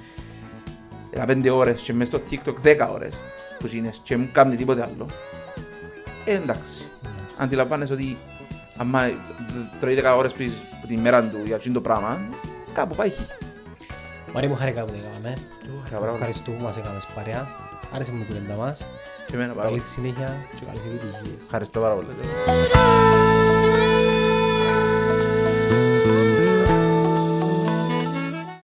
[1.14, 3.20] 15 ώρες και μέσα στο TikTok 10 ώρες
[3.58, 5.06] που γίνες και μην κάνει τίποτε άλλο.
[6.24, 6.82] Ε, εντάξει.
[7.36, 8.16] Αντιλαμβάνεσαι ότι
[8.76, 9.02] άμα
[9.80, 10.44] τρώει 10 ώρες που
[10.80, 12.18] που τη μέρα του για αυτό το πράγμα,
[12.72, 13.26] κάπου πάει χει.
[14.32, 15.36] Μαρή μου χαρικά που το έκαναμε.
[15.84, 16.14] Χαρά, μπράβο.
[16.14, 17.48] Ευχαριστούμε που μας έκανες παρέα.
[17.94, 18.84] Άρεσε μου η κουβέντα μας.
[19.30, 19.90] Και εμένα πάρα Καλή πολύ.
[19.90, 21.42] συνέχεια και καλές επιτυχίες.
[21.42, 22.06] Ευχαριστώ πάρα πολύ.